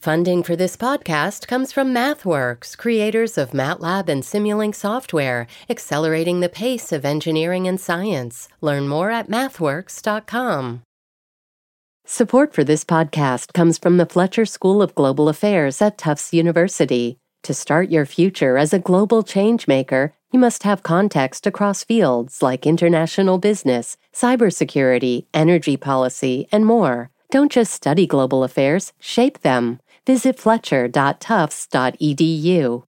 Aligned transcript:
Funding 0.00 0.44
for 0.44 0.54
this 0.54 0.76
podcast 0.76 1.48
comes 1.48 1.72
from 1.72 1.92
MathWorks, 1.92 2.78
creators 2.78 3.36
of 3.36 3.50
MATLAB 3.50 4.08
and 4.08 4.22
Simulink 4.22 4.76
software, 4.76 5.48
accelerating 5.68 6.38
the 6.38 6.48
pace 6.48 6.92
of 6.92 7.04
engineering 7.04 7.66
and 7.66 7.80
science. 7.80 8.48
Learn 8.60 8.86
more 8.86 9.10
at 9.10 9.28
mathworks.com. 9.28 10.82
Support 12.04 12.54
for 12.54 12.62
this 12.62 12.84
podcast 12.84 13.52
comes 13.54 13.76
from 13.76 13.96
the 13.96 14.06
Fletcher 14.06 14.46
School 14.46 14.82
of 14.82 14.94
Global 14.94 15.28
Affairs 15.28 15.82
at 15.82 15.98
Tufts 15.98 16.32
University. 16.32 17.18
To 17.42 17.52
start 17.52 17.90
your 17.90 18.06
future 18.06 18.56
as 18.56 18.72
a 18.72 18.78
global 18.78 19.24
changemaker, 19.24 20.12
you 20.30 20.38
must 20.38 20.62
have 20.62 20.84
context 20.84 21.44
across 21.44 21.82
fields 21.82 22.40
like 22.40 22.68
international 22.68 23.38
business, 23.38 23.96
cybersecurity, 24.14 25.26
energy 25.34 25.76
policy, 25.76 26.46
and 26.52 26.64
more. 26.64 27.10
Don't 27.30 27.52
just 27.52 27.74
study 27.74 28.06
global 28.06 28.42
affairs, 28.42 28.94
shape 28.98 29.40
them. 29.40 29.80
Visit 30.08 30.40
fletcher.tufts.edu. 30.40 32.87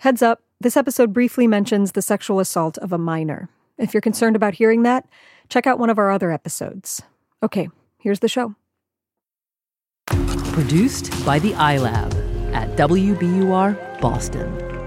Heads 0.00 0.22
up, 0.22 0.40
this 0.62 0.78
episode 0.78 1.12
briefly 1.12 1.46
mentions 1.46 1.92
the 1.92 2.00
sexual 2.00 2.40
assault 2.40 2.78
of 2.78 2.90
a 2.90 2.96
minor. 2.96 3.50
If 3.76 3.92
you're 3.92 4.00
concerned 4.00 4.34
about 4.34 4.54
hearing 4.54 4.82
that, 4.84 5.06
check 5.50 5.66
out 5.66 5.78
one 5.78 5.90
of 5.90 5.98
our 5.98 6.10
other 6.10 6.32
episodes. 6.32 7.02
Okay, 7.42 7.68
here's 7.98 8.20
the 8.20 8.26
show. 8.28 8.54
Produced 10.06 11.10
by 11.26 11.38
the 11.38 11.52
iLab 11.52 12.14
at 12.54 12.78
WBUR 12.78 14.00
Boston. 14.00 14.79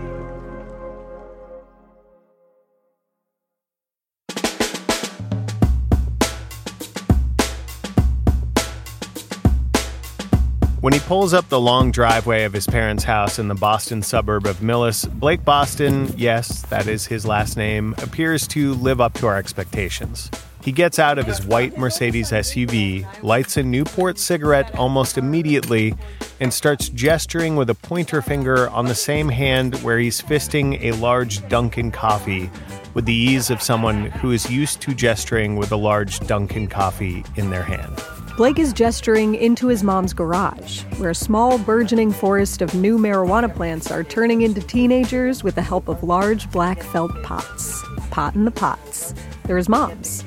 When 10.84 10.92
he 10.92 11.00
pulls 11.00 11.34
up 11.34 11.48
the 11.48 11.62
long 11.62 11.92
driveway 11.92 12.44
of 12.44 12.52
his 12.52 12.68
parents' 12.68 13.06
house 13.06 13.40
in 13.40 13.48
the 13.48 13.56
Boston 13.56 14.02
suburb 14.02 14.46
of 14.46 14.58
Millis, 14.58 15.10
Blake 15.18 15.46
Boston, 15.46 16.14
yes, 16.18 16.62
that 16.64 16.88
is 16.88 17.06
his 17.06 17.26
last 17.26 17.56
name, 17.56 17.96
appears 18.00 18.46
to 18.50 18.74
live 18.74 19.00
up 19.00 19.14
to 19.14 19.28
our 19.28 19.38
expectations. 19.38 20.30
He 20.62 20.74
gets 20.74 21.00
out 21.00 21.18
of 21.18 21.26
his 21.26 21.46
white 21.46 21.78
Mercedes 21.78 22.32
SUV, 22.32 23.08
lights 23.24 23.56
a 23.56 23.64
Newport 23.64 24.20
cigarette 24.20 24.76
almost 24.76 25.18
immediately, 25.18 25.96
and 26.42 26.54
starts 26.54 26.90
gesturing 26.90 27.56
with 27.56 27.70
a 27.70 27.76
pointer 27.76 28.22
finger 28.22 28.70
on 28.70 28.88
the 28.88 28.94
same 28.94 29.30
hand 29.30 29.76
where 29.84 30.00
he's 30.00 30.22
fisting 30.22 30.84
a 30.84 30.92
large 30.98 31.48
Dunkin' 31.48 31.92
coffee 31.92 32.52
with 32.94 33.06
the 33.06 33.14
ease 33.14 33.50
of 33.50 33.62
someone 33.62 34.08
who 34.08 34.32
is 34.32 34.52
used 34.52 34.82
to 34.82 34.94
gesturing 34.94 35.56
with 35.56 35.72
a 35.72 35.78
large 35.78 36.20
Dunkin' 36.28 36.68
coffee 36.68 37.24
in 37.38 37.52
their 37.52 37.64
hand. 37.64 38.04
Blake 38.36 38.58
is 38.58 38.74
gesturing 38.74 39.36
into 39.36 39.68
his 39.68 39.84
mom's 39.84 40.12
garage, 40.12 40.82
where 40.98 41.12
a 41.12 41.16
small 41.16 41.60
burgeoning 41.60 42.12
forest 42.12 42.64
of 42.64 42.74
new 42.74 42.98
marijuana 42.98 43.54
plants 43.54 43.92
are 43.92 44.04
turning 44.04 44.42
into 44.42 44.60
teenagers 44.60 45.44
with 45.44 45.54
the 45.54 45.62
help 45.62 45.88
of 45.88 46.02
large 46.02 46.50
black 46.52 46.82
felt 46.82 47.12
pots. 47.22 47.84
Pot 48.10 48.34
in 48.34 48.44
the 48.44 48.50
pots. 48.50 49.14
They're 49.44 49.58
his 49.58 49.70
mom's. 49.70 50.26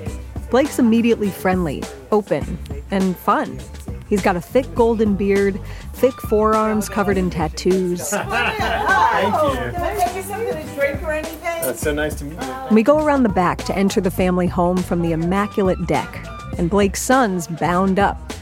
Blake's 0.50 0.78
immediately 0.78 1.30
friendly, 1.30 1.82
open, 2.12 2.56
and 2.92 3.16
fun. 3.16 3.58
He's 4.09 4.22
got 4.22 4.36
a 4.36 4.41
thick 4.41 4.72
golden 4.76 5.16
beard, 5.16 5.59
thick 5.94 6.14
forearms 6.14 6.88
covered 6.88 7.19
in 7.19 7.28
tattoos. 7.28 8.10
Thank 8.10 9.34
you. 9.34 9.72
Can 9.72 9.75
I 9.82 9.94
make 9.97 10.14
you 10.14 10.22
something 10.22 10.54
to 10.54 10.75
drink 10.76 11.03
or 11.03 11.10
anything? 11.10 11.41
That's 11.41 11.80
so 11.80 11.92
nice 11.92 12.14
to 12.16 12.25
meet 12.25 12.41
you. 12.41 12.54
We 12.70 12.84
go 12.84 13.04
around 13.04 13.25
the 13.25 13.30
back 13.30 13.59
to 13.64 13.76
enter 13.76 14.00
the 14.00 14.12
family 14.12 14.47
home 14.47 14.76
from 14.76 15.03
the 15.03 15.10
immaculate 15.10 15.84
deck, 15.88 16.25
and 16.58 16.70
Blake's 16.70 17.02
son's 17.02 17.46
bound 17.46 17.98
up. 17.98 18.32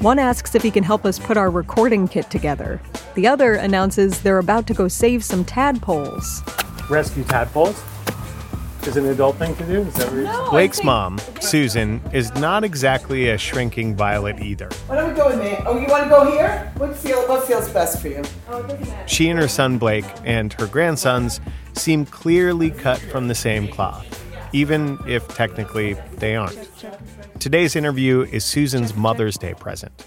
One 0.00 0.18
asks 0.18 0.54
if 0.54 0.62
he 0.62 0.70
can 0.70 0.84
help 0.84 1.04
us 1.04 1.18
put 1.18 1.36
our 1.36 1.50
recording 1.50 2.06
kit 2.06 2.30
together. 2.30 2.80
The 3.14 3.26
other 3.26 3.54
announces 3.54 4.20
they're 4.20 4.38
about 4.38 4.66
to 4.68 4.74
go 4.74 4.86
save 4.88 5.24
some 5.24 5.44
tadpoles. 5.44 6.42
Rescue 6.88 7.24
tadpoles 7.24 7.82
is 8.86 8.96
an 8.96 9.06
adult 9.06 9.36
thing 9.36 9.54
to 9.56 9.64
do. 9.64 9.80
Is 9.80 9.94
that 9.94 10.12
what 10.12 10.50
Blake's 10.50 10.82
mom, 10.82 11.20
Susan, 11.40 12.00
is 12.12 12.32
not 12.34 12.64
exactly 12.64 13.28
a 13.28 13.38
shrinking 13.38 13.94
violet 13.96 14.40
either. 14.40 14.70
Why 14.86 14.96
don't 14.96 15.10
we 15.10 15.16
go 15.16 15.28
in 15.30 15.38
there? 15.38 15.62
Oh, 15.66 15.78
you 15.78 15.86
want 15.86 16.04
to 16.04 16.08
go 16.08 16.30
here? 16.30 16.72
What 16.76 16.96
feel 16.96 17.20
what 17.28 17.44
feels 17.44 17.68
best 17.68 18.00
for 18.00 18.08
you? 18.08 18.22
She 19.06 19.28
and 19.28 19.38
her 19.38 19.48
son 19.48 19.78
Blake 19.78 20.06
and 20.24 20.52
her 20.54 20.66
grandsons 20.66 21.40
seem 21.74 22.06
clearly 22.06 22.70
cut 22.70 22.98
from 22.98 23.28
the 23.28 23.34
same 23.34 23.68
cloth, 23.68 24.06
even 24.52 24.98
if 25.06 25.26
technically 25.28 25.94
they 26.16 26.36
aren't. 26.36 26.56
Today's 27.38 27.76
interview 27.76 28.22
is 28.22 28.44
Susan's 28.44 28.94
Mother's 28.94 29.38
Day 29.38 29.54
present. 29.54 30.04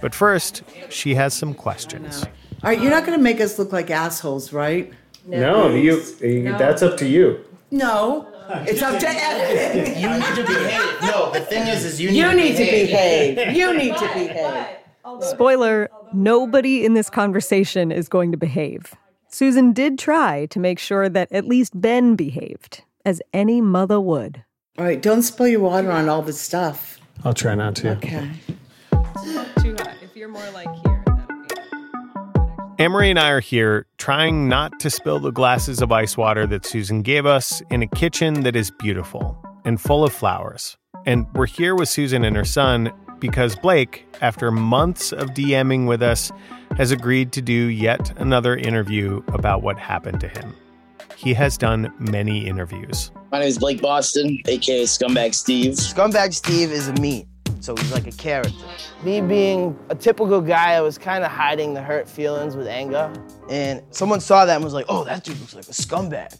But 0.00 0.14
first, 0.14 0.62
she 0.90 1.14
has 1.14 1.32
some 1.32 1.54
questions. 1.54 2.24
All 2.24 2.70
right, 2.70 2.80
you're 2.80 2.90
not 2.90 3.06
going 3.06 3.16
to 3.16 3.22
make 3.22 3.40
us 3.40 3.58
look 3.58 3.72
like 3.72 3.90
assholes, 3.90 4.52
right? 4.52 4.92
No, 5.24 5.74
you, 5.74 6.02
that's 6.58 6.82
up 6.82 6.96
to 6.98 7.06
you. 7.06 7.44
No, 7.70 8.28
it's 8.68 8.82
up 8.82 8.98
to 8.98 9.08
Ed. 9.08 9.96
You 9.96 10.10
need 10.10 10.34
to 10.36 10.42
behave. 10.46 11.02
No, 11.02 11.30
the 11.32 11.40
thing 11.40 11.66
is, 11.68 11.84
is 11.84 12.00
you 12.00 12.10
need 12.10 12.18
You 12.18 12.30
to 12.30 12.36
need 12.36 12.52
to 12.52 12.58
behave. 12.58 13.36
behave. 13.36 13.56
You 13.56 13.78
need 13.78 13.96
to 13.96 14.06
behave. 14.12 14.66
Spoiler 15.20 15.88
nobody 16.12 16.84
in 16.84 16.94
this 16.94 17.08
conversation 17.10 17.92
is 17.92 18.08
going 18.08 18.32
to 18.32 18.38
behave. 18.38 18.94
Susan 19.28 19.72
did 19.72 19.98
try 19.98 20.46
to 20.46 20.58
make 20.58 20.78
sure 20.78 21.08
that 21.08 21.30
at 21.32 21.46
least 21.46 21.78
Ben 21.80 22.16
behaved, 22.16 22.82
as 23.04 23.20
any 23.32 23.60
mother 23.60 24.00
would. 24.00 24.44
All 24.76 24.84
right, 24.84 25.00
don't 25.00 25.22
spill 25.22 25.46
your 25.46 25.60
water 25.60 25.92
on 25.92 26.08
all 26.08 26.20
this 26.20 26.40
stuff. 26.40 26.98
I'll 27.22 27.32
try 27.32 27.54
not 27.54 27.76
to. 27.76 27.92
Okay. 27.92 28.28
Too 29.62 29.76
hot. 29.78 29.94
If 30.02 30.16
you're 30.16 30.28
more 30.28 30.50
like 30.50 30.68
here, 30.84 31.04
Amory 32.80 33.08
and 33.08 33.20
I 33.20 33.30
are 33.30 33.38
here 33.38 33.86
trying 33.98 34.48
not 34.48 34.80
to 34.80 34.90
spill 34.90 35.20
the 35.20 35.30
glasses 35.30 35.80
of 35.80 35.92
ice 35.92 36.16
water 36.16 36.44
that 36.48 36.66
Susan 36.66 37.02
gave 37.02 37.24
us 37.24 37.62
in 37.70 37.82
a 37.82 37.86
kitchen 37.86 38.42
that 38.42 38.56
is 38.56 38.72
beautiful 38.72 39.38
and 39.64 39.80
full 39.80 40.02
of 40.02 40.12
flowers. 40.12 40.76
And 41.06 41.26
we're 41.34 41.46
here 41.46 41.76
with 41.76 41.88
Susan 41.88 42.24
and 42.24 42.34
her 42.34 42.44
son 42.44 42.92
because 43.20 43.54
Blake, 43.54 44.04
after 44.22 44.50
months 44.50 45.12
of 45.12 45.30
DMing 45.30 45.86
with 45.86 46.02
us, 46.02 46.32
has 46.76 46.90
agreed 46.90 47.30
to 47.34 47.40
do 47.40 47.52
yet 47.52 48.12
another 48.18 48.56
interview 48.56 49.22
about 49.28 49.62
what 49.62 49.78
happened 49.78 50.18
to 50.22 50.28
him. 50.28 50.56
He 51.16 51.34
has 51.34 51.56
done 51.56 51.92
many 51.98 52.46
interviews. 52.46 53.10
My 53.32 53.38
name 53.40 53.48
is 53.48 53.58
Blake 53.58 53.80
Boston, 53.80 54.40
aka 54.46 54.84
Scumbag 54.84 55.34
Steve. 55.34 55.72
Scumbag 55.74 56.34
Steve 56.34 56.70
is 56.70 56.88
a 56.88 56.92
me, 56.94 57.26
so 57.60 57.74
he's 57.76 57.92
like 57.92 58.06
a 58.06 58.12
character. 58.12 58.52
Me 59.02 59.20
being 59.20 59.76
a 59.90 59.94
typical 59.94 60.40
guy, 60.40 60.72
I 60.72 60.80
was 60.80 60.98
kind 60.98 61.24
of 61.24 61.30
hiding 61.30 61.74
the 61.74 61.82
hurt 61.82 62.08
feelings 62.08 62.56
with 62.56 62.66
anger. 62.66 63.12
And 63.48 63.82
someone 63.90 64.20
saw 64.20 64.44
that 64.44 64.54
and 64.56 64.64
was 64.64 64.74
like, 64.74 64.86
oh, 64.88 65.04
that 65.04 65.24
dude 65.24 65.38
looks 65.40 65.54
like 65.54 65.64
a 65.64 65.68
scumbag. 65.72 66.36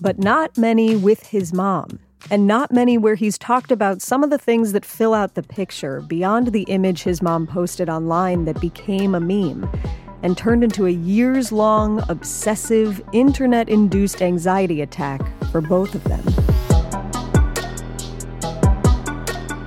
but 0.00 0.18
not 0.18 0.56
many 0.58 0.96
with 0.96 1.26
his 1.26 1.52
mom. 1.52 1.98
And 2.28 2.46
not 2.48 2.72
many 2.72 2.98
where 2.98 3.14
he's 3.14 3.38
talked 3.38 3.70
about 3.70 4.02
some 4.02 4.24
of 4.24 4.30
the 4.30 4.38
things 4.38 4.72
that 4.72 4.84
fill 4.84 5.14
out 5.14 5.34
the 5.34 5.44
picture 5.44 6.00
beyond 6.00 6.48
the 6.48 6.62
image 6.62 7.04
his 7.04 7.22
mom 7.22 7.46
posted 7.46 7.88
online 7.88 8.46
that 8.46 8.60
became 8.60 9.14
a 9.14 9.20
meme 9.20 9.70
and 10.26 10.36
turned 10.36 10.64
into 10.64 10.86
a 10.86 10.90
years 10.90 11.52
long, 11.52 12.02
obsessive, 12.08 13.00
internet 13.12 13.68
induced 13.68 14.20
anxiety 14.20 14.82
attack 14.82 15.22
for 15.52 15.60
both 15.60 15.94
of 15.94 16.02
them. 16.02 16.20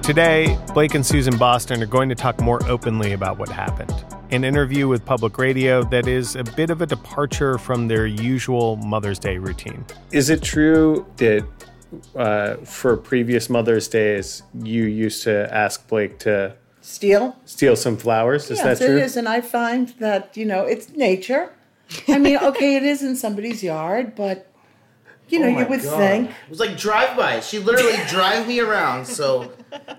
Today, 0.02 0.60
Blake 0.74 0.96
and 0.96 1.06
Susan 1.06 1.38
Boston 1.38 1.82
are 1.82 1.86
going 1.86 2.10
to 2.10 2.16
talk 2.16 2.42
more 2.42 2.60
openly 2.68 3.14
about 3.14 3.40
what 3.40 3.48
happened. 3.48 3.94
An 4.32 4.44
interview 4.44 4.90
with 4.90 5.06
public 5.06 5.38
radio 5.38 5.82
that 5.84 6.10
is 6.10 6.36
a 6.36 6.44
bit 6.44 6.70
of 6.70 6.82
a 6.82 6.86
departure 6.86 7.58
from 7.58 7.88
their 7.88 8.06
usual 8.06 8.76
Mother's 8.76 9.18
Day 9.18 9.38
routine. 9.38 9.86
Is 10.12 10.30
it 10.30 10.44
true 10.44 11.06
that 11.16 11.48
uh, 12.18 12.56
for 12.66 12.98
previous 12.98 13.50
Mother's 13.50 13.88
Days, 13.88 14.44
you 14.62 14.84
used 14.84 15.24
to 15.24 15.48
ask 15.56 15.88
Blake 15.88 16.20
to 16.20 16.54
Steal? 16.90 17.36
steal 17.46 17.76
some 17.76 17.98
flowers? 17.98 18.50
Is 18.50 18.58
yes, 18.58 18.80
that 18.80 18.86
true? 18.86 18.98
it 18.98 19.04
is, 19.04 19.16
and 19.16 19.28
I 19.30 19.42
find 19.42 19.90
that 20.00 20.36
you 20.36 20.46
know 20.46 20.64
it's 20.66 20.90
nature. 20.96 21.52
I 22.08 22.18
mean, 22.18 22.38
okay, 22.50 22.76
it 22.78 22.84
is 22.84 23.04
in 23.04 23.16
somebody's 23.16 23.62
yard, 23.64 24.16
but 24.16 24.48
You 25.30 25.38
know, 25.40 25.46
Oh 25.54 25.60
you 25.60 25.66
would 25.68 25.84
God. 25.84 25.98
think. 25.98 26.30
It 26.32 26.50
was 26.50 26.60
like 26.60 26.76
drive-by. 26.76 27.42
She 27.42 27.60
literally 27.60 27.98
drive 28.10 28.48
me 28.48 28.60
around. 28.60 29.06
So 29.06 29.52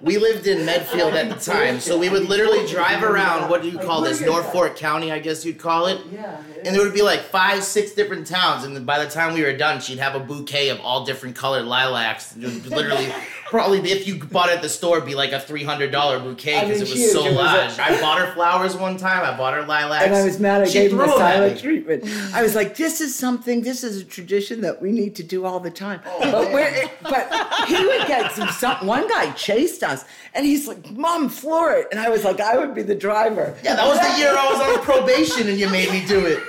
we 0.03 0.19
lived 0.19 0.49
in 0.49 0.67
Medfield 0.67 1.15
at 1.15 1.29
the 1.29 1.37
time. 1.53 1.79
So 1.79 1.97
we 1.97 2.09
would 2.09 2.29
literally 2.29 2.67
drive 2.67 3.05
around. 3.05 3.49
What 3.49 3.63
do 3.63 3.69
you 3.71 3.79
call 3.79 4.01
this? 4.01 4.21
Norfolk 4.21 4.75
County, 4.75 5.13
I 5.13 5.21
guess 5.21 5.45
you'd 5.45 5.61
call 5.61 5.87
it. 5.87 6.01
Yeah. 6.13 6.43
And 6.65 6.75
there 6.75 6.83
would 6.83 6.95
be 6.95 7.03
like 7.03 7.21
five, 7.21 7.63
six 7.63 7.93
different 7.93 8.27
towns. 8.27 8.65
And 8.65 8.75
then 8.75 8.85
by 8.85 8.99
the 9.05 9.09
time 9.09 9.33
we 9.35 9.43
were 9.45 9.57
done, 9.57 9.81
she'd 9.81 10.01
have 10.01 10.17
a 10.17 10.21
bouquet 10.21 10.71
of 10.71 10.81
all 10.81 11.05
different 11.05 11.37
colored 11.37 11.65
lilacs. 11.65 12.35
It 12.37 12.67
literally, 12.67 13.13
probably 13.51 13.79
if 13.91 14.07
you 14.07 14.17
bought 14.17 14.49
it 14.49 14.57
at 14.57 14.63
the 14.63 14.69
store, 14.69 14.99
it'd 14.99 15.09
be 15.09 15.17
like 15.17 15.33
a 15.33 15.41
three 15.41 15.65
hundred 15.65 15.91
dollar 15.91 16.21
bouquet 16.21 16.57
I 16.57 16.65
because 16.65 16.83
mean, 16.83 16.87
it 16.87 16.91
was 16.91 17.01
huge. 17.01 17.13
so 17.13 17.27
It 17.27 17.31
was 17.31 17.37
large. 17.37 17.79
I 17.79 18.01
bought 18.01 18.19
her 18.21 18.33
flowers 18.33 18.77
one 18.77 18.97
time. 18.97 19.23
I 19.25 19.37
bought 19.37 19.55
her 19.55 19.67
lilacs. 19.67 20.05
And 20.07 20.15
I 20.15 20.25
was 20.25 20.39
mad 20.39 20.63
I 20.63 20.67
She 20.67 20.73
gave 20.75 20.93
him 20.93 20.99
threw 20.99 21.07
the 21.09 21.13
'em 21.15 21.21
at 21.21 21.35
silent 21.35 21.61
treatment. 21.61 22.05
I 22.33 22.43
was 22.43 22.55
like, 22.55 22.77
this 22.77 23.01
is 23.01 23.15
something, 23.15 23.63
this 23.63 23.83
is 23.83 24.01
a 24.01 24.05
tradition 24.05 24.61
that 24.61 24.81
we 24.81 24.93
need 24.93 25.17
to 25.17 25.25
do 25.25 25.45
all 25.45 25.59
the 25.59 25.71
time. 25.71 26.01
Oh, 26.07 26.51
but 26.53 26.91
but 27.03 27.67
he 27.67 27.75
would 27.85 28.07
get 28.07 28.33
some, 28.33 28.49
some, 28.51 28.87
one 28.87 29.09
guy 29.09 29.33
chased 29.33 29.83
us 29.83 30.05
and 30.33 30.47
he's 30.47 30.69
like, 30.69 30.89
Mom, 30.93 31.29
floor 31.29 31.73
it. 31.73 31.89
And 31.91 31.99
I 31.99 32.09
was 32.09 32.25
like, 32.25 32.41
I 32.41 32.57
would 32.57 32.75
be 32.75 32.83
the 32.83 32.95
driver. 32.95 33.57
Yeah, 33.65 33.75
that 33.75 33.87
was 33.89 33.99
the 33.99 34.19
year 34.23 34.31
I 34.31 34.47
was 34.51 34.61
on 34.79 34.85
probation 34.85 35.49
and 35.49 35.59
you 35.59 35.69
made 35.71 35.91
me 35.91 36.07
do 36.07 36.25
it. 36.25 36.41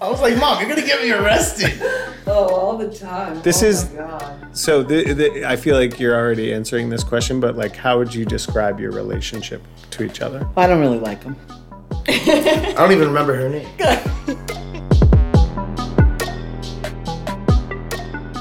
I 0.00 0.08
was 0.08 0.20
like, 0.20 0.36
Mom, 0.38 0.60
you're 0.60 0.68
gonna 0.68 0.86
get 0.86 1.02
me 1.02 1.12
arrested. 1.12 1.80
Oh, 2.30 2.54
all 2.54 2.76
the 2.76 2.92
time. 2.94 3.40
This 3.40 3.62
oh 3.62 3.66
is- 3.66 3.90
My 3.90 4.00
God. 4.00 4.48
So 4.56 4.82
the, 4.82 5.14
the, 5.14 5.46
I 5.46 5.56
feel 5.56 5.76
like 5.76 5.98
you're 5.98 6.14
already 6.14 6.52
answering 6.52 6.90
this 6.90 7.02
question, 7.02 7.40
but 7.40 7.56
like, 7.56 7.74
how 7.74 7.96
would 7.96 8.14
you 8.14 8.26
describe 8.26 8.78
your 8.78 8.90
relationship 8.90 9.62
to 9.92 10.02
each 10.04 10.20
other? 10.20 10.46
I 10.54 10.66
don't 10.66 10.78
really 10.78 10.98
like 10.98 11.22
him. 11.22 11.36
I 12.06 12.74
don't 12.76 12.92
even 12.92 13.08
remember 13.08 13.34
her 13.34 13.48
name. 13.48 13.66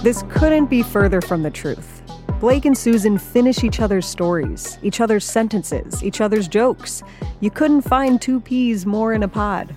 This 0.03 0.23
couldn't 0.29 0.67
be 0.67 0.83
further 0.83 1.21
from 1.21 1.43
the 1.43 1.49
truth. 1.49 2.01
Blake 2.39 2.63
and 2.65 2.77
Susan 2.77 3.17
finish 3.17 3.63
each 3.63 3.81
other's 3.81 4.05
stories, 4.05 4.77
each 4.81 5.01
other's 5.01 5.25
sentences, 5.25 6.01
each 6.03 6.21
other's 6.21 6.47
jokes. 6.47 7.03
You 7.41 7.51
couldn't 7.51 7.81
find 7.81 8.21
two 8.21 8.39
peas 8.39 8.85
more 8.85 9.11
in 9.13 9.23
a 9.23 9.27
pod. 9.27 9.75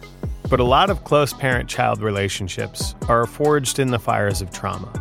But 0.50 0.58
a 0.58 0.64
lot 0.64 0.90
of 0.90 1.04
close 1.04 1.32
parent 1.32 1.70
child 1.70 2.02
relationships 2.02 2.96
are 3.08 3.24
forged 3.24 3.78
in 3.78 3.92
the 3.92 4.00
fires 4.00 4.42
of 4.42 4.50
trauma. 4.50 4.92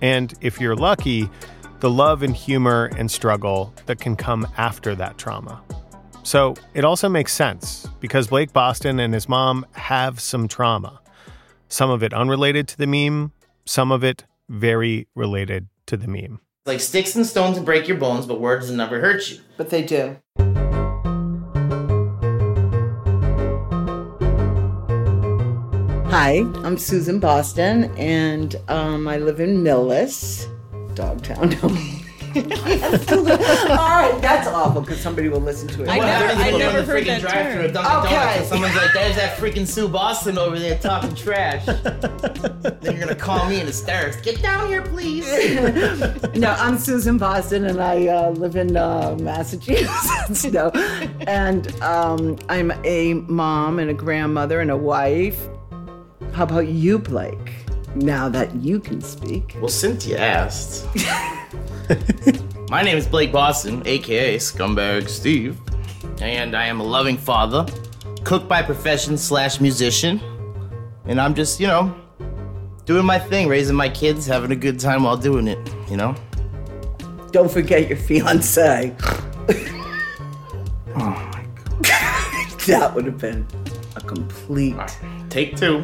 And 0.00 0.32
if 0.40 0.58
you're 0.58 0.74
lucky, 0.74 1.28
the 1.80 1.90
love 1.90 2.22
and 2.22 2.34
humor 2.34 2.90
and 2.96 3.10
struggle 3.10 3.74
that 3.84 4.00
can 4.00 4.16
come 4.16 4.48
after 4.56 4.94
that 4.94 5.18
trauma. 5.18 5.62
So 6.22 6.54
it 6.72 6.86
also 6.86 7.10
makes 7.10 7.34
sense 7.34 7.86
because 8.00 8.28
Blake 8.28 8.54
Boston 8.54 8.98
and 8.98 9.12
his 9.12 9.28
mom 9.28 9.66
have 9.72 10.20
some 10.20 10.48
trauma. 10.48 11.02
Some 11.68 11.90
of 11.90 12.02
it 12.02 12.14
unrelated 12.14 12.66
to 12.68 12.78
the 12.78 12.86
meme, 12.86 13.32
some 13.66 13.92
of 13.92 14.04
it 14.04 14.24
very 14.48 15.06
related 15.14 15.68
to 15.84 15.98
the 15.98 16.08
meme. 16.08 16.40
Like 16.64 16.80
sticks 16.80 17.14
and 17.14 17.26
stones 17.26 17.58
will 17.58 17.66
break 17.66 17.88
your 17.88 17.98
bones, 17.98 18.24
but 18.24 18.40
words 18.40 18.70
will 18.70 18.76
never 18.76 19.00
hurt 19.00 19.28
you. 19.28 19.40
But 19.58 19.68
they 19.68 19.82
do. 19.82 20.16
Hi, 26.16 26.46
I'm 26.62 26.78
Susan 26.78 27.18
Boston, 27.18 27.92
and 27.98 28.54
um, 28.68 29.08
I 29.08 29.16
live 29.16 29.40
in 29.40 29.64
Millis, 29.64 30.46
Dogtown. 30.94 31.52
All 32.36 32.40
right, 33.76 34.16
that's 34.20 34.46
awful 34.46 34.80
because 34.82 35.00
somebody 35.00 35.28
will 35.28 35.40
listen 35.40 35.66
to 35.70 35.82
it. 35.82 35.88
I 35.88 35.98
What 35.98 36.06
never- 36.06 36.40
I 36.40 36.50
when 36.52 36.58
never 36.60 36.82
the 36.82 36.84
heard 36.86 37.06
that 37.06 37.20
drive-thru 37.20 37.54
term. 37.54 37.64
at 37.64 37.72
Dunkin' 37.72 37.92
Donuts 37.92 38.06
Okay. 38.12 38.38
and 38.38 38.46
someone's 38.46 38.76
like, 38.76 38.92
"There's 38.92 39.16
that 39.16 39.36
freaking 39.38 39.66
Sue 39.66 39.88
Boston 39.88 40.38
over 40.38 40.56
there 40.56 40.78
talking 40.78 41.16
trash." 41.16 41.66
then 41.66 42.78
you're 42.82 43.00
gonna 43.00 43.16
call 43.16 43.48
me 43.48 43.58
in 43.60 43.66
hysterics. 43.66 44.20
Get 44.20 44.40
down 44.40 44.68
here, 44.68 44.82
please. 44.82 45.26
No, 46.36 46.50
I'm 46.50 46.78
Susan 46.78 47.18
Boston, 47.18 47.64
and 47.64 47.80
I 47.80 48.06
uh, 48.06 48.30
live 48.30 48.54
in 48.54 48.76
uh, 48.76 49.16
Massachusetts. 49.20 50.44
no, 50.52 50.70
and 51.26 51.74
um, 51.82 52.38
I'm 52.48 52.70
a 52.84 53.14
mom 53.14 53.80
and 53.80 53.90
a 53.90 53.94
grandmother 53.94 54.60
and 54.60 54.70
a 54.70 54.76
wife. 54.76 55.48
How 56.34 56.42
about 56.42 56.66
you, 56.66 56.98
Blake? 56.98 57.52
Now 57.94 58.28
that 58.28 58.52
you 58.56 58.80
can 58.80 59.00
speak. 59.00 59.54
Well, 59.60 59.68
Cynthia 59.68 60.18
asked. 60.18 60.84
My 62.68 62.82
name 62.82 62.96
is 62.96 63.06
Blake 63.06 63.30
Boston, 63.30 63.84
aka 63.86 64.36
Scumbag 64.38 65.08
Steve, 65.08 65.56
and 66.20 66.56
I 66.56 66.66
am 66.66 66.80
a 66.80 66.82
loving 66.82 67.16
father, 67.16 67.64
cook 68.24 68.48
by 68.48 68.62
profession 68.62 69.16
slash 69.16 69.60
musician, 69.60 70.20
and 71.04 71.20
I'm 71.20 71.36
just, 71.36 71.60
you 71.60 71.68
know, 71.68 71.94
doing 72.84 73.06
my 73.06 73.20
thing, 73.20 73.46
raising 73.46 73.76
my 73.76 73.88
kids, 73.88 74.26
having 74.26 74.50
a 74.50 74.56
good 74.56 74.80
time 74.80 75.04
while 75.04 75.16
doing 75.16 75.46
it, 75.46 75.58
you 75.88 75.96
know? 75.96 76.16
Don't 77.30 77.50
forget 77.50 77.88
your 77.88 77.98
fiance. 77.98 78.92
Oh 80.96 81.10
my 81.10 81.44
god. 81.82 82.60
that 82.66 82.92
would 82.94 83.04
have 83.06 83.18
been 83.18 83.44
a 83.96 84.00
complete. 84.00 84.76
Take 85.34 85.56
two. 85.56 85.78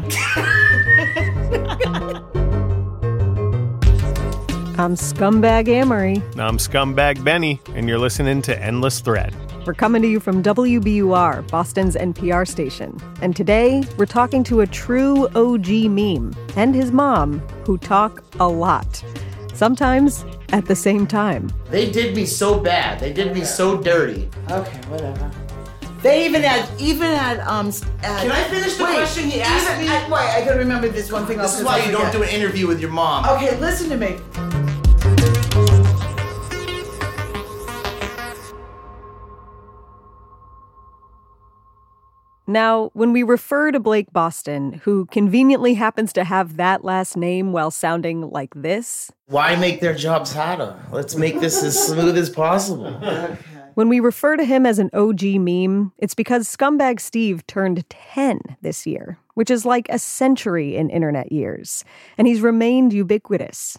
I'm 4.78 4.94
Scumbag 4.94 5.66
Amory. 5.66 6.22
I'm 6.38 6.56
Scumbag 6.56 7.24
Benny, 7.24 7.60
and 7.74 7.88
you're 7.88 7.98
listening 7.98 8.42
to 8.42 8.56
Endless 8.56 9.00
Thread. 9.00 9.34
We're 9.66 9.74
coming 9.74 10.02
to 10.02 10.08
you 10.08 10.20
from 10.20 10.40
WBUR, 10.40 11.50
Boston's 11.50 11.96
NPR 11.96 12.46
station. 12.46 12.96
And 13.22 13.34
today, 13.34 13.82
we're 13.96 14.06
talking 14.06 14.44
to 14.44 14.60
a 14.60 14.68
true 14.68 15.26
OG 15.34 15.66
meme 15.90 16.32
and 16.54 16.72
his 16.72 16.92
mom, 16.92 17.40
who 17.66 17.76
talk 17.76 18.22
a 18.38 18.46
lot. 18.46 19.02
Sometimes 19.52 20.24
at 20.50 20.66
the 20.66 20.76
same 20.76 21.08
time. 21.08 21.50
They 21.70 21.90
did 21.90 22.14
me 22.14 22.24
so 22.24 22.60
bad. 22.60 23.00
They 23.00 23.12
did 23.12 23.34
me 23.34 23.44
so 23.44 23.82
dirty. 23.82 24.30
Okay, 24.48 24.78
whatever. 24.86 25.28
They 26.02 26.24
even 26.24 26.42
had, 26.42 26.66
even 26.80 27.08
at, 27.08 27.40
um, 27.46 27.68
at, 28.02 28.22
Can 28.22 28.32
I 28.32 28.42
finish 28.44 28.76
the 28.76 28.84
wait, 28.84 28.94
question 28.96 29.28
he 29.28 29.42
asked 29.42 29.70
even 29.72 29.84
me? 29.86 29.88
At, 29.94 30.08
wait, 30.10 30.20
I 30.30 30.44
gotta 30.46 30.58
remember 30.58 30.88
this 30.88 31.12
one 31.12 31.26
thing. 31.26 31.36
This 31.36 31.44
else 31.52 31.54
is 31.60 31.66
'cause 31.66 31.78
why 31.78 31.84
you 31.84 31.92
don't 31.92 32.06
forget. 32.06 32.12
do 32.14 32.22
an 32.22 32.30
interview 32.30 32.66
with 32.66 32.80
your 32.80 32.90
mom. 32.90 33.26
Okay, 33.36 33.58
listen 33.60 33.90
to 33.90 33.96
me. 33.98 34.16
Now, 42.46 42.90
when 42.94 43.12
we 43.12 43.22
refer 43.22 43.70
to 43.70 43.78
Blake 43.78 44.12
Boston, 44.12 44.80
who 44.84 45.06
conveniently 45.06 45.74
happens 45.74 46.12
to 46.14 46.24
have 46.24 46.56
that 46.56 46.82
last 46.84 47.16
name 47.16 47.52
while 47.52 47.70
sounding 47.70 48.22
like 48.30 48.52
this, 48.56 49.12
Why 49.26 49.54
make 49.54 49.80
their 49.80 49.94
jobs 49.94 50.32
harder? 50.32 50.74
Let's 50.90 51.14
make 51.14 51.38
this 51.38 51.62
as 51.62 51.78
smooth 51.86 52.16
as 52.18 52.28
possible. 52.28 52.92
When 53.80 53.88
we 53.88 53.98
refer 53.98 54.36
to 54.36 54.44
him 54.44 54.66
as 54.66 54.78
an 54.78 54.90
OG 54.92 55.22
meme, 55.40 55.90
it's 55.96 56.12
because 56.12 56.46
Scumbag 56.46 57.00
Steve 57.00 57.46
turned 57.46 57.82
10 57.88 58.38
this 58.60 58.86
year, 58.86 59.18
which 59.36 59.50
is 59.50 59.64
like 59.64 59.88
a 59.88 59.98
century 59.98 60.76
in 60.76 60.90
internet 60.90 61.32
years, 61.32 61.82
and 62.18 62.28
he's 62.28 62.42
remained 62.42 62.92
ubiquitous. 62.92 63.78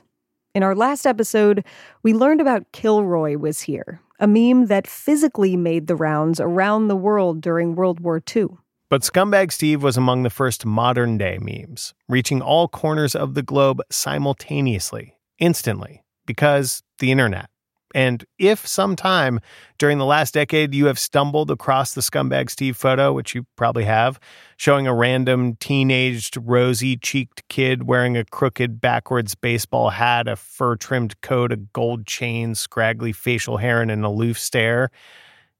In 0.55 0.63
our 0.63 0.74
last 0.74 1.05
episode, 1.05 1.63
we 2.01 2.15
learned 2.15 2.41
about 2.41 2.72
Kilroy 2.72 3.38
was 3.38 3.62
here, 3.62 4.01
a 4.20 4.25
meme 4.25 4.65
that 4.65 4.88
physically 4.88 5.55
made 5.55 5.86
the 5.86 5.96
rounds 5.96 6.39
around 6.39 6.88
the 6.88 6.96
world 6.96 7.39
during 7.39 7.75
World 7.75 8.00
War 8.00 8.24
II. 8.36 8.48
But 8.89 9.03
Scumbag 9.03 9.51
Steve 9.51 9.84
was 9.84 9.98
among 9.98 10.24
the 10.24 10.31
first 10.31 10.65
modern 10.65 11.20
day 11.20 11.38
memes, 11.39 11.93
reaching 12.10 12.41
all 12.41 12.67
corners 12.67 13.13
of 13.13 13.36
the 13.36 13.43
globe 13.43 13.84
simultaneously, 13.91 15.20
instantly, 15.38 16.03
because 16.25 16.81
the 16.98 17.12
internet. 17.12 17.50
And 17.93 18.24
if 18.38 18.65
sometime 18.65 19.39
during 19.77 19.98
the 19.98 20.05
last 20.05 20.33
decade 20.33 20.74
you 20.74 20.86
have 20.86 21.00
stumbled 21.00 21.51
across 21.51 21.93
the 21.93 22.01
Scumbag 22.01 22.50
Steve 22.50 22.77
photo, 22.77 23.13
which 23.13 23.36
you 23.36 23.45
probably 23.55 23.86
have, 23.86 24.19
showing 24.57 24.88
a 24.88 24.93
random 24.93 25.55
teenaged, 25.55 26.38
rosy 26.41 26.98
cheeked 26.98 27.48
kid 27.50 27.88
wearing 27.88 28.17
a 28.17 28.25
crooked 28.25 28.79
backwards 28.79 29.36
baseball 29.36 29.89
hat, 29.89 30.27
a 30.27 30.36
fur 30.36 30.75
trimmed 30.75 31.19
coat, 31.21 31.51
a 31.51 31.57
gold 31.57 32.05
chain, 32.05 32.55
scraggly 32.55 33.12
facial 33.12 33.57
hair, 33.57 33.81
and 33.81 33.91
an 33.91 34.03
aloof 34.03 34.39
stare, 34.39 34.91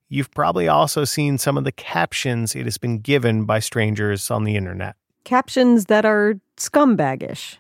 you've 0.10 0.32
probably 0.32 0.68
also 0.68 1.04
seen 1.06 1.38
some 1.38 1.58
of 1.58 1.64
the 1.64 1.72
captions 1.72 2.56
it 2.56 2.66
has 2.66 2.78
been 2.78 3.00
given 3.00 3.46
by 3.46 3.60
strangers 3.60 4.30
on 4.30 4.44
the 4.44 4.56
internet. 4.56 4.96
Captions 5.24 5.86
that 5.86 6.06
are 6.06 6.36
scumbagish. 6.58 7.58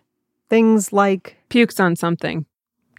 Things 0.50 0.92
like, 0.92 1.38
Pukes 1.50 1.80
on 1.80 1.96
something. 1.96 2.46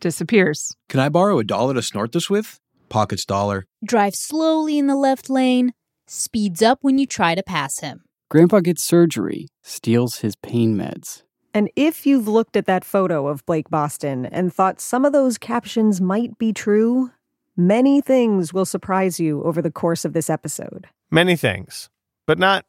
Disappears. 0.06 0.74
Can 0.88 0.98
I 0.98 1.08
borrow 1.08 1.38
a 1.38 1.44
dollar 1.44 1.74
to 1.74 1.80
snort 1.80 2.10
this 2.10 2.28
with? 2.28 2.58
Pockets 2.88 3.24
dollar. 3.24 3.66
drives 3.84 4.18
slowly 4.18 4.76
in 4.76 4.88
the 4.88 4.96
left 4.96 5.30
lane, 5.30 5.72
speeds 6.08 6.60
up 6.60 6.78
when 6.82 6.98
you 6.98 7.06
try 7.06 7.36
to 7.36 7.42
pass 7.44 7.78
him. 7.78 8.02
Grandpa 8.28 8.58
gets 8.58 8.82
surgery, 8.82 9.46
steals 9.62 10.18
his 10.18 10.34
pain 10.34 10.76
meds. 10.76 11.22
and 11.54 11.70
if 11.76 12.04
you've 12.04 12.26
looked 12.26 12.56
at 12.56 12.66
that 12.66 12.84
photo 12.84 13.28
of 13.28 13.46
Blake 13.46 13.70
Boston 13.70 14.26
and 14.26 14.52
thought 14.52 14.80
some 14.80 15.04
of 15.04 15.12
those 15.12 15.38
captions 15.38 16.00
might 16.00 16.36
be 16.36 16.52
true, 16.52 17.12
many 17.56 18.00
things 18.00 18.52
will 18.52 18.64
surprise 18.64 19.20
you 19.20 19.40
over 19.44 19.62
the 19.62 19.70
course 19.70 20.04
of 20.04 20.14
this 20.14 20.28
episode. 20.28 20.88
Many 21.12 21.36
things, 21.36 21.90
but 22.26 22.40
not 22.40 22.64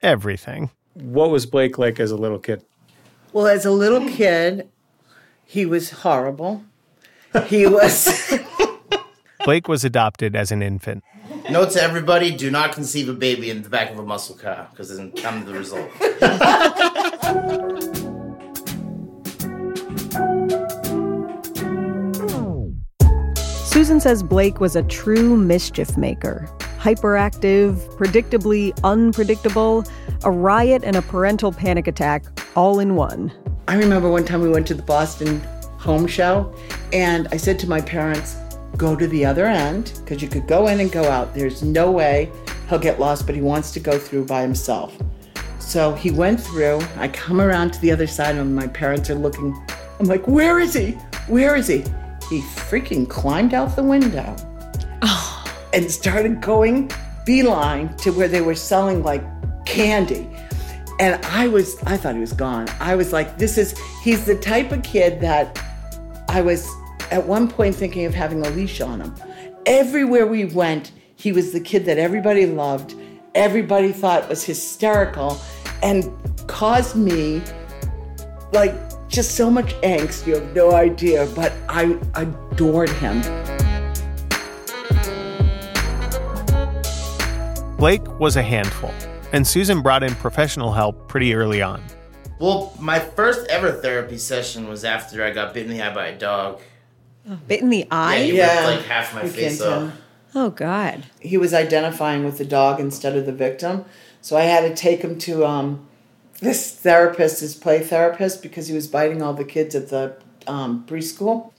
everything. 0.00 0.70
What 0.94 1.30
was 1.30 1.46
Blake 1.46 1.78
like 1.78 2.00
as 2.00 2.10
a 2.10 2.16
little 2.16 2.40
kid? 2.40 2.64
Well, 3.32 3.46
as 3.46 3.64
a 3.64 3.70
little 3.70 4.08
kid, 4.08 4.68
he 5.44 5.64
was 5.64 5.90
horrible. 5.90 6.64
He 7.46 7.66
was. 7.66 8.38
Blake 9.44 9.66
was 9.68 9.84
adopted 9.84 10.36
as 10.36 10.52
an 10.52 10.62
infant. 10.62 11.02
Note 11.50 11.70
to 11.70 11.82
everybody: 11.82 12.30
do 12.30 12.50
not 12.50 12.72
conceive 12.72 13.08
a 13.08 13.14
baby 13.14 13.50
in 13.50 13.62
the 13.62 13.68
back 13.68 13.90
of 13.90 13.98
a 13.98 14.02
muscle 14.02 14.36
car 14.36 14.68
because 14.70 14.96
then 14.96 15.12
come 15.12 15.44
the 15.44 15.52
result. 15.52 15.90
Susan 23.64 24.00
says 24.00 24.22
Blake 24.22 24.60
was 24.60 24.76
a 24.76 24.82
true 24.82 25.36
mischief 25.36 25.96
maker. 25.96 26.48
Hyperactive, 26.78 27.76
predictably 27.96 28.78
unpredictable, 28.84 29.84
a 30.24 30.30
riot 30.30 30.82
and 30.84 30.96
a 30.96 31.02
parental 31.02 31.52
panic 31.52 31.86
attack 31.86 32.24
all 32.54 32.78
in 32.78 32.96
one. 32.96 33.32
I 33.68 33.76
remember 33.76 34.10
one 34.10 34.24
time 34.24 34.42
we 34.42 34.50
went 34.50 34.66
to 34.66 34.74
the 34.74 34.82
Boston 34.82 35.40
home 35.82 36.06
show, 36.06 36.54
and 36.92 37.28
I 37.32 37.36
said 37.36 37.58
to 37.60 37.68
my 37.68 37.80
parents, 37.80 38.36
go 38.76 38.96
to 38.96 39.06
the 39.06 39.24
other 39.24 39.46
end 39.46 39.92
because 40.00 40.22
you 40.22 40.28
could 40.28 40.46
go 40.46 40.68
in 40.68 40.80
and 40.80 40.90
go 40.90 41.04
out. 41.04 41.34
There's 41.34 41.62
no 41.62 41.90
way 41.90 42.30
he'll 42.68 42.78
get 42.78 43.00
lost, 43.00 43.26
but 43.26 43.34
he 43.34 43.42
wants 43.42 43.72
to 43.72 43.80
go 43.80 43.98
through 43.98 44.26
by 44.26 44.42
himself. 44.42 44.96
So 45.58 45.92
he 45.94 46.10
went 46.10 46.40
through. 46.40 46.80
I 46.96 47.08
come 47.08 47.40
around 47.40 47.72
to 47.74 47.80
the 47.80 47.90
other 47.90 48.06
side, 48.06 48.36
and 48.36 48.54
my 48.54 48.66
parents 48.68 49.10
are 49.10 49.14
looking. 49.14 49.54
I'm 49.98 50.06
like, 50.06 50.26
where 50.26 50.58
is 50.58 50.74
he? 50.74 50.92
Where 51.26 51.56
is 51.56 51.66
he? 51.66 51.78
He 52.30 52.40
freaking 52.40 53.08
climbed 53.08 53.52
out 53.52 53.76
the 53.76 53.82
window 53.82 54.36
and 55.72 55.90
started 55.90 56.40
going 56.40 56.90
beeline 57.24 57.94
to 57.98 58.12
where 58.12 58.28
they 58.28 58.40
were 58.40 58.54
selling 58.54 59.02
like 59.02 59.22
candy. 59.66 60.28
And 60.98 61.24
I 61.26 61.48
was, 61.48 61.82
I 61.84 61.96
thought 61.96 62.14
he 62.14 62.20
was 62.20 62.32
gone. 62.32 62.68
I 62.80 62.94
was 62.94 63.12
like, 63.12 63.38
this 63.38 63.58
is, 63.58 63.76
he's 64.02 64.24
the 64.24 64.36
type 64.36 64.72
of 64.72 64.82
kid 64.82 65.20
that 65.20 65.58
I 66.32 66.40
was 66.40 66.74
at 67.10 67.26
one 67.26 67.46
point 67.46 67.74
thinking 67.74 68.06
of 68.06 68.14
having 68.14 68.46
a 68.46 68.48
leash 68.52 68.80
on 68.80 69.02
him. 69.02 69.14
Everywhere 69.66 70.26
we 70.26 70.46
went, 70.46 70.92
he 71.14 71.30
was 71.30 71.52
the 71.52 71.60
kid 71.60 71.84
that 71.84 71.98
everybody 71.98 72.46
loved, 72.46 72.94
everybody 73.34 73.92
thought 73.92 74.30
was 74.30 74.42
hysterical, 74.42 75.38
and 75.82 76.10
caused 76.46 76.96
me 76.96 77.42
like 78.52 78.74
just 79.10 79.34
so 79.34 79.50
much 79.50 79.74
angst. 79.82 80.26
You 80.26 80.36
have 80.36 80.54
no 80.56 80.72
idea, 80.72 81.28
but 81.36 81.52
I 81.68 81.98
adored 82.14 82.88
him. 82.88 83.20
Blake 87.76 88.08
was 88.18 88.36
a 88.36 88.42
handful, 88.42 88.94
and 89.34 89.46
Susan 89.46 89.82
brought 89.82 90.02
in 90.02 90.14
professional 90.14 90.72
help 90.72 91.08
pretty 91.08 91.34
early 91.34 91.60
on. 91.60 91.82
Well, 92.42 92.74
my 92.80 92.98
first 92.98 93.46
ever 93.48 93.70
therapy 93.70 94.18
session 94.18 94.68
was 94.68 94.84
after 94.84 95.22
I 95.22 95.30
got 95.30 95.54
bit 95.54 95.66
in 95.66 95.70
the 95.70 95.80
eye 95.80 95.94
by 95.94 96.08
a 96.08 96.18
dog. 96.18 96.60
Bit 97.46 97.60
in 97.60 97.70
the 97.70 97.86
eye? 97.88 98.16
Yeah, 98.16 98.24
he 98.24 98.40
ripped 98.40 98.78
like 98.78 98.86
half 98.86 99.14
my 99.14 99.22
We 99.22 99.28
face 99.28 99.60
off. 99.60 99.92
Oh, 100.34 100.50
God. 100.50 101.06
He 101.20 101.36
was 101.36 101.54
identifying 101.54 102.24
with 102.24 102.38
the 102.38 102.44
dog 102.44 102.80
instead 102.80 103.16
of 103.16 103.26
the 103.26 103.32
victim. 103.32 103.84
So 104.20 104.36
I 104.36 104.40
had 104.40 104.62
to 104.62 104.74
take 104.74 105.02
him 105.02 105.20
to 105.20 105.46
um, 105.46 105.86
this 106.40 106.74
therapist, 106.74 107.38
his 107.38 107.54
play 107.54 107.78
therapist, 107.78 108.42
because 108.42 108.66
he 108.66 108.74
was 108.74 108.88
biting 108.88 109.22
all 109.22 109.34
the 109.34 109.44
kids 109.44 109.76
at 109.76 109.90
the 109.90 110.16
um, 110.48 110.84
preschool. 110.84 111.52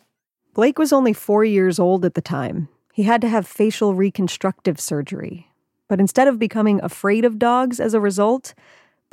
Blake 0.54 0.78
was 0.78 0.92
only 0.92 1.14
four 1.14 1.46
years 1.46 1.80
old 1.80 2.04
at 2.04 2.14
the 2.14 2.22
time. 2.22 2.68
He 2.92 3.04
had 3.04 3.22
to 3.22 3.30
have 3.30 3.48
facial 3.48 3.94
reconstructive 3.94 4.82
surgery. 4.82 5.50
But 5.88 6.02
instead 6.02 6.28
of 6.28 6.40
becoming 6.40 6.82
afraid 6.84 7.24
of 7.24 7.40
dogs 7.40 7.80
as 7.80 7.94
a 7.94 8.02
result, 8.02 8.54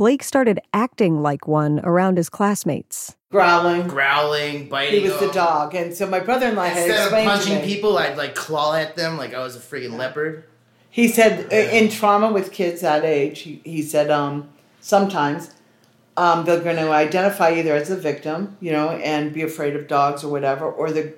Blake 0.00 0.22
started 0.22 0.58
acting 0.72 1.20
like 1.20 1.46
one 1.46 1.78
around 1.80 2.16
his 2.16 2.30
classmates. 2.30 3.18
Growling. 3.30 3.86
Growling, 3.86 4.66
biting. 4.66 5.02
He 5.02 5.06
was 5.06 5.20
the 5.20 5.30
dog. 5.30 5.74
And 5.74 5.94
so 5.94 6.06
my 6.06 6.20
brother 6.20 6.48
in 6.48 6.54
law 6.54 6.64
had 6.64 6.78
Instead 6.78 6.96
of 6.96 7.02
explained 7.02 7.26
to 7.26 7.36
punching 7.36 7.54
me- 7.56 7.74
people, 7.74 7.98
I'd 7.98 8.16
like 8.16 8.34
claw 8.34 8.76
at 8.76 8.96
them 8.96 9.18
like 9.18 9.34
I 9.34 9.40
was 9.40 9.56
a 9.56 9.58
freaking 9.58 9.98
leopard. 9.98 10.44
He 10.88 11.06
said 11.06 11.52
uh, 11.52 11.54
in 11.54 11.90
trauma 11.90 12.32
with 12.32 12.50
kids 12.50 12.80
that 12.80 13.04
age, 13.04 13.40
he, 13.40 13.60
he 13.62 13.82
said 13.82 14.10
um, 14.10 14.48
sometimes 14.80 15.52
um, 16.16 16.46
they're 16.46 16.62
going 16.62 16.76
to 16.76 16.90
identify 16.90 17.50
either 17.50 17.74
as 17.74 17.90
a 17.90 17.96
victim, 17.96 18.56
you 18.58 18.72
know, 18.72 18.92
and 18.92 19.34
be 19.34 19.42
afraid 19.42 19.76
of 19.76 19.86
dogs 19.86 20.24
or 20.24 20.32
whatever, 20.32 20.64
or 20.64 20.90
the 20.90 21.12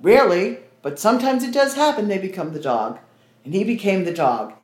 rarely, 0.00 0.60
but 0.80 0.98
sometimes 0.98 1.44
it 1.44 1.52
does 1.52 1.74
happen, 1.74 2.08
they 2.08 2.16
become 2.16 2.54
the 2.54 2.60
dog. 2.60 2.98
And 3.44 3.52
he 3.52 3.62
became 3.62 4.06
the 4.06 4.14
dog. 4.14 4.54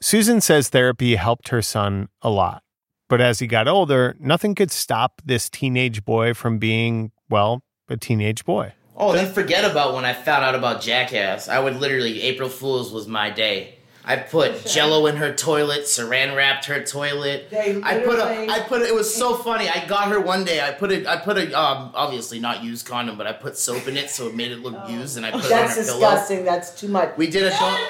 Susan 0.00 0.40
says 0.40 0.70
therapy 0.70 1.16
helped 1.16 1.48
her 1.48 1.60
son 1.60 2.08
a 2.22 2.30
lot. 2.30 2.62
But 3.08 3.20
as 3.22 3.38
he 3.38 3.46
got 3.46 3.66
older, 3.68 4.16
nothing 4.20 4.54
could 4.54 4.70
stop 4.70 5.22
this 5.24 5.48
teenage 5.48 6.04
boy 6.04 6.34
from 6.34 6.58
being, 6.58 7.10
well, 7.30 7.62
a 7.88 7.96
teenage 7.96 8.44
boy. 8.44 8.72
Oh, 8.96 9.12
then 9.12 9.32
forget 9.32 9.64
about 9.64 9.94
when 9.94 10.04
I 10.04 10.12
found 10.12 10.44
out 10.44 10.54
about 10.54 10.82
Jackass. 10.82 11.48
I 11.48 11.58
would 11.58 11.76
literally 11.76 12.20
April 12.22 12.48
Fools 12.48 12.92
was 12.92 13.06
my 13.06 13.30
day. 13.30 13.76
I 14.04 14.16
put 14.16 14.64
Jello 14.66 15.06
in 15.06 15.16
her 15.16 15.32
toilet, 15.32 15.82
Saran 15.82 16.34
wrapped 16.34 16.64
her 16.66 16.82
toilet. 16.82 17.48
I 17.52 18.00
put 18.04 18.18
a, 18.18 18.24
literally- 18.24 18.48
I 18.50 18.60
put 18.60 18.82
it 18.82 18.94
was 18.94 19.14
so 19.14 19.36
funny. 19.36 19.68
I 19.68 19.86
got 19.86 20.08
her 20.08 20.20
one 20.20 20.44
day. 20.44 20.60
I 20.60 20.72
put 20.72 20.90
it, 20.90 21.06
I 21.06 21.16
put 21.18 21.38
a, 21.38 21.58
um, 21.58 21.92
obviously 21.94 22.40
not 22.40 22.64
used 22.64 22.86
condom, 22.86 23.16
but 23.16 23.26
I 23.26 23.32
put 23.32 23.56
soap 23.56 23.86
in 23.86 23.96
it 23.96 24.10
so 24.10 24.26
it 24.26 24.34
made 24.34 24.50
it 24.50 24.58
look 24.60 24.88
used, 24.88 25.16
and 25.16 25.24
I 25.24 25.30
put 25.30 25.44
Oh. 25.44 25.48
That's 25.48 25.76
it 25.76 25.80
on 25.80 25.86
her 25.86 25.92
disgusting. 25.92 26.44
That's 26.44 26.78
too 26.78 26.88
much. 26.88 27.16
We 27.16 27.28
did 27.28 27.44
a 27.44 27.50
don't. 27.50 27.80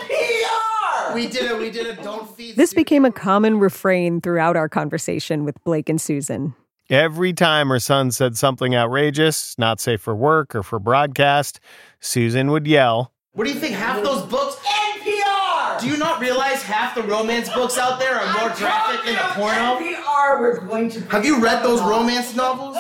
We 1.14 1.26
did 1.26 1.50
a, 1.50 1.56
we 1.56 1.70
did 1.70 1.98
a 1.98 2.02
don't 2.02 2.28
feed. 2.36 2.56
This 2.56 2.74
became 2.74 3.04
a 3.04 3.12
common 3.12 3.58
refrain 3.58 4.20
throughout 4.20 4.56
our 4.56 4.68
conversation 4.68 5.44
with 5.44 5.62
Blake 5.64 5.88
and 5.88 6.00
Susan. 6.00 6.54
Every 6.90 7.32
time 7.32 7.68
her 7.68 7.80
son 7.80 8.10
said 8.12 8.36
something 8.36 8.74
outrageous, 8.74 9.54
not 9.58 9.80
safe 9.80 10.00
for 10.00 10.14
work 10.14 10.54
or 10.54 10.62
for 10.62 10.78
broadcast, 10.78 11.60
Susan 12.00 12.50
would 12.50 12.66
yell, 12.66 13.12
What 13.32 13.46
do 13.46 13.52
you 13.52 13.58
think? 13.58 13.74
Half 13.74 14.02
those 14.02 14.22
books. 14.22 14.56
NPR! 14.56 15.80
Do 15.80 15.86
you 15.86 15.96
not 15.96 16.20
realize 16.20 16.62
half 16.62 16.94
the 16.94 17.02
romance 17.02 17.48
books 17.50 17.78
out 17.78 17.98
there 18.00 18.14
are 18.16 18.40
more 18.40 18.56
graphic 18.56 19.04
than 19.04 19.16
a 19.16 19.28
porno? 19.34 19.78
NPR, 19.78 20.40
we're 20.40 20.60
going 20.66 20.88
to. 20.90 21.00
Have 21.10 21.24
you 21.24 21.40
read 21.40 21.62
those 21.62 21.80
romance 21.82 22.34
novels? 22.34 22.76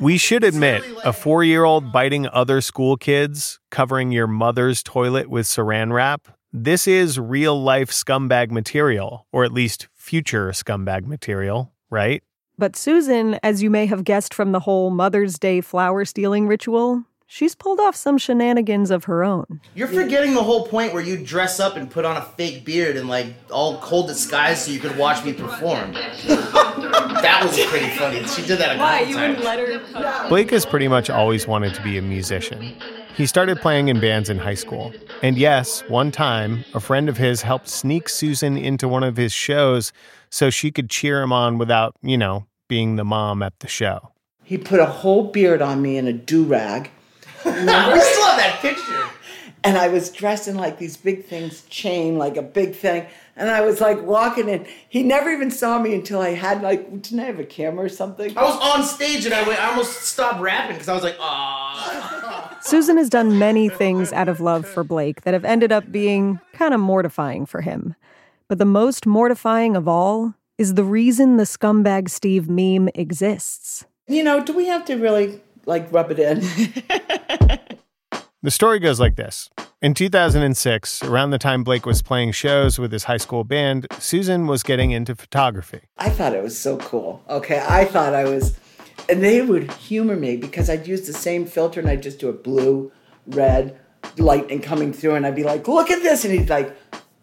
We 0.00 0.18
should 0.18 0.44
admit, 0.44 0.84
a 1.04 1.12
four 1.12 1.42
year 1.42 1.64
old 1.64 1.90
biting 1.92 2.28
other 2.28 2.60
school 2.60 2.96
kids, 2.96 3.58
covering 3.70 4.12
your 4.12 4.26
mother's 4.26 4.82
toilet 4.82 5.28
with 5.30 5.46
saran 5.46 5.92
wrap, 5.92 6.35
this 6.52 6.86
is 6.86 7.18
real 7.18 7.60
life 7.60 7.90
scumbag 7.90 8.50
material, 8.50 9.26
or 9.32 9.44
at 9.44 9.52
least 9.52 9.88
future 9.94 10.48
scumbag 10.50 11.04
material, 11.04 11.72
right? 11.90 12.22
But 12.58 12.76
Susan, 12.76 13.38
as 13.42 13.62
you 13.62 13.68
may 13.68 13.86
have 13.86 14.04
guessed 14.04 14.32
from 14.32 14.52
the 14.52 14.60
whole 14.60 14.90
Mother's 14.90 15.38
Day 15.38 15.60
flower 15.60 16.06
stealing 16.06 16.46
ritual, 16.46 17.04
she's 17.26 17.54
pulled 17.54 17.80
off 17.80 17.94
some 17.94 18.16
shenanigans 18.16 18.90
of 18.90 19.04
her 19.04 19.22
own. 19.22 19.60
You're 19.74 19.88
forgetting 19.88 20.32
the 20.32 20.42
whole 20.42 20.66
point 20.66 20.94
where 20.94 21.02
you 21.02 21.18
dress 21.18 21.60
up 21.60 21.76
and 21.76 21.90
put 21.90 22.06
on 22.06 22.16
a 22.16 22.22
fake 22.22 22.64
beard 22.64 22.96
and 22.96 23.08
like 23.08 23.26
all 23.50 23.78
cold 23.80 24.06
disguise 24.06 24.64
so 24.64 24.70
you 24.70 24.80
could 24.80 24.96
watch 24.96 25.22
me 25.22 25.34
perform. 25.34 25.92
that 26.26 27.40
was 27.42 27.62
pretty 27.66 27.90
funny. 27.90 28.26
She 28.26 28.46
did 28.46 28.58
that 28.58 28.76
a 28.76 28.78
couple 28.78 28.86
times. 28.86 29.10
You 29.10 29.16
wouldn't 29.16 29.44
let 29.44 30.22
her? 30.22 30.28
Blake 30.28 30.50
has 30.50 30.64
pretty 30.64 30.88
much 30.88 31.10
always 31.10 31.46
wanted 31.46 31.74
to 31.74 31.82
be 31.82 31.98
a 31.98 32.02
musician. 32.02 32.74
He 33.16 33.24
started 33.24 33.60
playing 33.60 33.88
in 33.88 33.98
bands 33.98 34.28
in 34.28 34.36
high 34.36 34.54
school. 34.54 34.92
And 35.22 35.38
yes, 35.38 35.80
one 35.88 36.12
time, 36.12 36.66
a 36.74 36.80
friend 36.80 37.08
of 37.08 37.16
his 37.16 37.40
helped 37.40 37.66
sneak 37.66 38.10
Susan 38.10 38.58
into 38.58 38.88
one 38.88 39.02
of 39.02 39.16
his 39.16 39.32
shows 39.32 39.90
so 40.28 40.50
she 40.50 40.70
could 40.70 40.90
cheer 40.90 41.22
him 41.22 41.32
on 41.32 41.56
without, 41.56 41.94
you 42.02 42.18
know, 42.18 42.44
being 42.68 42.96
the 42.96 43.04
mom 43.04 43.42
at 43.42 43.58
the 43.60 43.68
show. 43.68 44.12
He 44.44 44.58
put 44.58 44.80
a 44.80 44.86
whole 44.86 45.24
beard 45.24 45.62
on 45.62 45.80
me 45.80 45.96
in 45.96 46.06
a 46.06 46.12
do 46.12 46.44
rag. 46.44 46.90
we 47.44 47.52
still 47.52 47.64
have 47.64 48.36
that 48.36 48.58
picture. 48.60 49.05
And 49.64 49.76
I 49.76 49.88
was 49.88 50.10
dressed 50.10 50.48
in 50.48 50.56
like 50.56 50.78
these 50.78 50.96
big 50.96 51.24
things, 51.24 51.62
chain, 51.62 52.18
like 52.18 52.36
a 52.36 52.42
big 52.42 52.74
thing. 52.74 53.06
And 53.36 53.50
I 53.50 53.60
was 53.60 53.80
like 53.80 54.00
walking 54.02 54.48
in. 54.48 54.66
He 54.88 55.02
never 55.02 55.30
even 55.30 55.50
saw 55.50 55.78
me 55.78 55.94
until 55.94 56.20
I 56.20 56.30
had 56.30 56.62
like, 56.62 56.90
didn't 57.02 57.20
I 57.20 57.24
have 57.24 57.38
a 57.38 57.44
camera 57.44 57.84
or 57.84 57.88
something? 57.88 58.36
I 58.36 58.42
was 58.42 58.56
on 58.60 58.84
stage 58.84 59.26
and 59.26 59.34
I 59.34 59.46
went. 59.46 59.60
I 59.60 59.70
almost 59.70 60.02
stopped 60.02 60.40
rapping 60.40 60.76
because 60.76 60.88
I 60.88 60.94
was 60.94 61.02
like, 61.02 61.16
ah. 61.20 62.58
Susan 62.62 62.96
has 62.96 63.10
done 63.10 63.38
many 63.38 63.68
things 63.68 64.12
out 64.12 64.28
of 64.28 64.40
love 64.40 64.66
for 64.66 64.82
Blake 64.84 65.22
that 65.22 65.34
have 65.34 65.44
ended 65.44 65.70
up 65.70 65.92
being 65.92 66.40
kind 66.54 66.72
of 66.72 66.80
mortifying 66.80 67.44
for 67.44 67.60
him. 67.60 67.94
But 68.48 68.58
the 68.58 68.64
most 68.64 69.06
mortifying 69.06 69.76
of 69.76 69.86
all 69.86 70.34
is 70.58 70.74
the 70.74 70.84
reason 70.84 71.36
the 71.36 71.44
scumbag 71.44 72.08
Steve 72.08 72.48
meme 72.48 72.88
exists. 72.94 73.84
You 74.06 74.22
know, 74.22 74.42
do 74.42 74.54
we 74.54 74.66
have 74.66 74.84
to 74.86 74.94
really 74.94 75.40
like 75.66 75.92
rub 75.92 76.10
it 76.12 76.18
in? 76.18 77.58
The 78.46 78.52
story 78.52 78.78
goes 78.78 79.00
like 79.00 79.16
this. 79.16 79.50
In 79.82 79.92
2006, 79.92 81.02
around 81.02 81.30
the 81.30 81.36
time 81.36 81.64
Blake 81.64 81.84
was 81.84 82.00
playing 82.00 82.30
shows 82.30 82.78
with 82.78 82.92
his 82.92 83.02
high 83.02 83.16
school 83.16 83.42
band, 83.42 83.88
Susan 83.98 84.46
was 84.46 84.62
getting 84.62 84.92
into 84.92 85.16
photography. 85.16 85.80
I 85.98 86.10
thought 86.10 86.32
it 86.32 86.44
was 86.44 86.56
so 86.56 86.76
cool. 86.76 87.24
Okay, 87.28 87.60
I 87.68 87.86
thought 87.86 88.14
I 88.14 88.22
was, 88.22 88.56
and 89.08 89.20
they 89.20 89.42
would 89.42 89.72
humor 89.72 90.14
me 90.14 90.36
because 90.36 90.70
I'd 90.70 90.86
use 90.86 91.08
the 91.08 91.12
same 91.12 91.44
filter 91.44 91.80
and 91.80 91.88
I'd 91.88 92.04
just 92.04 92.20
do 92.20 92.28
a 92.28 92.32
blue, 92.32 92.92
red, 93.26 93.76
lightning 94.16 94.62
coming 94.62 94.92
through, 94.92 95.16
and 95.16 95.26
I'd 95.26 95.34
be 95.34 95.42
like, 95.42 95.66
"Look 95.66 95.90
at 95.90 96.04
this," 96.04 96.24
and 96.24 96.32
he'd 96.32 96.48
like, 96.48 96.72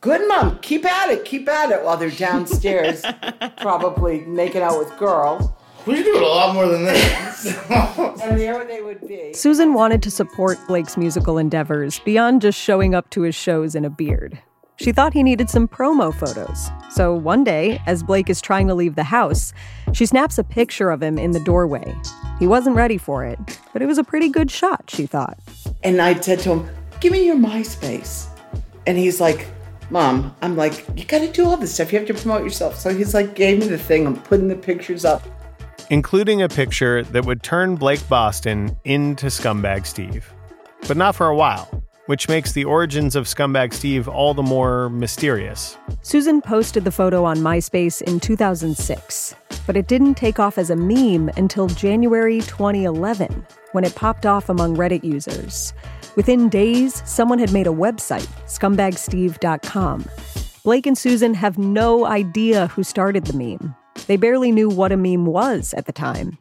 "Good 0.01 0.27
mom, 0.27 0.59
keep 0.59 0.83
at 0.83 1.09
it, 1.09 1.23
keep 1.23 1.47
at 1.47 1.71
it," 1.71 1.85
while 1.85 1.95
they're 1.95 2.11
downstairs, 2.11 3.01
probably 3.61 4.19
making 4.25 4.61
out 4.61 4.77
with 4.77 4.97
girls. 4.97 5.49
We 5.85 5.97
should 5.97 6.05
do 6.05 6.15
it 6.15 6.21
a 6.21 6.27
lot 6.27 6.53
more 6.53 6.67
than 6.67 6.83
this. 6.83 7.45
and 7.69 8.39
there 8.39 8.63
they 8.63 8.81
would 8.81 9.05
be. 9.05 9.33
Susan 9.33 9.73
wanted 9.73 10.01
to 10.03 10.11
support 10.11 10.57
Blake's 10.67 10.95
musical 10.95 11.37
endeavors 11.37 11.99
beyond 11.99 12.41
just 12.41 12.57
showing 12.57 12.95
up 12.95 13.09
to 13.09 13.23
his 13.23 13.35
shows 13.35 13.75
in 13.75 13.83
a 13.83 13.89
beard. 13.89 14.39
She 14.77 14.91
thought 14.91 15.13
he 15.13 15.23
needed 15.23 15.49
some 15.49 15.67
promo 15.67 16.13
photos. 16.13 16.69
So 16.91 17.13
one 17.13 17.43
day, 17.43 17.81
as 17.85 18.01
Blake 18.01 18.29
is 18.29 18.41
trying 18.41 18.67
to 18.67 18.73
leave 18.73 18.95
the 18.95 19.03
house, 19.03 19.53
she 19.91 20.05
snaps 20.05 20.37
a 20.37 20.43
picture 20.43 20.89
of 20.89 21.03
him 21.03 21.17
in 21.17 21.31
the 21.31 21.39
doorway. 21.41 21.95
He 22.39 22.47
wasn't 22.47 22.75
ready 22.75 22.97
for 22.97 23.25
it, 23.25 23.37
but 23.73 23.81
it 23.81 23.85
was 23.85 23.97
a 23.97 24.03
pretty 24.03 24.29
good 24.29 24.49
shot, 24.49 24.85
she 24.89 25.05
thought. 25.05 25.37
And 25.83 26.01
I 26.01 26.19
said 26.19 26.39
to 26.39 26.49
him, 26.55 26.69
Give 27.01 27.11
me 27.11 27.25
your 27.25 27.35
MySpace. 27.35 28.27
And 28.87 28.97
he's 28.97 29.19
like, 29.19 29.47
Mom, 29.89 30.33
I'm 30.41 30.55
like, 30.55 30.85
you 30.95 31.05
gotta 31.05 31.31
do 31.31 31.45
all 31.45 31.57
this 31.57 31.73
stuff. 31.73 31.91
You 31.91 31.99
have 31.99 32.07
to 32.07 32.13
promote 32.13 32.43
yourself. 32.43 32.79
So 32.79 32.93
he's 32.93 33.13
like, 33.13 33.35
gave 33.35 33.59
me 33.59 33.67
the 33.67 33.77
thing. 33.77 34.07
I'm 34.07 34.15
putting 34.15 34.47
the 34.47 34.55
pictures 34.55 35.05
up. 35.05 35.23
Including 35.89 36.41
a 36.41 36.49
picture 36.49 37.03
that 37.03 37.25
would 37.25 37.43
turn 37.43 37.75
Blake 37.75 38.07
Boston 38.07 38.77
into 38.85 39.27
Scumbag 39.27 39.85
Steve. 39.85 40.33
But 40.87 40.97
not 40.97 41.15
for 41.15 41.27
a 41.27 41.35
while, 41.35 41.83
which 42.05 42.27
makes 42.29 42.51
the 42.53 42.65
origins 42.65 43.15
of 43.15 43.25
Scumbag 43.25 43.73
Steve 43.73 44.07
all 44.07 44.33
the 44.33 44.43
more 44.43 44.89
mysterious. 44.89 45.77
Susan 46.01 46.41
posted 46.41 46.83
the 46.83 46.91
photo 46.91 47.23
on 47.25 47.37
MySpace 47.37 48.01
in 48.01 48.19
2006, 48.19 49.35
but 49.65 49.77
it 49.77 49.87
didn't 49.87 50.15
take 50.15 50.39
off 50.39 50.57
as 50.57 50.69
a 50.69 50.75
meme 50.75 51.29
until 51.37 51.67
January 51.67 52.39
2011, 52.41 53.45
when 53.73 53.83
it 53.83 53.95
popped 53.95 54.25
off 54.25 54.49
among 54.49 54.75
Reddit 54.75 55.03
users. 55.03 55.73
Within 56.15 56.49
days, 56.49 57.01
someone 57.05 57.39
had 57.39 57.51
made 57.51 57.67
a 57.67 57.71
website, 57.71 58.27
scumbagsteve.com. 58.47 60.05
Blake 60.63 60.85
and 60.85 60.97
Susan 60.97 61.33
have 61.33 61.57
no 61.57 62.05
idea 62.05 62.67
who 62.67 62.83
started 62.83 63.25
the 63.25 63.33
meme. 63.33 63.75
They 64.07 64.17
barely 64.17 64.51
knew 64.51 64.69
what 64.69 64.91
a 64.91 64.97
meme 64.97 65.25
was 65.25 65.73
at 65.73 65.85
the 65.85 65.93
time. 65.93 66.37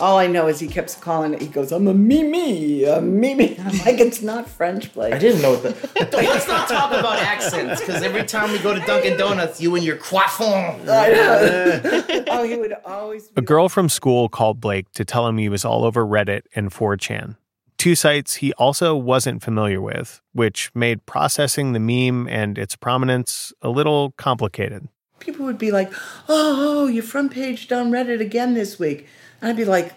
All 0.00 0.18
I 0.18 0.26
know 0.26 0.46
is 0.46 0.58
he 0.58 0.68
keeps 0.68 0.94
calling 0.94 1.34
it. 1.34 1.42
He 1.42 1.48
goes, 1.48 1.70
"I'm 1.70 1.86
a 1.86 1.92
mimi, 1.92 2.84
a 2.84 3.02
mimi." 3.02 3.58
I'm 3.64 3.78
like, 3.80 4.00
"It's 4.00 4.22
not 4.22 4.48
French, 4.48 4.92
Blake." 4.94 5.12
I 5.12 5.18
didn't 5.18 5.42
know 5.42 5.50
what 5.50 5.62
the. 5.62 6.16
Let's 6.16 6.48
not 6.48 6.66
talk 6.66 6.92
about 6.92 7.18
accents, 7.18 7.80
because 7.80 8.02
every 8.02 8.24
time 8.24 8.52
we 8.52 8.58
go 8.60 8.72
to 8.72 8.80
Dunkin' 8.80 9.18
Donuts, 9.18 9.60
you 9.60 9.74
and 9.76 9.84
your 9.84 9.96
croissant. 9.96 10.88
I 10.88 11.08
know. 11.08 12.04
oh, 12.30 12.42
he 12.42 12.56
would 12.56 12.72
always. 12.86 13.30
A 13.36 13.42
girl 13.42 13.68
from 13.68 13.90
school 13.90 14.30
called 14.30 14.60
Blake 14.60 14.90
to 14.92 15.04
tell 15.04 15.28
him 15.28 15.36
he 15.36 15.50
was 15.50 15.62
all 15.62 15.84
over 15.84 16.06
Reddit 16.06 16.42
and 16.54 16.70
4chan. 16.70 17.36
Two 17.76 17.94
sites 17.94 18.36
he 18.36 18.52
also 18.54 18.96
wasn't 18.96 19.42
familiar 19.42 19.80
with, 19.80 20.22
which 20.32 20.70
made 20.74 21.04
processing 21.04 21.72
the 21.72 21.80
meme 21.80 22.28
and 22.28 22.56
its 22.56 22.76
prominence 22.76 23.52
a 23.60 23.68
little 23.68 24.12
complicated. 24.12 24.88
People 25.22 25.46
would 25.46 25.58
be 25.58 25.70
like, 25.70 25.92
"Oh, 26.28 26.86
your 26.88 27.04
front 27.04 27.32
page 27.32 27.70
on 27.70 27.90
Reddit 27.92 28.20
again 28.20 28.54
this 28.54 28.78
week." 28.78 29.06
And 29.40 29.50
I'd 29.50 29.56
be 29.56 29.64
like, 29.64 29.92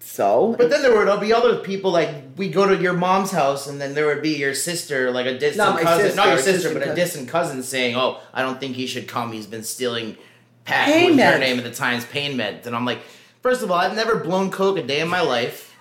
"So?" 0.00 0.54
But 0.58 0.68
then 0.68 0.82
there 0.82 0.94
would 0.94 1.20
be 1.20 1.32
other 1.32 1.56
people 1.56 1.90
like 1.90 2.10
we 2.36 2.50
go 2.50 2.66
to 2.66 2.76
your 2.76 2.92
mom's 2.92 3.30
house, 3.30 3.66
and 3.66 3.80
then 3.80 3.94
there 3.94 4.06
would 4.06 4.22
be 4.22 4.36
your 4.36 4.54
sister, 4.54 5.10
like 5.10 5.26
a 5.26 5.38
distant 5.38 5.56
Not 5.56 5.80
cousin, 5.80 6.06
sister, 6.06 6.16
not 6.16 6.28
your 6.28 6.38
sister, 6.38 6.52
distant 6.52 6.84
but 6.84 6.88
a 6.88 6.94
distant 6.94 7.28
cousin, 7.28 7.62
saying, 7.62 7.96
"Oh, 7.96 8.20
I 8.34 8.42
don't 8.42 8.60
think 8.60 8.76
he 8.76 8.86
should 8.86 9.08
come. 9.08 9.32
He's 9.32 9.46
been 9.46 9.64
stealing 9.64 10.18
Pat, 10.64 10.86
Pain 10.86 11.12
who 11.12 11.16
was 11.16 11.24
her 11.24 11.38
name 11.38 11.58
at 11.58 11.64
the 11.64 11.70
time's 11.70 12.04
pain 12.04 12.36
meds." 12.36 12.66
And 12.66 12.76
I'm 12.76 12.84
like, 12.84 13.00
first 13.42 13.62
of 13.62 13.70
all, 13.70 13.78
I've 13.78 13.96
never 13.96 14.16
blown 14.16 14.50
coke 14.50 14.76
a 14.76 14.82
day 14.82 15.00
in 15.00 15.08
my 15.08 15.22
life. 15.22 15.74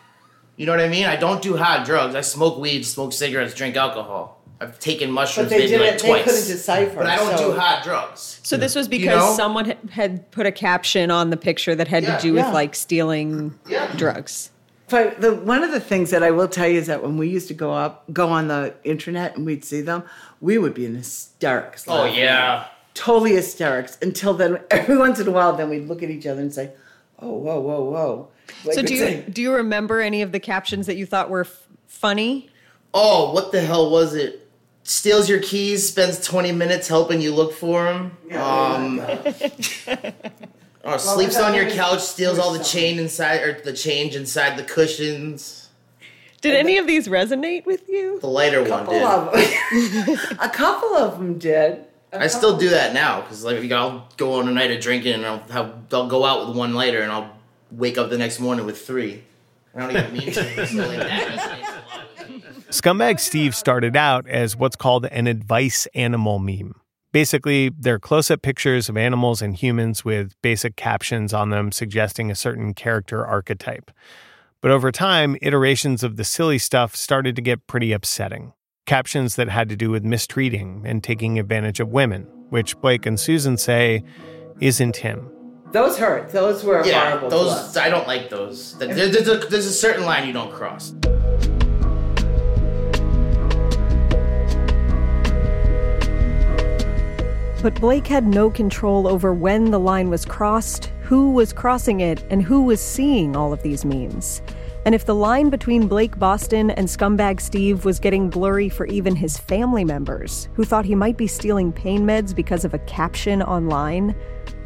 You 0.55 0.65
know 0.65 0.71
what 0.71 0.79
I 0.79 0.87
mean? 0.87 1.05
I 1.05 1.17
don't 1.17 1.41
do 1.41 1.57
hard 1.57 1.85
drugs. 1.85 2.15
I 2.15 2.21
smoke 2.21 2.57
weed, 2.57 2.85
smoke 2.85 3.11
cigarettes, 3.11 3.53
drink 3.53 3.75
alcohol. 3.75 4.34
I've 4.65 4.79
taken 4.79 5.11
mushrooms 5.11 5.49
But 5.49 5.57
they 5.57 5.65
maybe 5.65 5.69
didn't. 5.71 5.87
like 5.87 5.99
they 6.01 6.07
twice. 6.07 6.23
couldn't 6.25 6.47
decipher. 6.47 6.95
but 6.95 7.05
I 7.07 7.15
don't 7.17 7.37
so- 7.37 7.51
do 7.53 7.59
hard 7.59 7.83
drugs. 7.83 8.39
So 8.43 8.57
this 8.57 8.75
was 8.75 8.87
You 8.87 8.91
because 8.99 9.21
know? 9.23 9.35
someone 9.35 9.65
had- 9.65 9.89
had 9.91 10.31
put 10.31 10.45
a 10.45 10.51
caption 10.51 11.11
on 11.11 11.29
the 11.29 11.37
picture 11.37 11.75
that 11.75 11.87
had 11.87 12.03
Yeah. 12.03 12.15
to 12.17 12.21
do 12.21 12.33
with 12.33 12.45
Yeah. 12.45 12.51
like 12.51 12.75
stealing 12.75 13.57
drugs. 13.95 14.51
But 14.89 15.19
the 15.21 15.33
one 15.33 15.63
of 15.63 15.71
the 15.71 15.79
things 15.79 16.11
that 16.11 16.21
I 16.21 16.29
will 16.31 16.47
tell 16.47 16.67
you 16.67 16.79
is 16.79 16.85
that 16.87 17.01
when 17.01 17.17
we 17.17 17.27
used 17.27 17.47
to 17.47 17.53
go 17.55 17.73
up, 17.73 18.03
go 18.13 18.27
on 18.29 18.47
the 18.49 18.73
internet 18.83 19.35
and 19.35 19.45
we'd 19.45 19.65
see 19.65 19.81
them, 19.81 20.03
we 20.41 20.57
would 20.59 20.73
be 20.75 20.85
in 20.85 20.95
hysterics. 20.95 21.85
Oh 21.87 21.95
laughing. 22.03 22.15
yeah. 22.19 22.65
totally 22.93 23.33
hysterics. 23.33 23.97
Until 24.01 24.33
then, 24.33 24.59
every 24.71 24.97
once 24.97 25.19
in 25.19 25.27
a 25.27 25.31
while, 25.31 25.53
then 25.53 25.69
we'd 25.69 25.87
look 25.87 26.01
at 26.03 26.09
each 26.09 26.25
other 26.27 26.39
and 26.39 26.53
say, 26.53 26.69
"Oh, 27.19 27.33
whoa, 27.33 27.59
whoa, 27.59 27.81
whoa." 27.83 28.27
Like 28.63 28.75
so 28.75 28.83
do 28.83 28.93
you 28.93 28.99
say, 28.99 29.23
do 29.29 29.41
you 29.41 29.51
remember 29.53 29.99
any 30.01 30.21
of 30.21 30.31
the 30.31 30.39
captions 30.39 30.85
that 30.85 30.95
you 30.95 31.05
thought 31.07 31.29
were 31.31 31.41
f- 31.41 31.63
funny? 31.87 32.49
Oh, 32.93 33.33
what 33.33 33.51
the 33.51 33.59
hell 33.61 33.89
was 33.89 34.13
it? 34.13 34.44
Steals 34.87 35.27
your 35.27 35.39
keys, 35.39 35.87
spends 35.89 36.19
20 36.23 36.51
minutes 36.51 36.87
helping 36.87 37.19
you 37.19 37.33
look 37.33 37.53
for 37.53 37.85
them. 37.85 38.15
Um, 38.39 38.99
or 40.83 40.99
sleeps 40.99 41.39
on 41.39 41.55
your 41.55 41.67
couch, 41.71 42.01
steals 42.01 42.37
all 42.37 42.53
the 42.53 42.63
chain 42.63 42.99
inside 42.99 43.41
or 43.41 43.59
the 43.59 43.73
change 43.73 44.15
inside 44.15 44.59
the 44.59 44.63
cushions. 44.63 45.69
Did 46.41 46.53
any 46.53 46.77
of 46.77 46.85
these 46.85 47.07
resonate 47.07 47.65
with 47.65 47.89
you? 47.89 48.19
The 48.19 48.27
lighter 48.27 48.61
one 48.61 48.85
couple 48.85 48.93
did. 48.93 49.03
of 49.03 49.33
them. 49.33 50.37
a 50.39 50.49
couple 50.49 50.95
of 50.95 51.17
them 51.17 51.39
did. 51.39 51.83
A 52.13 52.21
I 52.21 52.27
still 52.27 52.55
do 52.55 52.69
that 52.69 52.93
now 52.93 53.21
because 53.21 53.43
like 53.43 53.71
I'll 53.71 54.07
go 54.17 54.33
on 54.33 54.47
a 54.47 54.51
night 54.51 54.69
of 54.69 54.81
drinking 54.81 55.15
and 55.15 55.25
I'll 55.25 55.39
have, 55.49 55.73
I'll 55.91 56.07
go 56.07 56.23
out 56.23 56.47
with 56.47 56.55
one 56.55 56.75
lighter 56.75 57.01
and 57.01 57.11
I'll 57.11 57.35
wake 57.71 57.97
up 57.97 58.11
the 58.11 58.19
next 58.19 58.39
morning 58.39 58.67
with 58.67 58.85
three. 58.85 59.23
I 59.75 59.79
don't 59.79 59.91
even 59.91 60.13
mean 60.13 60.31
to. 60.31 60.67
So 60.67 60.87
like 60.87 60.97
that 60.97 61.37
resonates 61.37 61.67
a 61.67 61.87
lot 61.87 62.07
with 62.17 62.29
me. 62.29 62.63
Scumbag 62.69 63.19
Steve 63.19 63.55
started 63.55 63.95
out 63.95 64.27
as 64.27 64.55
what's 64.55 64.75
called 64.75 65.05
an 65.05 65.27
advice 65.27 65.87
animal 65.93 66.39
meme. 66.39 66.75
Basically, 67.11 67.69
they're 67.69 67.99
close 67.99 68.29
up 68.29 68.41
pictures 68.41 68.89
of 68.89 68.97
animals 68.97 69.41
and 69.41 69.55
humans 69.55 70.03
with 70.03 70.33
basic 70.41 70.75
captions 70.75 71.33
on 71.33 71.49
them 71.49 71.71
suggesting 71.71 72.29
a 72.29 72.35
certain 72.35 72.73
character 72.73 73.25
archetype. 73.25 73.91
But 74.61 74.71
over 74.71 74.91
time, 74.91 75.37
iterations 75.41 76.03
of 76.03 76.17
the 76.17 76.23
silly 76.23 76.57
stuff 76.57 76.95
started 76.95 77.35
to 77.35 77.41
get 77.41 77.67
pretty 77.67 77.91
upsetting. 77.93 78.53
Captions 78.85 79.35
that 79.35 79.49
had 79.49 79.69
to 79.69 79.75
do 79.75 79.91
with 79.91 80.03
mistreating 80.03 80.83
and 80.85 81.03
taking 81.03 81.39
advantage 81.39 81.79
of 81.79 81.89
women, 81.89 82.23
which 82.49 82.79
Blake 82.81 83.05
and 83.05 83.19
Susan 83.19 83.57
say 83.57 84.03
isn't 84.59 84.97
him. 84.97 85.31
Those 85.71 85.97
hurt. 85.97 86.31
Those 86.31 86.63
were 86.63 86.85
Yeah, 86.85 87.09
horrible. 87.09 87.29
to 87.29 87.35
those 87.35 87.51
us. 87.51 87.77
I 87.77 87.89
don't 87.89 88.07
like 88.07 88.29
those. 88.29 88.73
There- 88.77 88.93
There's 88.93 89.27
a, 89.27 89.37
there's 89.49 89.65
a 89.65 89.73
certain 89.73 90.05
line 90.05 90.27
you 90.27 90.33
don't 90.33 90.51
cross. 90.53 90.93
But 97.63 97.79
Blake 97.81 98.05
had 98.05 98.27
no 98.27 98.51
control 98.51 99.07
over 99.07 99.33
when 99.33 99.71
the 99.71 99.79
line 99.79 100.11
was 100.11 100.23
crossed, 100.23 100.91
who 101.01 101.31
was 101.31 101.51
crossing 101.51 102.01
it, 102.01 102.23
and 102.29 102.43
who 102.43 102.61
was 102.61 102.79
seeing 102.79 103.35
all 103.35 103.51
of 103.51 103.63
these 103.63 103.83
memes. 103.83 104.43
And 104.85 104.93
if 104.93 105.05
the 105.07 105.15
line 105.15 105.49
between 105.49 105.87
Blake 105.87 106.19
Boston 106.19 106.69
and 106.69 106.87
Scumbag 106.87 107.41
Steve 107.41 107.83
was 107.83 107.99
getting 107.99 108.29
blurry 108.29 108.69
for 108.69 108.85
even 108.85 109.15
his 109.15 109.39
family 109.39 109.83
members, 109.83 110.47
who 110.53 110.63
thought 110.63 110.85
he 110.85 110.93
might 110.93 111.17
be 111.17 111.25
stealing 111.25 111.71
pain 111.71 112.01
meds 112.05 112.35
because 112.35 112.65
of 112.65 112.75
a 112.75 112.79
caption 112.79 113.41
online, 113.41 114.15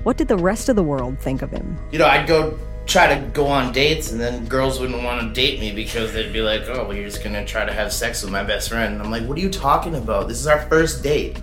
what 0.04 0.18
did 0.18 0.28
the 0.28 0.38
rest 0.38 0.70
of 0.70 0.76
the 0.76 0.84
world 0.84 1.20
think 1.20 1.42
of 1.42 1.52
him? 1.52 1.78
You 1.92 2.00
know, 2.00 2.06
I'd 2.08 2.28
go 2.28 2.58
try 2.86 3.14
to 3.14 3.26
go 3.28 3.46
on 3.46 3.72
dates, 3.72 4.12
and 4.12 4.20
then 4.20 4.46
girls 4.46 4.80
wouldn't 4.80 5.04
want 5.04 5.22
to 5.22 5.30
date 5.42 5.60
me 5.60 5.72
because 5.72 6.12
they'd 6.14 6.34
be 6.34 6.42
like, 6.42 6.64
"Oh, 6.68 6.86
well, 6.86 6.94
you're 6.96 7.06
just 7.06 7.24
gonna 7.24 7.46
try 7.46 7.64
to 7.66 7.72
have 7.74 7.94
sex 7.94 8.24
with 8.24 8.32
my 8.32 8.44
best 8.44 8.70
friend." 8.70 8.94
And 8.96 9.04
I'm 9.04 9.12
like, 9.12 9.26
"What 9.28 9.38
are 9.38 9.42
you 9.42 9.50
talking 9.50 9.96
about? 9.96 10.28
This 10.28 10.40
is 10.40 10.48
our 10.48 10.62
first 10.62 11.04
date." 11.04 11.38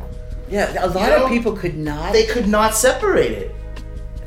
Yeah, 0.49 0.85
a 0.85 0.87
lot 0.89 1.11
You 1.11 1.19
know, 1.19 1.25
of 1.25 1.31
people 1.31 1.53
could 1.53 1.77
not. 1.77 2.13
They 2.13 2.27
could 2.27 2.47
not 2.49 2.75
separate 2.75 3.33
it. 3.33 3.55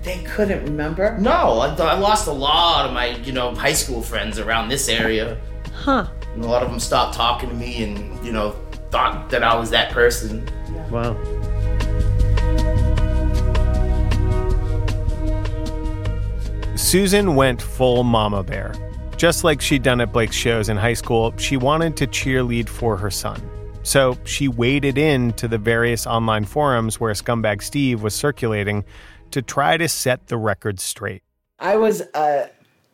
They 0.03 0.17
couldn't 0.19 0.63
remember. 0.63 1.17
No, 1.19 1.59
I, 1.59 1.67
I 1.75 1.97
lost 1.97 2.27
a 2.27 2.31
lot 2.31 2.85
of 2.85 2.93
my, 2.93 3.07
you 3.17 3.31
know, 3.33 3.53
high 3.53 3.73
school 3.73 4.01
friends 4.01 4.39
around 4.39 4.69
this 4.69 4.87
area. 4.89 5.37
Huh. 5.73 6.07
And 6.33 6.43
a 6.43 6.47
lot 6.47 6.63
of 6.63 6.69
them 6.69 6.79
stopped 6.79 7.15
talking 7.15 7.49
to 7.49 7.55
me, 7.55 7.83
and 7.83 8.25
you 8.25 8.31
know, 8.31 8.55
thought 8.91 9.29
that 9.29 9.43
I 9.43 9.55
was 9.55 9.69
that 9.71 9.91
person. 9.91 10.47
Wow. 10.89 11.17
Susan 16.79 17.35
went 17.35 17.61
full 17.61 18.05
mama 18.05 18.41
bear. 18.41 18.73
Just 19.17 19.43
like 19.43 19.59
she'd 19.59 19.83
done 19.83 19.99
at 19.99 20.13
Blake's 20.13 20.35
shows 20.35 20.69
in 20.69 20.77
high 20.77 20.93
school, 20.93 21.33
she 21.37 21.57
wanted 21.57 21.97
to 21.97 22.07
cheerlead 22.07 22.69
for 22.69 22.95
her 22.95 23.11
son. 23.11 23.39
So 23.83 24.17
she 24.23 24.47
waded 24.47 24.97
into 24.97 25.49
the 25.49 25.57
various 25.57 26.07
online 26.07 26.45
forums 26.45 26.97
where 26.97 27.13
Scumbag 27.13 27.61
Steve 27.61 28.01
was 28.01 28.15
circulating 28.15 28.85
to 29.31 29.41
try 29.41 29.75
to 29.75 29.89
set 29.89 30.27
the 30.27 30.37
record 30.37 30.79
straight. 30.79 31.21
I 31.59 31.75
was 31.75 32.01
uh, 32.13 32.47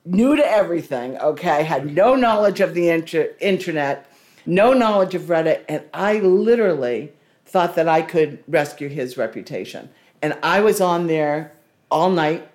new 0.04 0.36
to 0.36 0.46
everything, 0.46 1.18
okay? 1.20 1.64
Had 1.64 1.94
no 1.94 2.16
knowledge 2.16 2.62
of 2.62 2.74
the 2.74 2.90
inter- 2.90 3.34
internet, 3.40 4.12
no 4.48 4.74
knowledge 4.74 5.14
of 5.14 5.22
Reddit, 5.24 5.64
and 5.70 5.84
I 5.94 6.18
literally 6.20 7.14
thought 7.46 7.76
that 7.76 7.88
I 7.88 8.02
could 8.02 8.44
rescue 8.48 8.90
his 8.90 9.16
reputation. 9.16 9.90
And 10.24 10.38
I 10.42 10.62
was 10.62 10.82
on 10.82 11.06
there 11.06 11.54
all 11.92 12.10
night. 12.10 12.50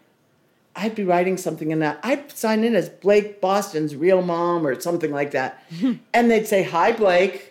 I'd 0.80 0.94
be 0.94 1.04
writing 1.04 1.36
something 1.36 1.70
in 1.70 1.80
that. 1.80 2.00
I'd 2.02 2.32
sign 2.32 2.64
in 2.64 2.74
as 2.74 2.88
Blake 2.88 3.40
Boston's 3.40 3.94
real 3.94 4.22
mom 4.22 4.66
or 4.66 4.80
something 4.80 5.10
like 5.12 5.32
that. 5.32 5.62
and 6.14 6.30
they'd 6.30 6.46
say, 6.46 6.62
Hi, 6.62 6.92
Blake. 6.92 7.46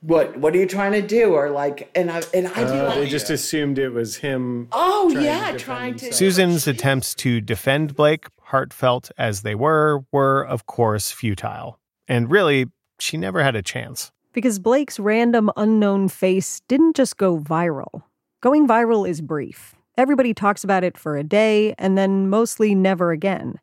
What 0.00 0.36
what 0.36 0.54
are 0.54 0.58
you 0.58 0.66
trying 0.66 0.92
to 0.92 1.00
do? 1.00 1.32
Or 1.32 1.50
like 1.50 1.90
and 1.94 2.10
I 2.10 2.22
and 2.34 2.48
I'd 2.48 2.66
Uh, 2.66 2.84
like, 2.88 2.94
they 2.96 3.08
just 3.08 3.30
assumed 3.30 3.78
it 3.78 3.88
was 3.90 4.16
him. 4.16 4.68
Oh 4.72 5.10
trying 5.10 5.24
yeah, 5.24 5.40
defend 5.40 5.60
trying 5.60 5.94
to 5.96 6.12
Susan's 6.12 6.66
attempts 6.66 7.14
to 7.16 7.40
defend 7.40 7.94
Blake 7.94 8.26
heartfelt 8.42 9.10
as 9.16 9.42
they 9.42 9.54
were, 9.54 10.04
were, 10.12 10.42
of 10.46 10.66
course, 10.66 11.10
futile. 11.10 11.78
And 12.06 12.30
really, 12.30 12.66
she 12.98 13.16
never 13.16 13.42
had 13.42 13.56
a 13.56 13.62
chance. 13.62 14.12
Because 14.34 14.58
Blake's 14.58 14.98
random 15.00 15.50
unknown 15.56 16.08
face 16.08 16.60
didn't 16.68 16.96
just 16.96 17.16
go 17.16 17.38
viral. 17.38 18.02
Going 18.42 18.68
viral 18.68 19.08
is 19.08 19.20
brief. 19.22 19.74
Everybody 19.96 20.34
talks 20.34 20.64
about 20.64 20.82
it 20.82 20.98
for 20.98 21.16
a 21.16 21.22
day 21.22 21.74
and 21.78 21.96
then 21.96 22.28
mostly 22.28 22.74
never 22.74 23.12
again. 23.12 23.60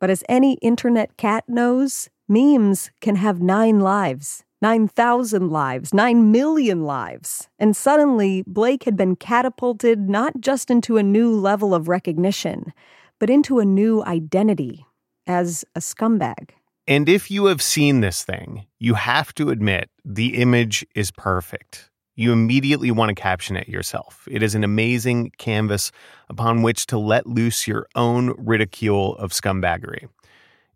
But 0.00 0.10
as 0.10 0.24
any 0.28 0.54
internet 0.54 1.16
cat 1.16 1.44
knows, 1.48 2.08
memes 2.28 2.90
can 3.00 3.16
have 3.16 3.40
nine 3.40 3.78
lives, 3.78 4.44
9,000 4.60 5.50
lives, 5.50 5.94
9 5.94 6.32
million 6.32 6.84
lives. 6.84 7.48
And 7.60 7.76
suddenly, 7.76 8.42
Blake 8.46 8.84
had 8.84 8.96
been 8.96 9.14
catapulted 9.14 10.08
not 10.08 10.40
just 10.40 10.70
into 10.70 10.96
a 10.96 11.02
new 11.02 11.32
level 11.32 11.74
of 11.74 11.88
recognition, 11.88 12.72
but 13.20 13.30
into 13.30 13.60
a 13.60 13.64
new 13.64 14.02
identity 14.04 14.84
as 15.28 15.64
a 15.76 15.80
scumbag. 15.80 16.50
And 16.88 17.08
if 17.08 17.30
you 17.30 17.46
have 17.46 17.62
seen 17.62 18.00
this 18.00 18.24
thing, 18.24 18.66
you 18.78 18.94
have 18.94 19.34
to 19.34 19.50
admit 19.50 19.90
the 20.04 20.36
image 20.36 20.86
is 20.94 21.10
perfect. 21.10 21.90
You 22.18 22.32
immediately 22.32 22.90
want 22.90 23.10
to 23.10 23.14
caption 23.14 23.56
it 23.56 23.68
yourself. 23.68 24.26
It 24.28 24.42
is 24.42 24.56
an 24.56 24.64
amazing 24.64 25.30
canvas 25.38 25.92
upon 26.28 26.62
which 26.62 26.84
to 26.86 26.98
let 26.98 27.28
loose 27.28 27.68
your 27.68 27.86
own 27.94 28.34
ridicule 28.36 29.14
of 29.18 29.30
scumbaggery. 29.30 30.08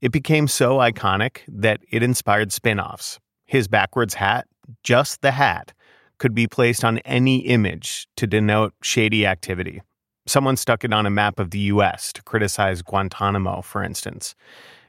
It 0.01 0.13
became 0.13 0.47
so 0.47 0.77
iconic 0.77 1.39
that 1.49 1.81
it 1.91 2.05
inspired 2.05 2.53
spin 2.53 2.79
offs. 2.79 3.19
His 3.45 3.67
backwards 3.67 4.15
hat, 4.15 4.47
just 4.85 5.21
the 5.23 5.33
hat, 5.33 5.73
could 6.19 6.33
be 6.33 6.47
placed 6.47 6.85
on 6.85 6.99
any 6.99 7.39
image 7.39 8.07
to 8.19 8.29
denote 8.29 8.75
shady 8.81 9.27
activity. 9.27 9.83
Someone 10.29 10.57
stuck 10.57 10.85
it 10.85 10.93
on 10.93 11.07
a 11.07 11.11
map 11.11 11.41
of 11.41 11.51
the 11.51 11.59
US 11.59 12.13
to 12.13 12.23
criticize 12.23 12.83
Guantanamo, 12.83 13.63
for 13.63 13.83
instance. 13.83 14.37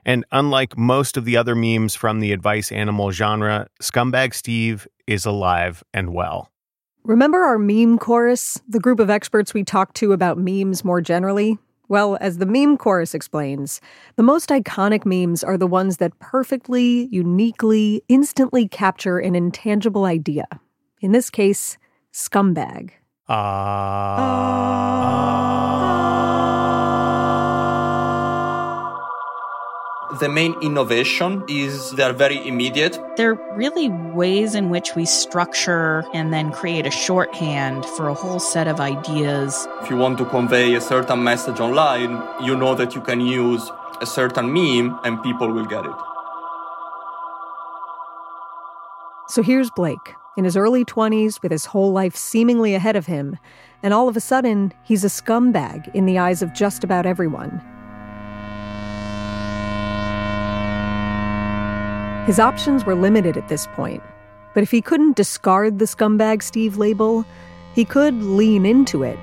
And 0.05 0.25
unlike 0.31 0.77
most 0.77 1.17
of 1.17 1.25
the 1.25 1.37
other 1.37 1.55
memes 1.55 1.95
from 1.95 2.19
the 2.19 2.31
advice 2.31 2.71
animal 2.71 3.11
genre, 3.11 3.67
Scumbag 3.81 4.33
Steve 4.33 4.87
is 5.07 5.25
alive 5.25 5.83
and 5.93 6.13
well. 6.13 6.49
Remember 7.03 7.39
our 7.39 7.59
meme 7.59 7.97
chorus, 7.99 8.61
the 8.67 8.79
group 8.79 8.99
of 8.99 9.09
experts 9.09 9.53
we 9.53 9.63
talked 9.63 9.95
to 9.97 10.13
about 10.13 10.37
memes 10.37 10.85
more 10.85 11.01
generally? 11.01 11.57
Well, 11.89 12.17
as 12.21 12.37
the 12.37 12.45
meme 12.45 12.77
chorus 12.77 13.13
explains, 13.13 13.81
the 14.15 14.23
most 14.23 14.49
iconic 14.49 15.05
memes 15.05 15.43
are 15.43 15.57
the 15.57 15.67
ones 15.67 15.97
that 15.97 16.17
perfectly, 16.19 17.09
uniquely, 17.11 18.03
instantly 18.07 18.69
capture 18.69 19.19
an 19.19 19.35
intangible 19.35 20.05
idea. 20.05 20.45
In 21.01 21.11
this 21.11 21.29
case, 21.29 21.77
scumbag. 22.13 22.91
Ah. 23.27 24.15
Ah. 24.17 26.02
The 30.19 30.29
main 30.29 30.53
innovation 30.61 31.43
is 31.47 31.89
they're 31.93 32.13
very 32.13 32.47
immediate. 32.47 32.99
They're 33.17 33.33
really 33.55 33.89
ways 33.89 34.53
in 34.53 34.69
which 34.69 34.93
we 34.95 35.05
structure 35.05 36.03
and 36.13 36.31
then 36.31 36.51
create 36.51 36.85
a 36.85 36.91
shorthand 36.91 37.83
for 37.83 38.09
a 38.09 38.13
whole 38.13 38.39
set 38.39 38.67
of 38.67 38.79
ideas. 38.79 39.67
If 39.81 39.89
you 39.89 39.97
want 39.97 40.19
to 40.19 40.25
convey 40.25 40.75
a 40.75 40.81
certain 40.81 41.23
message 41.23 41.59
online, 41.59 42.21
you 42.45 42.55
know 42.55 42.75
that 42.75 42.93
you 42.93 43.01
can 43.01 43.21
use 43.21 43.67
a 44.01 44.05
certain 44.05 44.53
meme 44.53 44.99
and 45.03 45.21
people 45.23 45.51
will 45.51 45.65
get 45.65 45.83
it. 45.83 45.95
So 49.29 49.41
here's 49.41 49.71
Blake, 49.71 50.13
in 50.37 50.43
his 50.43 50.55
early 50.55 50.85
20s, 50.85 51.41
with 51.41 51.51
his 51.51 51.65
whole 51.65 51.91
life 51.91 52.15
seemingly 52.15 52.75
ahead 52.75 52.95
of 52.95 53.07
him, 53.07 53.39
and 53.81 53.95
all 53.95 54.07
of 54.07 54.15
a 54.15 54.21
sudden, 54.21 54.73
he's 54.83 55.03
a 55.03 55.07
scumbag 55.07 55.89
in 55.95 56.05
the 56.05 56.19
eyes 56.19 56.43
of 56.43 56.53
just 56.53 56.83
about 56.83 57.07
everyone. 57.07 57.63
His 62.25 62.39
options 62.39 62.85
were 62.85 62.95
limited 62.95 63.35
at 63.35 63.49
this 63.49 63.67
point, 63.75 64.01
but 64.53 64.63
if 64.63 64.71
he 64.71 64.81
couldn't 64.81 65.17
discard 65.17 65.77
the 65.77 65.85
scumbag 65.85 66.41
Steve 66.41 66.77
label, 66.77 67.25
he 67.75 67.83
could 67.83 68.13
lean 68.23 68.65
into 68.65 69.03
it. 69.03 69.19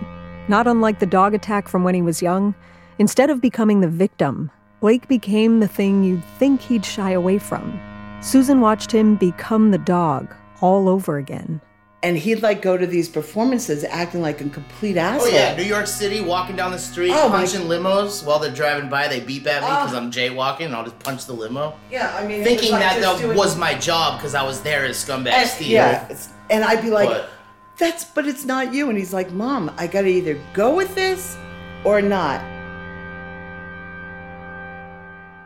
Not 0.49 0.67
unlike 0.67 0.99
the 0.99 1.07
dog 1.07 1.33
attack 1.33 1.67
from 1.67 1.83
when 1.83 1.95
he 1.95 2.03
was 2.03 2.21
young, 2.21 2.55
instead 2.99 3.31
of 3.31 3.41
becoming 3.41 3.81
the 3.81 3.89
victim, 3.89 4.51
Blake 4.81 5.09
became 5.09 5.61
the 5.61 5.69
thing 5.69 6.05
you'd 6.05 6.25
think 6.39 6.61
he'd 6.61 6.85
shy 6.85 7.13
away 7.13 7.39
from. 7.39 7.81
Susan 8.21 8.61
watched 8.61 8.93
him 8.93 9.17
become 9.17 9.71
the 9.71 9.79
dog 9.79 10.35
all 10.61 10.87
over 10.87 11.17
again. 11.17 11.63
And 12.03 12.17
he'd 12.17 12.43
like 12.43 12.63
go 12.63 12.79
to 12.79 12.87
these 12.87 13.11
performances 13.11 13.85
acting 13.85 14.23
like 14.23 14.41
a 14.41 14.49
complete 14.49 14.97
oh, 14.97 15.01
asshole. 15.01 15.29
Oh 15.29 15.35
yeah, 15.35 15.55
New 15.55 15.65
York 15.65 15.87
City, 15.87 16.23
walking 16.23 16.57
down 16.57 16.73
the 16.73 16.79
street, 16.79 17.11
Oh, 17.13 17.29
my- 17.29 17.41
punching 17.45 17.63
limos 17.69 18.25
while 18.25 18.39
they're 18.39 18.51
driving 18.51 18.89
by. 18.89 19.07
They 19.07 19.21
beep 19.21 19.47
at 19.47 19.61
me 19.63 19.69
Oh. 19.71 19.85
because 19.85 19.95
I'm 19.95 20.11
jaywalking, 20.11 20.65
and 20.67 20.75
I'll 20.75 20.85
just 20.85 20.99
punch 21.01 21.27
the 21.27 21.35
limo. 21.35 21.75
Yeah, 21.91 22.17
I 22.17 22.27
mean, 22.27 22.43
thinking 22.43 22.71
like 22.73 22.81
that 22.81 23.01
just 23.03 23.19
that 23.19 23.25
doing- 23.27 23.37
was 23.37 23.55
my 23.59 23.75
job 23.75 24.19
because 24.19 24.35
I 24.35 24.43
was 24.43 24.63
there 24.63 24.87
as 24.87 24.97
scumbag 24.97 25.33
And- 25.33 25.51
Steve. 25.51 25.69
Yeah, 25.69 26.09
and 26.49 26.65
I'd 26.65 26.81
be 26.81 26.89
like, 26.89 27.11
But- 27.11 27.29
"That's, 27.77 28.05
but 28.05 28.27
it's 28.27 28.47
not 28.47 28.73
you." 28.73 28.89
And 28.89 28.97
he's 28.97 29.13
like, 29.13 29.31
"Mom, 29.31 29.71
I 29.77 29.87
got 29.87 30.03
to 30.03 30.09
either 30.09 30.39
go 30.55 30.75
with 30.75 30.95
this 30.95 31.37
or 31.85 32.01
not." 32.01 32.41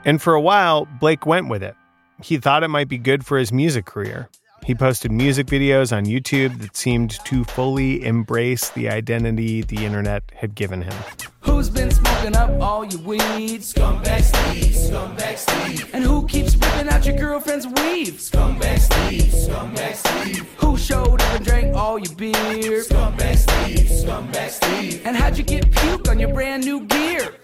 And 0.04 0.22
for 0.22 0.34
a 0.34 0.40
while, 0.40 0.86
Blake 1.00 1.26
went 1.26 1.48
with 1.48 1.62
it. 1.64 1.74
He 2.22 2.36
thought 2.36 2.62
it 2.62 2.68
might 2.68 2.88
be 2.88 2.98
good 2.98 3.26
for 3.26 3.38
his 3.38 3.50
music 3.52 3.86
career. 3.86 4.28
He 4.64 4.74
posted 4.74 5.12
music 5.12 5.46
videos 5.46 5.94
on 5.94 6.06
YouTube 6.06 6.58
that 6.60 6.74
seemed 6.74 7.10
to 7.26 7.44
fully 7.44 8.02
embrace 8.02 8.70
the 8.70 8.88
identity 8.88 9.60
the 9.60 9.84
internet 9.84 10.22
had 10.34 10.54
given 10.54 10.80
him. 10.80 10.94
Who's 11.40 11.68
been 11.68 11.90
smoking 11.90 12.34
up 12.34 12.58
all 12.62 12.82
your 12.82 13.02
weed? 13.02 13.60
Scumbag 13.60 14.22
Steve, 14.22 14.74
Scumbag 14.74 15.36
Steve. 15.36 15.90
And 15.94 16.02
who 16.02 16.26
keeps 16.26 16.56
ripping 16.56 16.88
out 16.88 17.04
your 17.04 17.16
girlfriend's 17.16 17.66
weave? 17.66 18.14
Scumbag 18.14 18.78
Steve, 18.78 19.32
Scumbag 19.32 19.94
Steve. 19.94 20.50
Who 20.56 20.78
showed 20.78 21.20
up 21.20 21.34
and 21.34 21.44
drank 21.44 21.76
all 21.76 21.98
your 21.98 22.14
beer? 22.14 22.84
Scumbag 22.84 23.36
Steve, 23.36 23.86
Scumbag 23.86 24.48
Steve. 24.48 25.02
And 25.04 25.14
how'd 25.14 25.36
you 25.36 25.44
get 25.44 25.70
puke 25.70 26.08
on 26.08 26.18
your 26.18 26.32
brand 26.32 26.64
new 26.64 26.86
gear? 26.86 27.34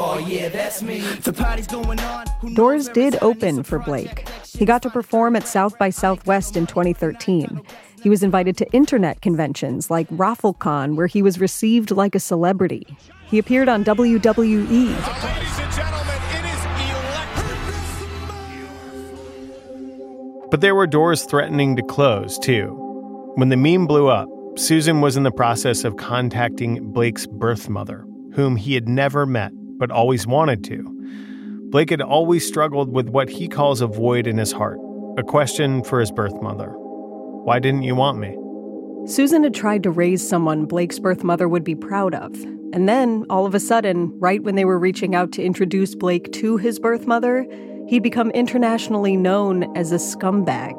Oh 0.00 0.16
yeah, 0.18 0.48
that's 0.48 0.80
me. 0.80 1.00
The 1.00 1.32
party's 1.32 1.66
going 1.66 1.98
on. 1.98 2.26
Doors 2.54 2.88
did 2.90 3.18
open 3.20 3.64
for 3.64 3.80
Blake. 3.80 4.28
He 4.56 4.64
got 4.64 4.80
to 4.82 4.90
perform 4.90 5.34
at 5.34 5.48
South 5.48 5.76
by 5.76 5.90
Southwest 5.90 6.56
in 6.56 6.68
2013. 6.68 7.60
He 8.00 8.08
was 8.08 8.22
invited 8.22 8.56
to 8.58 8.70
internet 8.70 9.22
conventions 9.22 9.90
like 9.90 10.08
ROFLCon, 10.10 10.94
where 10.94 11.08
he 11.08 11.20
was 11.20 11.40
received 11.40 11.90
like 11.90 12.14
a 12.14 12.20
celebrity. 12.20 12.86
He 13.26 13.40
appeared 13.40 13.68
on. 13.68 13.84
WWE. 13.84 14.94
But 20.48 20.60
there 20.60 20.76
were 20.76 20.86
doors 20.86 21.24
threatening 21.24 21.74
to 21.74 21.82
close, 21.82 22.38
too. 22.38 22.68
When 23.34 23.48
the 23.48 23.56
meme 23.56 23.88
blew 23.88 24.06
up, 24.06 24.28
Susan 24.56 25.00
was 25.00 25.16
in 25.16 25.24
the 25.24 25.32
process 25.32 25.82
of 25.82 25.96
contacting 25.96 26.92
Blake's 26.92 27.26
birth 27.26 27.68
mother, 27.68 28.06
whom 28.34 28.54
he 28.54 28.74
had 28.74 28.88
never 28.88 29.26
met 29.26 29.52
but 29.78 29.90
always 29.90 30.26
wanted 30.26 30.64
to. 30.64 30.94
Blake 31.70 31.90
had 31.90 32.02
always 32.02 32.46
struggled 32.46 32.92
with 32.92 33.08
what 33.08 33.28
he 33.28 33.48
calls 33.48 33.80
a 33.80 33.86
void 33.86 34.26
in 34.26 34.38
his 34.38 34.52
heart, 34.52 34.78
a 35.16 35.22
question 35.22 35.82
for 35.84 36.00
his 36.00 36.10
birth 36.10 36.40
mother 36.42 36.68
Why 36.68 37.58
didn't 37.58 37.82
you 37.82 37.94
want 37.94 38.18
me? 38.18 38.36
Susan 39.06 39.42
had 39.42 39.54
tried 39.54 39.82
to 39.84 39.90
raise 39.90 40.26
someone 40.26 40.66
Blake's 40.66 40.98
birth 40.98 41.24
mother 41.24 41.48
would 41.48 41.64
be 41.64 41.74
proud 41.74 42.14
of. 42.14 42.34
And 42.74 42.86
then, 42.86 43.24
all 43.30 43.46
of 43.46 43.54
a 43.54 43.60
sudden, 43.60 44.12
right 44.18 44.42
when 44.42 44.54
they 44.54 44.66
were 44.66 44.78
reaching 44.78 45.14
out 45.14 45.32
to 45.32 45.42
introduce 45.42 45.94
Blake 45.94 46.30
to 46.32 46.58
his 46.58 46.78
birth 46.78 47.06
mother, 47.06 47.46
he'd 47.88 48.02
become 48.02 48.30
internationally 48.32 49.16
known 49.16 49.74
as 49.76 49.92
a 49.92 49.96
scumbag. 49.96 50.74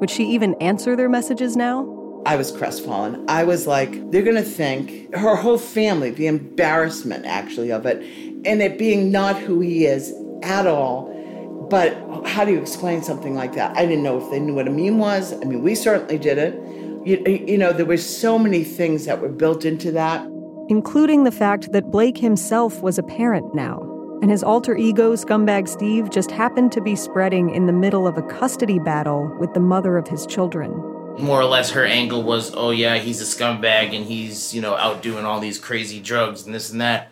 Would 0.00 0.10
she 0.10 0.24
even 0.24 0.54
answer 0.54 0.96
their 0.96 1.08
messages 1.08 1.56
now? 1.56 1.96
I 2.26 2.36
was 2.36 2.52
crestfallen. 2.52 3.24
I 3.28 3.44
was 3.44 3.66
like, 3.66 4.10
they're 4.10 4.22
going 4.22 4.36
to 4.36 4.42
think 4.42 5.14
her 5.14 5.36
whole 5.36 5.56
family, 5.56 6.10
the 6.10 6.26
embarrassment 6.26 7.24
actually 7.24 7.72
of 7.72 7.86
it, 7.86 8.02
and 8.44 8.62
it 8.62 8.78
being 8.78 9.10
not 9.10 9.36
who 9.38 9.60
he 9.60 9.86
is 9.86 10.14
at 10.42 10.66
all. 10.66 11.08
But 11.70 11.94
how 12.26 12.44
do 12.44 12.52
you 12.52 12.60
explain 12.60 13.02
something 13.02 13.34
like 13.34 13.54
that? 13.54 13.76
I 13.76 13.86
didn't 13.86 14.02
know 14.02 14.18
if 14.20 14.30
they 14.30 14.40
knew 14.40 14.54
what 14.54 14.66
a 14.66 14.70
meme 14.70 14.98
was. 14.98 15.32
I 15.32 15.44
mean, 15.44 15.62
we 15.62 15.74
certainly 15.74 16.18
did 16.18 16.38
it. 16.38 16.54
You, 17.06 17.22
you 17.46 17.56
know, 17.56 17.72
there 17.72 17.86
were 17.86 17.96
so 17.96 18.38
many 18.38 18.64
things 18.64 19.04
that 19.06 19.20
were 19.20 19.28
built 19.28 19.64
into 19.64 19.92
that. 19.92 20.26
Including 20.68 21.24
the 21.24 21.32
fact 21.32 21.72
that 21.72 21.90
Blake 21.90 22.18
himself 22.18 22.82
was 22.82 22.98
a 22.98 23.02
parent 23.02 23.54
now, 23.54 23.80
and 24.22 24.30
his 24.30 24.42
alter 24.42 24.76
ego, 24.76 25.14
Scumbag 25.14 25.66
Steve, 25.66 26.10
just 26.10 26.30
happened 26.30 26.72
to 26.72 26.80
be 26.80 26.94
spreading 26.94 27.50
in 27.50 27.66
the 27.66 27.72
middle 27.72 28.06
of 28.06 28.18
a 28.18 28.22
custody 28.22 28.78
battle 28.78 29.34
with 29.40 29.54
the 29.54 29.60
mother 29.60 29.96
of 29.96 30.06
his 30.06 30.26
children. 30.26 30.70
More 31.18 31.40
or 31.40 31.44
less, 31.44 31.70
her 31.70 31.84
angle 31.84 32.22
was, 32.22 32.54
oh 32.54 32.70
yeah, 32.70 32.98
he's 32.98 33.20
a 33.20 33.24
scumbag 33.24 33.96
and 33.96 34.04
he's 34.06 34.54
you 34.54 34.60
know 34.60 34.74
out 34.74 35.02
doing 35.02 35.24
all 35.24 35.40
these 35.40 35.58
crazy 35.58 36.00
drugs 36.00 36.44
and 36.44 36.54
this 36.54 36.70
and 36.70 36.80
that. 36.80 37.09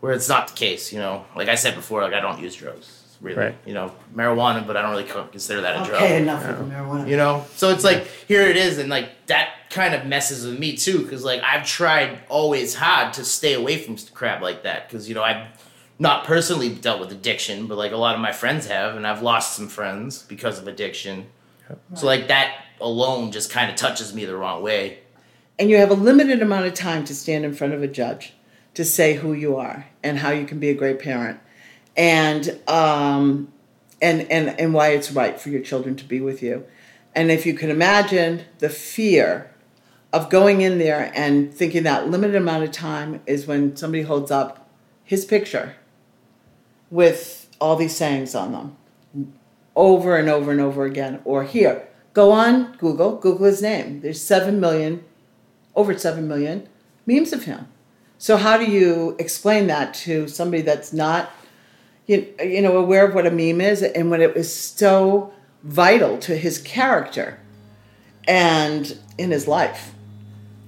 Where 0.00 0.12
it's 0.12 0.28
not 0.28 0.48
the 0.48 0.54
case, 0.54 0.92
you 0.92 0.98
know. 0.98 1.26
Like 1.36 1.48
I 1.48 1.54
said 1.56 1.74
before, 1.74 2.02
like 2.02 2.14
I 2.14 2.20
don't 2.20 2.40
use 2.40 2.54
drugs. 2.56 2.96
Really, 3.20 3.36
Right. 3.36 3.54
you 3.66 3.74
know, 3.74 3.92
marijuana, 4.16 4.66
but 4.66 4.78
I 4.78 4.80
don't 4.82 4.92
really 4.92 5.04
consider 5.30 5.60
that 5.60 5.82
a 5.82 5.84
drug. 5.86 6.02
Okay, 6.02 6.22
enough 6.22 6.42
you 6.42 6.48
of 6.48 6.58
the 6.58 6.64
know? 6.64 6.74
marijuana. 6.74 7.06
You 7.08 7.16
know, 7.18 7.44
so 7.54 7.68
it's 7.68 7.84
like 7.84 8.06
here 8.26 8.40
it 8.40 8.56
is, 8.56 8.78
and 8.78 8.88
like 8.88 9.10
that 9.26 9.50
kind 9.68 9.94
of 9.94 10.06
messes 10.06 10.46
with 10.46 10.58
me 10.58 10.74
too, 10.74 11.00
because 11.02 11.22
like 11.22 11.42
I've 11.42 11.66
tried 11.66 12.20
always 12.30 12.74
hard 12.76 13.12
to 13.14 13.24
stay 13.24 13.52
away 13.52 13.76
from 13.76 13.96
crap 14.14 14.40
like 14.40 14.62
that, 14.62 14.88
because 14.88 15.06
you 15.06 15.14
know 15.14 15.22
I've 15.22 15.46
not 15.98 16.24
personally 16.24 16.70
dealt 16.70 16.98
with 16.98 17.12
addiction, 17.12 17.66
but 17.66 17.76
like 17.76 17.92
a 17.92 17.96
lot 17.98 18.14
of 18.14 18.22
my 18.22 18.32
friends 18.32 18.66
have, 18.68 18.96
and 18.96 19.06
I've 19.06 19.20
lost 19.20 19.54
some 19.54 19.68
friends 19.68 20.22
because 20.22 20.58
of 20.58 20.66
addiction. 20.66 21.26
So 21.94 22.06
like 22.06 22.28
that 22.28 22.54
alone 22.80 23.32
just 23.32 23.50
kind 23.50 23.70
of 23.70 23.76
touches 23.76 24.14
me 24.14 24.24
the 24.24 24.34
wrong 24.34 24.62
way. 24.62 25.00
And 25.58 25.68
you 25.68 25.76
have 25.76 25.90
a 25.90 25.94
limited 25.94 26.40
amount 26.40 26.64
of 26.64 26.72
time 26.72 27.04
to 27.04 27.14
stand 27.14 27.44
in 27.44 27.52
front 27.54 27.74
of 27.74 27.82
a 27.82 27.86
judge 27.86 28.32
to 28.80 28.84
say 28.86 29.14
who 29.14 29.34
you 29.34 29.56
are 29.56 29.86
and 30.02 30.18
how 30.18 30.30
you 30.30 30.46
can 30.46 30.58
be 30.58 30.70
a 30.70 30.74
great 30.74 30.98
parent, 30.98 31.38
and 31.98 32.58
um, 32.66 33.52
and 34.00 34.22
and 34.32 34.58
and 34.58 34.72
why 34.72 34.88
it's 34.88 35.12
right 35.12 35.38
for 35.38 35.50
your 35.50 35.60
children 35.60 35.96
to 35.96 36.04
be 36.04 36.18
with 36.18 36.42
you. 36.42 36.64
And 37.14 37.30
if 37.30 37.44
you 37.44 37.52
can 37.52 37.68
imagine 37.68 38.46
the 38.58 38.70
fear 38.70 39.52
of 40.14 40.30
going 40.30 40.62
in 40.62 40.78
there 40.78 41.12
and 41.14 41.52
thinking 41.52 41.82
that 41.82 42.08
limited 42.08 42.36
amount 42.36 42.64
of 42.64 42.72
time 42.72 43.20
is 43.26 43.46
when 43.46 43.76
somebody 43.76 44.02
holds 44.02 44.30
up 44.30 44.66
his 45.04 45.26
picture 45.26 45.74
with 46.90 47.54
all 47.60 47.76
these 47.76 47.94
sayings 47.94 48.34
on 48.34 48.52
them 48.52 48.76
over 49.76 50.16
and 50.16 50.30
over 50.30 50.50
and 50.50 50.60
over 50.60 50.86
again. 50.86 51.20
Or 51.24 51.44
here, 51.44 51.86
go 52.14 52.32
on 52.32 52.76
Google, 52.78 53.16
Google 53.16 53.46
his 53.46 53.60
name. 53.60 54.00
There's 54.00 54.22
7 54.22 54.58
million, 54.58 55.04
over 55.76 55.96
7 55.96 56.26
million 56.26 56.66
memes 57.04 57.34
of 57.34 57.44
him. 57.44 57.68
So, 58.20 58.36
how 58.36 58.58
do 58.58 58.70
you 58.70 59.16
explain 59.18 59.68
that 59.68 59.94
to 60.04 60.28
somebody 60.28 60.60
that's 60.60 60.92
not, 60.92 61.30
you, 62.06 62.60
know, 62.60 62.76
aware 62.76 63.06
of 63.06 63.14
what 63.14 63.26
a 63.26 63.30
meme 63.30 63.62
is 63.62 63.82
and 63.82 64.10
when 64.10 64.20
it 64.20 64.34
was 64.34 64.54
so 64.54 65.32
vital 65.62 66.18
to 66.18 66.36
his 66.36 66.58
character 66.58 67.40
and 68.28 68.94
in 69.16 69.30
his 69.30 69.48
life? 69.48 69.94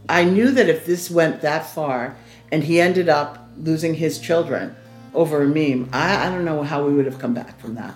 I 0.09 0.25
knew 0.25 0.51
that 0.51 0.71
if 0.71 0.87
this 0.87 1.11
went 1.11 1.43
that 1.43 1.67
far 1.67 2.17
and 2.51 2.65
he 2.65 2.81
ended 2.81 3.11
up 3.11 3.47
losing 3.59 3.93
his 3.93 4.19
children 4.19 4.75
over 5.13 5.43
a 5.43 5.47
meme, 5.47 5.91
I, 5.93 6.27
I 6.27 6.31
don't 6.31 6.47
know 6.47 6.63
how 6.63 6.87
we 6.87 6.95
would 6.95 7.05
have 7.05 7.19
come 7.19 7.35
back 7.35 7.61
from 7.61 7.75
that. 7.75 7.95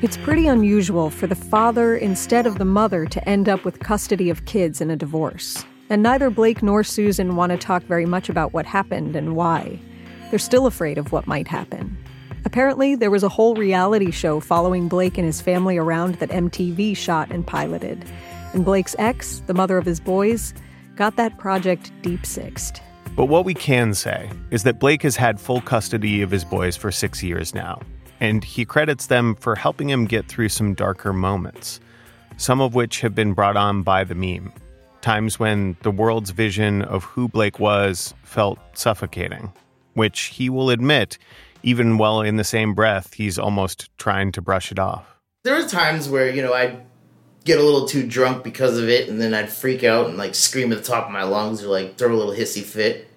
It's 0.00 0.16
pretty 0.18 0.46
unusual 0.46 1.10
for 1.10 1.26
the 1.26 1.34
father 1.34 1.96
instead 1.96 2.46
of 2.46 2.58
the 2.58 2.64
mother 2.64 3.04
to 3.06 3.28
end 3.28 3.48
up 3.48 3.64
with 3.64 3.80
custody 3.80 4.30
of 4.30 4.44
kids 4.44 4.80
in 4.80 4.92
a 4.92 4.96
divorce. 4.96 5.64
And 5.90 6.04
neither 6.04 6.30
Blake 6.30 6.62
nor 6.62 6.84
Susan 6.84 7.34
want 7.34 7.50
to 7.50 7.58
talk 7.58 7.82
very 7.82 8.06
much 8.06 8.28
about 8.28 8.52
what 8.52 8.64
happened 8.64 9.16
and 9.16 9.34
why. 9.34 9.80
They're 10.30 10.38
still 10.38 10.66
afraid 10.66 10.98
of 10.98 11.10
what 11.10 11.26
might 11.26 11.48
happen. 11.48 11.98
Apparently, 12.44 12.94
there 12.94 13.10
was 13.10 13.24
a 13.24 13.28
whole 13.28 13.56
reality 13.56 14.12
show 14.12 14.38
following 14.38 14.86
Blake 14.86 15.18
and 15.18 15.26
his 15.26 15.40
family 15.40 15.76
around 15.76 16.14
that 16.20 16.30
MTV 16.30 16.96
shot 16.96 17.32
and 17.32 17.44
piloted. 17.44 18.04
And 18.52 18.64
Blake's 18.64 18.94
ex, 19.00 19.42
the 19.48 19.54
mother 19.54 19.78
of 19.78 19.84
his 19.84 19.98
boys, 19.98 20.54
got 20.94 21.16
that 21.16 21.38
project 21.38 21.90
deep 22.02 22.24
sixed. 22.24 22.82
But 23.16 23.24
what 23.24 23.44
we 23.44 23.52
can 23.52 23.94
say 23.94 24.30
is 24.52 24.62
that 24.62 24.78
Blake 24.78 25.02
has 25.02 25.16
had 25.16 25.40
full 25.40 25.60
custody 25.60 26.22
of 26.22 26.30
his 26.30 26.44
boys 26.44 26.76
for 26.76 26.92
six 26.92 27.20
years 27.20 27.52
now, 27.52 27.80
and 28.20 28.44
he 28.44 28.64
credits 28.64 29.06
them 29.06 29.34
for 29.34 29.54
helping 29.54 29.88
him 29.88 30.06
get 30.06 30.26
through 30.26 30.48
some 30.48 30.74
darker 30.74 31.12
moments, 31.12 31.80
some 32.36 32.60
of 32.60 32.74
which 32.74 33.00
have 33.00 33.14
been 33.14 33.32
brought 33.32 33.56
on 33.56 33.82
by 33.82 34.04
the 34.04 34.14
meme. 34.14 34.52
Times 35.00 35.38
when 35.38 35.76
the 35.82 35.90
world's 35.90 36.30
vision 36.30 36.82
of 36.82 37.04
who 37.04 37.28
Blake 37.28 37.58
was 37.58 38.14
felt 38.24 38.58
suffocating, 38.74 39.52
which 39.94 40.20
he 40.24 40.50
will 40.50 40.70
admit, 40.70 41.18
even 41.62 41.98
while 41.98 42.20
in 42.20 42.36
the 42.36 42.44
same 42.44 42.74
breath, 42.74 43.14
he's 43.14 43.38
almost 43.38 43.90
trying 43.98 44.32
to 44.32 44.42
brush 44.42 44.72
it 44.72 44.78
off. 44.78 45.18
There 45.44 45.54
were 45.54 45.68
times 45.68 46.08
where, 46.08 46.30
you 46.30 46.42
know, 46.42 46.52
I'd 46.52 46.82
get 47.44 47.58
a 47.58 47.62
little 47.62 47.86
too 47.86 48.06
drunk 48.06 48.44
because 48.44 48.76
of 48.78 48.88
it, 48.88 49.08
and 49.08 49.20
then 49.20 49.34
I'd 49.34 49.50
freak 49.50 49.84
out 49.84 50.08
and 50.08 50.18
like 50.18 50.34
scream 50.34 50.72
at 50.72 50.78
the 50.78 50.84
top 50.84 51.06
of 51.06 51.12
my 51.12 51.22
lungs 51.22 51.62
or 51.62 51.68
like 51.68 51.96
throw 51.96 52.12
a 52.12 52.16
little 52.16 52.34
hissy 52.34 52.62
fit. 52.62 53.08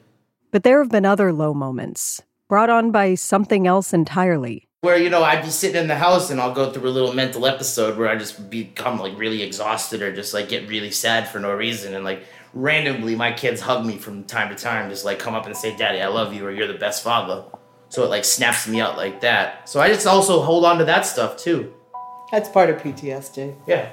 But 0.51 0.63
there 0.63 0.79
have 0.79 0.91
been 0.91 1.05
other 1.05 1.33
low 1.33 1.53
moments, 1.53 2.21
brought 2.47 2.69
on 2.69 2.91
by 2.91 3.15
something 3.15 3.67
else 3.67 3.93
entirely. 3.93 4.69
Where, 4.81 4.97
you 4.97 5.11
know, 5.11 5.23
I'd 5.23 5.43
be 5.43 5.51
sitting 5.51 5.79
in 5.79 5.87
the 5.87 5.95
house 5.95 6.31
and 6.31 6.41
I'll 6.41 6.55
go 6.55 6.71
through 6.71 6.89
a 6.89 6.91
little 6.91 7.13
mental 7.13 7.45
episode 7.45 7.99
where 7.99 8.09
I 8.09 8.15
just 8.15 8.49
become 8.49 8.97
like 8.99 9.15
really 9.15 9.43
exhausted 9.43 10.01
or 10.01 10.11
just 10.11 10.33
like 10.33 10.49
get 10.49 10.67
really 10.67 10.89
sad 10.89 11.27
for 11.27 11.37
no 11.37 11.53
reason. 11.53 11.93
And 11.93 12.03
like 12.03 12.23
randomly, 12.55 13.15
my 13.15 13.31
kids 13.31 13.61
hug 13.61 13.85
me 13.85 13.99
from 13.99 14.23
time 14.23 14.49
to 14.49 14.55
time, 14.55 14.89
just 14.89 15.05
like 15.05 15.19
come 15.19 15.35
up 15.35 15.45
and 15.45 15.55
say, 15.55 15.77
Daddy, 15.77 16.01
I 16.01 16.07
love 16.07 16.33
you, 16.33 16.43
or 16.47 16.51
you're 16.51 16.65
the 16.65 16.79
best 16.79 17.03
father. 17.03 17.45
So 17.89 18.03
it 18.03 18.07
like 18.07 18.25
snaps 18.25 18.67
me 18.67 18.81
out 18.81 18.97
like 18.97 19.21
that. 19.21 19.69
So 19.69 19.79
I 19.79 19.89
just 19.89 20.07
also 20.07 20.41
hold 20.41 20.65
on 20.65 20.79
to 20.79 20.85
that 20.85 21.05
stuff 21.05 21.37
too. 21.37 21.71
That's 22.31 22.49
part 22.49 22.71
of 22.71 22.81
PTSD. 22.81 23.55
Yeah. 23.67 23.91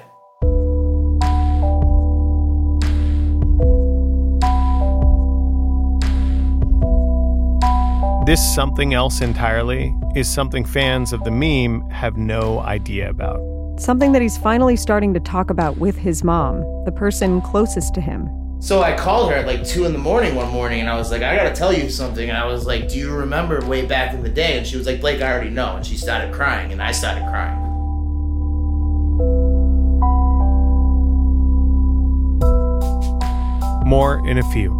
This 8.29 8.53
something 8.53 8.93
else 8.93 9.21
entirely 9.21 9.91
is 10.15 10.27
something 10.27 10.63
fans 10.63 11.13
of 11.13 11.23
the 11.23 11.31
meme 11.31 11.89
have 11.89 12.15
no 12.15 12.59
idea 12.59 13.09
about. 13.09 13.39
Something 13.79 14.11
that 14.11 14.21
he's 14.21 14.37
finally 14.37 14.75
starting 14.75 15.15
to 15.15 15.19
talk 15.19 15.49
about 15.49 15.79
with 15.79 15.97
his 15.97 16.23
mom, 16.23 16.59
the 16.85 16.91
person 16.91 17.41
closest 17.41 17.95
to 17.95 18.01
him. 18.01 18.29
So 18.61 18.83
I 18.83 18.95
called 18.95 19.31
her 19.31 19.37
at 19.37 19.47
like 19.47 19.65
two 19.65 19.85
in 19.85 19.93
the 19.93 19.97
morning 19.97 20.35
one 20.35 20.51
morning 20.51 20.79
and 20.79 20.87
I 20.87 20.95
was 20.95 21.09
like, 21.09 21.23
I 21.23 21.35
gotta 21.35 21.55
tell 21.55 21.73
you 21.73 21.89
something. 21.89 22.29
And 22.29 22.37
I 22.37 22.45
was 22.45 22.67
like, 22.67 22.87
Do 22.87 22.99
you 22.99 23.11
remember 23.11 23.65
way 23.65 23.87
back 23.87 24.13
in 24.13 24.21
the 24.21 24.29
day? 24.29 24.59
And 24.59 24.67
she 24.67 24.77
was 24.77 24.85
like, 24.85 25.01
Blake, 25.01 25.23
I 25.23 25.31
already 25.31 25.49
know. 25.49 25.77
And 25.77 25.83
she 25.83 25.97
started 25.97 26.31
crying 26.31 26.71
and 26.71 26.83
I 26.83 26.91
started 26.91 27.27
crying. 27.31 27.57
More 33.87 34.23
in 34.27 34.37
a 34.37 34.51
few. 34.51 34.79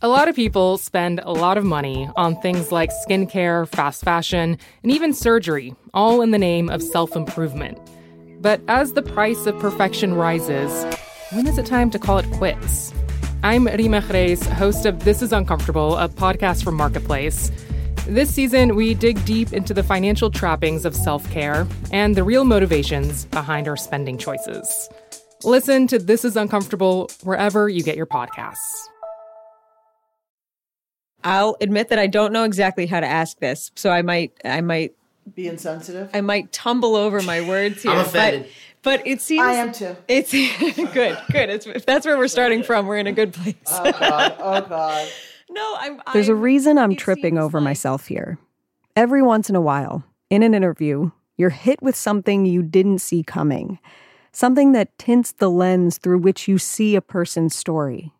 A 0.00 0.08
lot 0.08 0.28
of 0.28 0.36
people 0.36 0.78
spend 0.78 1.20
a 1.24 1.32
lot 1.32 1.58
of 1.58 1.64
money 1.64 2.08
on 2.16 2.40
things 2.40 2.70
like 2.70 2.90
skincare, 3.06 3.66
fast 3.68 4.04
fashion, 4.04 4.56
and 4.82 4.92
even 4.92 5.12
surgery, 5.12 5.74
all 5.92 6.22
in 6.22 6.30
the 6.30 6.38
name 6.38 6.68
of 6.68 6.82
self 6.82 7.16
improvement. 7.16 7.78
But 8.40 8.60
as 8.68 8.92
the 8.92 9.02
price 9.02 9.46
of 9.46 9.58
perfection 9.58 10.14
rises, 10.14 10.96
when 11.32 11.48
is 11.48 11.58
it 11.58 11.66
time 11.66 11.90
to 11.90 11.98
call 11.98 12.18
it 12.18 12.30
quits? 12.32 12.92
I'm 13.42 13.66
Reema 13.66 14.00
Khrais, 14.02 14.44
host 14.46 14.86
of 14.86 15.04
This 15.04 15.20
is 15.20 15.32
Uncomfortable, 15.32 15.96
a 15.96 16.08
podcast 16.08 16.62
from 16.62 16.76
Marketplace. 16.76 17.50
This 18.06 18.32
season, 18.32 18.76
we 18.76 18.94
dig 18.94 19.24
deep 19.24 19.52
into 19.52 19.74
the 19.74 19.82
financial 19.82 20.30
trappings 20.30 20.84
of 20.84 20.94
self 20.94 21.28
care 21.30 21.66
and 21.92 22.14
the 22.14 22.24
real 22.24 22.44
motivations 22.44 23.24
behind 23.26 23.68
our 23.68 23.76
spending 23.76 24.16
choices. 24.16 24.88
Listen 25.44 25.86
to 25.88 25.98
This 25.98 26.24
is 26.24 26.36
Uncomfortable 26.36 27.10
wherever 27.22 27.68
you 27.68 27.82
get 27.82 27.96
your 27.96 28.06
podcasts. 28.06 28.88
I'll 31.24 31.56
admit 31.60 31.88
that 31.88 31.98
I 31.98 32.06
don't 32.06 32.32
know 32.32 32.44
exactly 32.44 32.86
how 32.86 33.00
to 33.00 33.06
ask 33.06 33.38
this, 33.38 33.70
so 33.74 33.90
I 33.90 34.02
might, 34.02 34.32
I 34.44 34.60
might 34.60 34.94
be 35.34 35.46
insensitive. 35.48 36.10
I 36.14 36.20
might 36.20 36.52
tumble 36.52 36.94
over 36.96 37.20
my 37.22 37.40
words 37.40 37.82
here. 37.82 37.92
I'm 37.92 37.98
offended. 37.98 38.48
But, 38.82 39.00
but 39.00 39.06
it 39.06 39.20
seems 39.20 39.42
I 39.44 39.54
am 39.54 39.72
too. 39.72 39.96
It's 40.06 40.30
good, 40.92 41.18
good. 41.30 41.50
It's, 41.50 41.66
if 41.66 41.84
that's 41.84 42.06
where 42.06 42.16
we're 42.16 42.28
starting 42.28 42.62
from, 42.62 42.86
we're 42.86 42.98
in 42.98 43.06
a 43.08 43.12
good 43.12 43.32
place. 43.34 43.54
Oh 43.68 43.92
God! 43.92 44.36
Oh 44.38 44.60
God! 44.62 45.08
no, 45.50 45.76
I'm. 45.78 46.00
There's 46.12 46.28
a 46.28 46.32
I'm- 46.32 46.40
reason 46.40 46.78
I'm 46.78 46.94
tripping 46.96 47.36
over 47.36 47.58
like- 47.58 47.64
myself 47.64 48.06
here. 48.06 48.38
Every 48.96 49.20
once 49.22 49.50
in 49.50 49.56
a 49.56 49.60
while, 49.60 50.04
in 50.30 50.42
an 50.42 50.54
interview, 50.54 51.10
you're 51.36 51.50
hit 51.50 51.82
with 51.82 51.94
something 51.96 52.46
you 52.46 52.62
didn't 52.62 52.98
see 53.00 53.22
coming, 53.22 53.78
something 54.32 54.72
that 54.72 54.96
tints 54.98 55.32
the 55.32 55.50
lens 55.50 55.98
through 55.98 56.18
which 56.20 56.48
you 56.48 56.58
see 56.58 56.96
a 56.96 57.00
person's 57.02 57.54
story. 57.54 58.12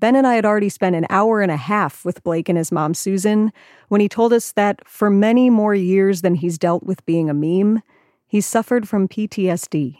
Ben 0.00 0.14
and 0.14 0.26
I 0.26 0.34
had 0.34 0.44
already 0.44 0.68
spent 0.68 0.94
an 0.96 1.06
hour 1.10 1.40
and 1.40 1.50
a 1.50 1.56
half 1.56 2.04
with 2.04 2.22
Blake 2.22 2.48
and 2.48 2.56
his 2.56 2.70
mom, 2.70 2.94
Susan, 2.94 3.52
when 3.88 4.00
he 4.00 4.08
told 4.08 4.32
us 4.32 4.52
that 4.52 4.86
for 4.86 5.10
many 5.10 5.50
more 5.50 5.74
years 5.74 6.22
than 6.22 6.34
he's 6.36 6.56
dealt 6.58 6.84
with 6.84 7.04
being 7.06 7.28
a 7.28 7.34
meme, 7.34 7.82
He 8.30 8.42
suffered 8.42 8.86
from 8.86 9.08
PTSD. 9.08 9.96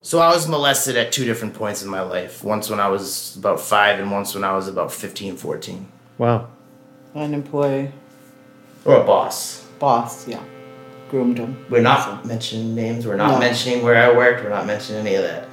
So 0.00 0.20
I 0.20 0.28
was 0.28 0.48
molested 0.48 0.96
at 0.96 1.12
two 1.12 1.24
different 1.26 1.52
points 1.52 1.82
in 1.82 1.90
my 1.90 2.00
life. 2.00 2.42
Once 2.42 2.70
when 2.70 2.80
I 2.80 2.88
was 2.88 3.36
about 3.36 3.60
five, 3.60 4.00
and 4.00 4.10
once 4.10 4.34
when 4.34 4.42
I 4.42 4.54
was 4.56 4.68
about 4.68 4.90
15, 4.90 5.36
14. 5.36 5.86
Wow. 6.16 6.48
An 7.14 7.34
employee. 7.34 7.92
Or 8.86 8.94
a 9.02 9.04
boss. 9.04 9.66
Boss, 9.78 10.26
yeah. 10.26 10.42
Groomed 11.10 11.36
him. 11.38 11.66
We're 11.68 11.82
not 11.82 12.24
mentioning 12.24 12.74
names. 12.74 13.06
We're 13.06 13.16
not 13.16 13.32
No. 13.32 13.38
mentioning 13.38 13.82
where 13.84 13.96
I 13.96 14.16
worked. 14.16 14.42
We're 14.44 14.50
not 14.50 14.66
mentioning 14.66 15.06
any 15.06 15.16
of 15.16 15.24
that. 15.24 15.47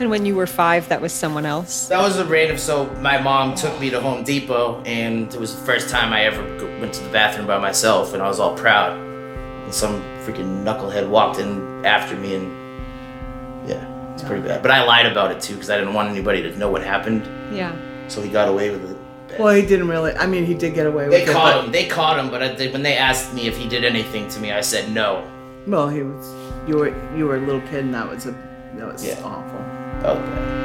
And 0.00 0.10
when 0.10 0.24
you 0.24 0.36
were 0.36 0.46
five, 0.46 0.88
that 0.90 1.00
was 1.00 1.12
someone 1.12 1.44
else. 1.44 1.88
That 1.88 2.00
was 2.00 2.18
a 2.18 2.24
random. 2.24 2.56
So 2.56 2.86
my 3.00 3.20
mom 3.20 3.54
took 3.56 3.78
me 3.80 3.90
to 3.90 4.00
Home 4.00 4.22
Depot, 4.22 4.80
and 4.84 5.32
it 5.34 5.40
was 5.40 5.56
the 5.56 5.64
first 5.64 5.88
time 5.90 6.12
I 6.12 6.24
ever 6.24 6.40
went 6.80 6.94
to 6.94 7.02
the 7.02 7.10
bathroom 7.10 7.46
by 7.46 7.58
myself, 7.58 8.14
and 8.14 8.22
I 8.22 8.28
was 8.28 8.38
all 8.38 8.56
proud. 8.56 8.96
And 8.96 9.74
some 9.74 10.00
freaking 10.24 10.62
knucklehead 10.62 11.08
walked 11.08 11.40
in 11.40 11.84
after 11.84 12.16
me, 12.16 12.36
and 12.36 13.68
yeah, 13.68 14.14
it's 14.14 14.22
pretty 14.22 14.46
bad. 14.46 14.62
But 14.62 14.70
I 14.70 14.84
lied 14.84 15.06
about 15.06 15.32
it 15.32 15.40
too 15.40 15.54
because 15.54 15.68
I 15.70 15.76
didn't 15.78 15.94
want 15.94 16.08
anybody 16.10 16.42
to 16.42 16.56
know 16.56 16.70
what 16.70 16.82
happened. 16.82 17.22
Yeah. 17.54 17.74
So 18.06 18.22
he 18.22 18.30
got 18.30 18.48
away 18.48 18.70
with 18.70 18.88
it. 18.90 18.96
Well, 19.38 19.52
he 19.54 19.62
didn't 19.62 19.88
really. 19.88 20.14
I 20.14 20.26
mean, 20.26 20.46
he 20.46 20.54
did 20.54 20.74
get 20.74 20.86
away 20.86 21.04
They 21.04 21.10
with 21.10 21.22
it. 21.22 21.26
They 21.26 21.32
caught 21.32 21.54
but- 21.56 21.64
him. 21.64 21.72
They 21.72 21.86
caught 21.88 22.18
him, 22.18 22.30
but 22.30 22.42
I, 22.42 22.54
they, 22.54 22.70
when 22.70 22.82
they 22.82 22.96
asked 22.96 23.34
me 23.34 23.46
if 23.48 23.58
he 23.58 23.68
did 23.68 23.84
anything 23.84 24.28
to 24.28 24.40
me, 24.40 24.52
I 24.52 24.60
said 24.60 24.90
no. 24.92 25.28
Well, 25.66 25.88
he 25.88 26.02
was. 26.02 26.34
You 26.68 26.76
were 26.76 27.16
you 27.16 27.26
were 27.26 27.36
a 27.36 27.40
little 27.40 27.60
kid, 27.62 27.84
and 27.84 27.94
that 27.94 28.08
was 28.08 28.26
a 28.26 28.32
that 28.76 28.86
was 28.92 29.04
awful. 29.22 29.77
That 30.02 30.16
was. 30.16 30.58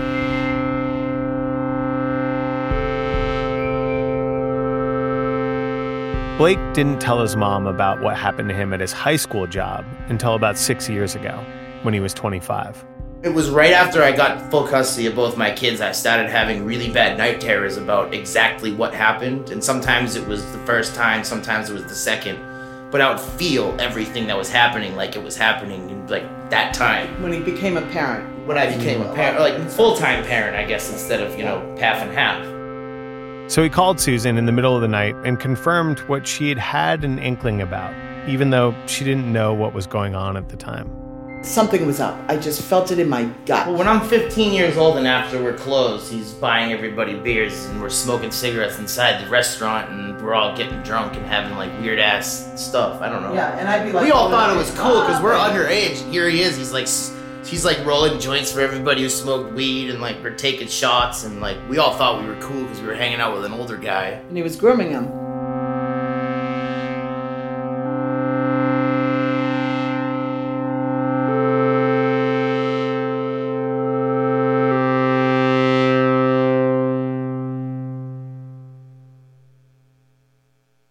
Blake 6.37 6.59
didn't 6.73 6.99
tell 6.99 7.21
his 7.21 7.35
mom 7.35 7.67
about 7.67 8.01
what 8.01 8.17
happened 8.17 8.49
to 8.49 8.55
him 8.55 8.73
at 8.73 8.79
his 8.79 8.91
high 8.91 9.15
school 9.15 9.45
job 9.45 9.85
until 10.09 10.33
about 10.33 10.57
six 10.57 10.89
years 10.89 11.15
ago, 11.15 11.41
when 11.83 11.93
he 11.93 11.99
was 11.99 12.13
25. 12.13 12.83
It 13.21 13.29
was 13.29 13.49
right 13.49 13.71
after 13.71 14.03
I 14.03 14.11
got 14.11 14.51
full 14.51 14.67
custody 14.67 15.05
of 15.05 15.15
both 15.15 15.37
my 15.37 15.51
kids, 15.51 15.79
I 15.79 15.93
started 15.93 16.29
having 16.29 16.65
really 16.65 16.91
bad 16.91 17.17
night 17.17 17.39
terrors 17.39 17.77
about 17.77 18.13
exactly 18.13 18.73
what 18.73 18.93
happened. 18.93 19.51
And 19.51 19.63
sometimes 19.63 20.15
it 20.15 20.27
was 20.27 20.43
the 20.51 20.57
first 20.65 20.95
time, 20.95 21.23
sometimes 21.23 21.69
it 21.69 21.73
was 21.73 21.85
the 21.85 21.95
second. 21.95 22.39
But 22.91 22.99
I 22.99 23.09
would 23.09 23.21
feel 23.21 23.73
everything 23.79 24.27
that 24.27 24.37
was 24.37 24.49
happening 24.49 24.95
like 24.95 25.15
it 25.15 25.23
was 25.23 25.37
happening 25.37 26.05
like 26.07 26.49
that 26.49 26.73
time. 26.73 27.21
When 27.23 27.31
he 27.31 27.39
became 27.39 27.77
a 27.77 27.81
parent. 27.91 28.32
When 28.45 28.57
I 28.57 28.75
became 28.75 29.01
a 29.01 29.13
parent, 29.13 29.39
like 29.39 29.69
full 29.69 29.95
time 29.95 30.23
parent, 30.25 30.57
I 30.57 30.65
guess, 30.65 30.91
instead 30.91 31.21
of, 31.21 31.37
you 31.37 31.45
know, 31.45 31.75
half 31.79 32.01
and 32.01 32.11
half. 32.11 32.43
So 33.49 33.63
he 33.63 33.69
called 33.69 33.99
Susan 33.99 34.37
in 34.37 34.45
the 34.45 34.51
middle 34.51 34.75
of 34.75 34.81
the 34.81 34.87
night 34.87 35.15
and 35.23 35.39
confirmed 35.39 35.99
what 36.09 36.27
she 36.27 36.49
had 36.49 36.57
had 36.57 37.05
an 37.05 37.19
inkling 37.19 37.61
about, 37.61 37.93
even 38.27 38.49
though 38.49 38.75
she 38.85 39.05
didn't 39.05 39.31
know 39.31 39.53
what 39.53 39.73
was 39.73 39.87
going 39.87 40.13
on 40.13 40.35
at 40.35 40.49
the 40.49 40.57
time. 40.57 40.89
Something 41.43 41.85
was 41.85 41.99
up. 41.99 42.17
I 42.29 42.37
just 42.37 42.61
felt 42.61 42.91
it 42.91 42.99
in 42.99 43.09
my 43.09 43.25
gut. 43.45 43.67
Well, 43.67 43.77
when 43.77 43.87
I'm 43.87 43.99
15 44.07 44.53
years 44.53 44.77
old 44.77 44.97
and 44.97 45.05
after 45.05 45.43
we're 45.43 45.57
closed, 45.57 46.11
he's 46.11 46.31
buying 46.33 46.71
everybody 46.71 47.15
beers 47.15 47.65
and 47.65 47.81
we're 47.81 47.89
smoking 47.89 48.31
cigarettes 48.31 48.79
inside 48.79 49.23
the 49.25 49.29
restaurant 49.29 49.89
and 49.91 50.21
we're 50.21 50.33
all 50.33 50.55
getting 50.55 50.81
drunk 50.83 51.15
and 51.15 51.25
having 51.25 51.57
like 51.57 51.69
weird 51.81 51.99
ass 51.99 52.49
stuff. 52.55 53.01
I 53.01 53.09
don't 53.09 53.21
know. 53.23 53.33
Yeah, 53.33 53.57
and 53.57 53.67
I'd 53.67 53.85
be 53.85 53.91
like, 53.91 54.05
we 54.05 54.11
all 54.11 54.29
thought 54.29 54.53
it 54.53 54.57
was 54.57 54.71
cool 54.71 55.01
because 55.01 55.21
we're 55.21 55.33
ah, 55.33 55.49
underage. 55.49 56.09
Here 56.09 56.29
he 56.29 56.41
is. 56.41 56.55
He's 56.55 56.71
like, 56.71 56.83
s- 56.83 57.13
he's 57.45 57.65
like 57.65 57.83
rolling 57.85 58.19
joints 58.19 58.51
for 58.51 58.61
everybody 58.61 59.01
who 59.01 59.09
smoked 59.09 59.53
weed 59.53 59.89
and 59.89 60.01
like 60.01 60.21
we're 60.23 60.35
taking 60.35 60.67
shots 60.67 61.23
and 61.23 61.41
like 61.41 61.57
we 61.69 61.77
all 61.77 61.93
thought 61.95 62.21
we 62.21 62.27
were 62.27 62.39
cool 62.41 62.63
because 62.63 62.81
we 62.81 62.87
were 62.87 62.95
hanging 62.95 63.19
out 63.19 63.35
with 63.35 63.45
an 63.45 63.53
older 63.53 63.77
guy. 63.77 64.07
And 64.07 64.37
he 64.37 64.43
was 64.43 64.55
grooming 64.55 64.91
him. 64.91 65.11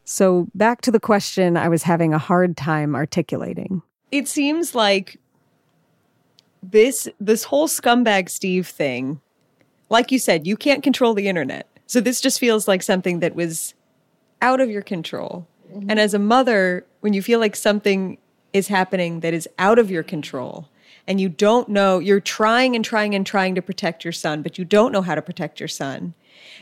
So, 0.05 0.47
back 0.55 0.83
to 0.83 0.91
the 0.91 1.01
question 1.01 1.57
I 1.57 1.71
was 1.71 1.85
having 1.85 2.12
a 2.12 2.19
hard 2.19 2.55
time 2.55 2.95
articulating. 2.95 3.81
It 4.11 4.29
seems 4.29 4.75
like 4.75 5.19
this 6.73 7.09
this 7.21 7.45
whole 7.45 7.69
scumbag 7.69 8.29
Steve 8.29 8.67
thing, 8.67 9.21
like 9.89 10.11
you 10.11 10.19
said, 10.19 10.47
you 10.47 10.57
can't 10.57 10.83
control 10.83 11.15
the 11.15 11.29
internet. 11.29 11.69
So 11.87 12.01
this 12.01 12.21
just 12.21 12.41
feels 12.41 12.67
like 12.67 12.83
something 12.83 13.21
that 13.21 13.35
was 13.35 13.75
out 14.41 14.61
of 14.61 14.71
your 14.71 14.83
control. 14.83 15.47
Mm-hmm. 15.73 15.91
And 15.91 16.01
as 16.01 16.15
a 16.15 16.19
mother, 16.19 16.85
when 17.01 17.13
you 17.13 17.23
feel 17.23 17.39
like 17.39 17.55
something 17.55 18.19
is 18.53 18.69
happening 18.69 19.21
that 19.21 19.33
is 19.33 19.49
out 19.59 19.79
of 19.79 19.91
your 19.91 20.03
control 20.03 20.69
and 21.07 21.21
you 21.21 21.29
don't 21.29 21.69
know, 21.69 21.99
you're 21.99 22.21
trying 22.21 22.75
and 22.77 22.85
trying 22.85 23.15
and 23.15 23.27
trying 23.27 23.55
to 23.55 23.63
protect 23.63 24.05
your 24.05 24.13
son, 24.13 24.43
but 24.43 24.59
you 24.59 24.65
don't 24.65 24.93
know 24.93 25.03
how 25.03 25.15
to 25.15 25.23
protect 25.23 25.61
your 25.61 25.69
son. 25.69 26.15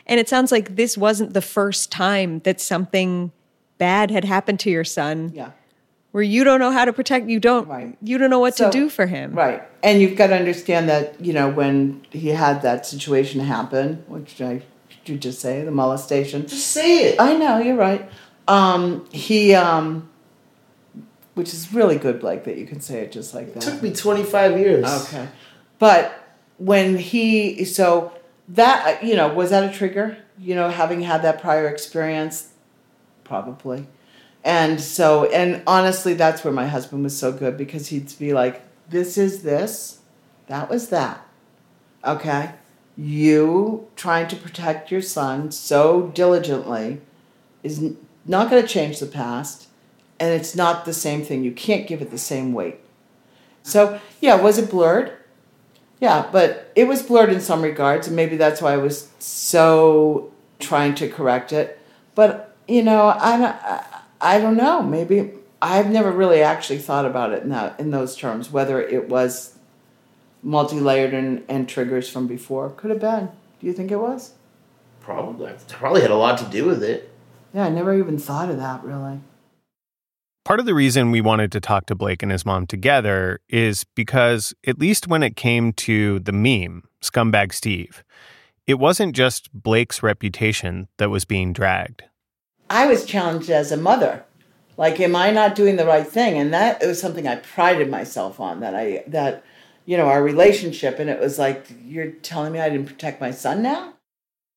And 0.07 0.20
it 0.20 0.29
sounds 0.29 0.51
like 0.51 0.77
this 0.77 0.96
wasn't 0.96 1.35
the 1.35 1.42
first 1.42 1.90
time 1.90 2.40
that 2.40 2.61
something 2.61 3.33
bad 3.79 4.11
had 4.11 4.25
happened 4.25 4.61
to 4.61 4.70
your 4.70 4.85
son. 4.85 5.31
Yeah. 5.35 5.51
Where 6.12 6.23
you 6.25 6.42
don't 6.42 6.59
know 6.59 6.73
how 6.73 6.85
to 6.85 6.92
protect 6.92 7.29
you 7.29 7.38
don't 7.38 7.96
you 8.03 8.18
don't 8.18 8.31
know 8.31 8.40
what 8.40 8.57
So- 8.57 8.70
to 8.70 8.70
do 8.77 8.88
for 8.88 9.07
him. 9.07 9.33
Right. 9.33 9.62
And 9.83 10.01
you've 10.01 10.16
got 10.16 10.29
to 10.29 10.37
understand 10.37 10.88
that, 10.88 11.25
you 11.25 11.33
know, 11.33 11.49
when 11.49 12.03
he 12.11 12.29
had 12.29 12.62
that 12.62 12.85
situation 12.85 13.40
happen, 13.40 14.05
which 14.09 14.40
I 14.40 14.62
did 15.05 15.09
you 15.14 15.16
just 15.18 15.40
say, 15.40 15.62
the 15.64 15.70
molestation. 15.70 16.46
Just 16.46 16.66
say 16.68 17.05
it. 17.11 17.20
I 17.20 17.35
know, 17.37 17.59
you're 17.59 17.77
right. 17.77 18.11
Um, 18.49 19.07
he 19.12 19.55
um 19.55 20.09
which 21.35 21.55
is 21.55 21.73
really 21.73 21.96
good, 21.96 22.20
Blake, 22.20 22.44
that 22.44 22.59
you 22.59 22.66
can 22.66 22.81
say 22.81 23.01
it 23.01 23.12
just 23.12 23.35
like 23.35 23.55
that. 23.55 23.62
It 23.66 23.70
took 23.70 23.83
me 23.83 23.92
25 23.92 24.59
years. 24.59 24.85
Okay. 25.07 25.29
But 25.79 26.12
when 26.59 26.99
he, 26.99 27.64
so 27.64 28.12
that, 28.49 29.03
you 29.03 29.14
know, 29.16 29.33
was 29.33 29.51
that 29.51 29.62
a 29.62 29.73
trigger? 29.75 30.18
You 30.38 30.55
know, 30.55 30.68
having 30.68 31.01
had 31.03 31.23
that 31.23 31.40
prior 31.40 31.68
experience? 31.68 32.49
Probably. 33.25 33.87
And 34.42 34.81
so, 34.81 35.24
and 35.31 35.62
honestly, 35.66 36.14
that's 36.14 36.44
where 36.44 36.53
my 36.53 36.66
husband 36.66 37.03
was 37.03 37.16
so 37.16 37.33
good 37.33 37.57
because 37.57 37.88
he'd 37.88 38.16
be 38.18 38.33
like, 38.33 38.62
this 38.88 39.18
is 39.18 39.42
this, 39.42 40.00
that 40.46 40.70
was 40.70 40.88
that. 40.88 41.26
Okay? 42.05 42.53
You 42.96 43.88
trying 43.96 44.29
to 44.29 44.37
protect 44.37 44.90
your 44.90 45.03
son 45.03 45.50
so 45.53 46.09
diligently 46.14 47.00
is 47.62 47.92
not 48.24 48.50
going 48.50 48.62
to 48.62 48.68
change 48.68 48.98
the 48.98 49.07
past, 49.07 49.68
and 50.18 50.33
it's 50.33 50.57
not 50.57 50.85
the 50.85 50.92
same 50.92 51.22
thing. 51.22 51.44
You 51.44 51.53
can't 51.53 51.87
give 51.87 52.03
it 52.03 52.11
the 52.11 52.18
same 52.18 52.53
weight. 52.53 52.81
So, 53.62 54.00
yeah, 54.20 54.37
was 54.37 54.59
it 54.59 54.70
blurred? 54.70 55.12
Yeah, 56.00 56.29
but 56.33 56.72
it 56.74 56.85
was 56.85 57.03
blurred 57.03 57.31
in 57.31 57.40
some 57.42 57.61
regards, 57.61 58.07
and 58.07 58.16
maybe 58.16 58.37
that's 58.37 58.62
why 58.62 58.72
I 58.72 58.79
was 58.79 59.09
so 59.18 60.33
trying 60.59 60.94
to 60.96 61.09
correct 61.09 61.53
it. 61.53 61.79
But 62.14 62.57
you 62.66 62.83
know, 62.83 63.14
I 63.18 63.37
don't, 63.37 63.57
I, 63.64 63.99
I 64.20 64.38
don't 64.38 64.56
know. 64.56 64.83
Maybe 64.83 65.33
I've 65.62 65.90
never 65.90 66.11
really 66.11 66.42
actually 66.42 66.78
thought 66.78 67.04
about 67.04 67.33
it 67.33 67.42
in 67.42 67.48
that 67.50 67.78
in 67.80 67.90
those 67.90 68.16
terms. 68.16 68.50
Whether 68.50 68.80
it 68.80 69.09
was 69.09 69.56
multi-layered 70.42 71.12
and, 71.14 71.44
and 71.48 71.68
triggers 71.68 72.09
from 72.09 72.26
before, 72.26 72.70
could 72.70 72.90
have 72.90 73.00
been. 73.00 73.30
Do 73.61 73.66
you 73.66 73.72
think 73.72 73.90
it 73.90 73.98
was? 73.98 74.33
Probably. 75.00 75.52
Probably 75.68 76.00
had 76.02 76.11
a 76.11 76.16
lot 76.16 76.38
to 76.38 76.44
do 76.44 76.66
with 76.66 76.83
it. 76.83 77.12
Yeah, 77.52 77.66
I 77.66 77.68
never 77.68 77.94
even 77.98 78.18
thought 78.18 78.48
of 78.50 78.59
that 78.59 78.85
really. 78.85 79.20
Part 80.44 80.61
of 80.61 80.66
the 80.66 80.74
reason 80.74 81.11
we 81.11 81.20
wanted 81.20 81.52
to 81.52 81.61
talk 81.61 81.87
to 81.87 81.94
Blake 81.94 82.22
and 82.22 82.33
his 82.33 82.46
mom 82.46 82.66
together 82.66 83.40
is 83.48 83.85
because, 83.94 84.54
at 84.66 84.78
least 84.78 85.06
when 85.06 85.22
it 85.22 85.37
came 85.37 85.72
to 85.74 86.18
the 86.20 86.33
meme, 86.33 86.85
Scumbag 87.02 87.52
Steve, 87.52 88.02
it 88.66 88.78
wasn't 88.78 89.14
just 89.14 89.52
Blake's 89.52 90.02
reputation 90.02 90.88
that 90.96 91.11
was 91.11 91.24
being 91.24 91.52
dragged. 91.52 92.04
I 92.70 92.87
was 92.87 93.04
challenged 93.04 93.50
as 93.50 93.72
a 93.72 93.76
mother. 93.76 94.24
Like, 94.76 95.00
am 95.00 95.14
I 95.16 95.30
not 95.30 95.56
doing 95.56 95.76
the 95.76 95.85
right 95.85 96.06
thing? 96.06 96.38
And 96.38 96.54
that 96.54 96.83
it 96.83 96.87
was 96.87 97.00
something 97.00 97.26
I 97.26 97.37
prided 97.37 97.90
myself 97.90 98.40
on. 98.40 98.61
That 98.61 98.74
I 98.74 99.04
that 99.09 99.44
you 99.85 99.96
know 99.96 100.06
our 100.06 100.22
relationship, 100.22 100.98
and 100.98 101.11
it 101.11 101.20
was 101.20 101.38
like 101.38 101.66
you're 101.85 102.12
telling 102.12 102.52
me 102.52 102.61
I 102.61 102.70
didn't 102.70 102.87
protect 102.87 103.20
my 103.20 103.33
son 103.33 103.61
now. 103.61 103.95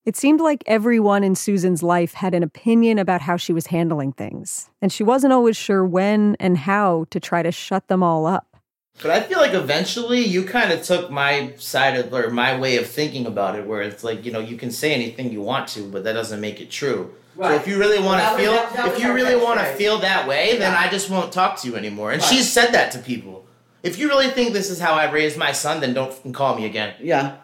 It 0.05 0.15
seemed 0.15 0.41
like 0.41 0.63
everyone 0.67 1.23
in 1.23 1.33
Susan's 1.33 1.81
life 1.81 2.13
had 2.13 2.33
an 2.33 2.43
opinion 2.43 2.99
about 2.99 3.21
how 3.21 3.35
she 3.35 3.51
was 3.51 3.67
handling 3.67 4.13
things, 4.13 4.69
and 4.81 4.91
she 4.91 5.03
wasn't 5.03 5.33
always 5.33 5.57
sure 5.57 5.83
when 5.83 6.37
and 6.39 6.57
how 6.57 7.05
to 7.09 7.19
try 7.19 7.41
to 7.41 7.51
shut 7.51 7.87
them 7.87 8.03
all 8.03 8.25
up. 8.25 8.52
But 9.01 9.11
I 9.11 9.21
feel 9.21 9.39
like 9.39 9.53
eventually 9.53 10.21
you 10.21 10.43
kind 10.43 10.71
of 10.71 10.83
took 10.83 11.09
my 11.09 11.53
side 11.57 11.97
of 11.97 12.13
or 12.13 12.29
my 12.29 12.57
way 12.57 12.77
of 12.77 12.87
thinking 12.87 13.25
about 13.25 13.55
it, 13.57 13.65
where 13.65 13.81
it's 13.81 14.03
like 14.03 14.23
you 14.25 14.31
know 14.31 14.39
you 14.39 14.55
can 14.55 14.71
say 14.71 14.93
anything 14.93 15.31
you 15.31 15.41
want 15.41 15.67
to, 15.69 15.89
but 15.89 16.03
that 16.03 16.13
doesn't 16.13 16.39
make 16.39 16.61
it 16.61 16.69
true. 16.69 17.13
So 17.35 17.51
if 17.51 17.67
you 17.67 17.79
really 17.79 17.97
want 17.99 18.21
to 18.21 18.29
was- 18.31 18.39
feel, 18.41 18.51
that- 18.53 18.73
that 18.75 18.87
if 18.89 18.99
you 18.99 19.11
really 19.11 19.35
want 19.35 19.59
to 19.59 19.65
feel 19.65 19.97
that 19.99 20.27
way, 20.27 20.57
then 20.59 20.71
I 20.73 20.87
just 20.89 21.09
won't 21.09 21.31
talk 21.33 21.59
to 21.61 21.67
you 21.67 21.75
anymore. 21.75 22.11
And 22.11 22.21
Right. 22.21 22.29
she's 22.29 22.47
said 22.51 22.71
that 22.73 22.91
to 22.91 22.99
people. 22.99 23.43
If 23.81 23.97
you 23.97 24.07
really 24.07 24.29
think 24.29 24.53
this 24.53 24.69
is 24.69 24.79
how 24.79 24.93
I 24.93 25.09
raised 25.11 25.35
my 25.37 25.51
son, 25.51 25.81
then 25.81 25.95
don't 25.95 26.13
fucking 26.13 26.33
call 26.33 26.55
me 26.55 26.65
again. 26.67 26.93
Yeah, 27.01 27.37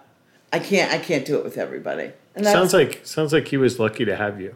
I 0.54 0.60
can't. 0.60 0.94
I 0.94 1.00
can't 1.00 1.26
do 1.26 1.38
it 1.38 1.44
with 1.44 1.58
everybody. 1.58 2.12
And 2.36 2.46
that's, 2.46 2.54
Sounds 2.56 2.74
like 2.74 3.02
sounds 3.04 3.34
like 3.34 3.48
he 3.48 3.58
was 3.58 3.80
lucky 3.80 4.06
to 4.06 4.16
have 4.16 4.40
you. 4.40 4.54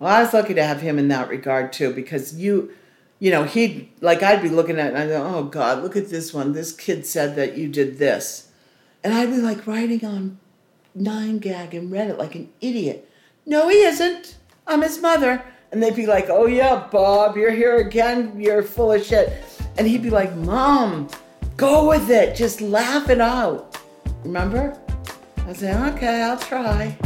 Well, 0.00 0.12
I 0.12 0.22
was 0.22 0.34
lucky 0.34 0.54
to 0.54 0.64
have 0.64 0.80
him 0.80 0.98
in 0.98 1.06
that 1.08 1.28
regard 1.28 1.72
too, 1.72 1.92
because 1.92 2.34
you, 2.34 2.70
you 3.18 3.30
know, 3.30 3.44
he'd 3.44 3.90
like 4.00 4.22
I'd 4.22 4.42
be 4.42 4.48
looking 4.48 4.78
at 4.78 4.88
it 4.88 4.94
and 4.94 4.98
I 4.98 5.06
go, 5.06 5.24
oh 5.24 5.44
God, 5.44 5.82
look 5.82 5.96
at 5.96 6.10
this 6.10 6.32
one. 6.32 6.52
This 6.52 6.72
kid 6.72 7.04
said 7.06 7.36
that 7.36 7.56
you 7.56 7.68
did 7.68 7.98
this. 7.98 8.50
And 9.02 9.14
I'd 9.14 9.30
be 9.30 9.38
like 9.38 9.66
writing 9.66 10.04
on 10.04 10.38
nine 10.94 11.38
gag 11.38 11.74
and 11.74 11.90
read 11.90 12.10
it 12.10 12.18
like 12.18 12.34
an 12.34 12.50
idiot. 12.60 13.10
No, 13.46 13.68
he 13.68 13.78
isn't. 13.82 14.36
I'm 14.66 14.82
his 14.82 15.00
mother. 15.00 15.42
And 15.72 15.82
they'd 15.82 15.96
be 15.96 16.06
like, 16.06 16.28
oh 16.28 16.46
yeah, 16.46 16.88
Bob, 16.90 17.36
you're 17.36 17.50
here 17.50 17.76
again. 17.76 18.40
You're 18.40 18.62
full 18.62 18.92
of 18.92 19.04
shit. 19.04 19.32
And 19.76 19.86
he'd 19.86 20.02
be 20.02 20.10
like, 20.10 20.34
Mom, 20.36 21.08
go 21.56 21.88
with 21.88 22.10
it. 22.10 22.36
Just 22.36 22.60
laugh 22.60 23.10
it 23.10 23.20
out. 23.20 23.78
Remember? 24.24 24.78
I 25.46 25.52
say, 25.52 25.74
okay, 25.74 26.22
I'll 26.22 26.38
try. 26.38 26.96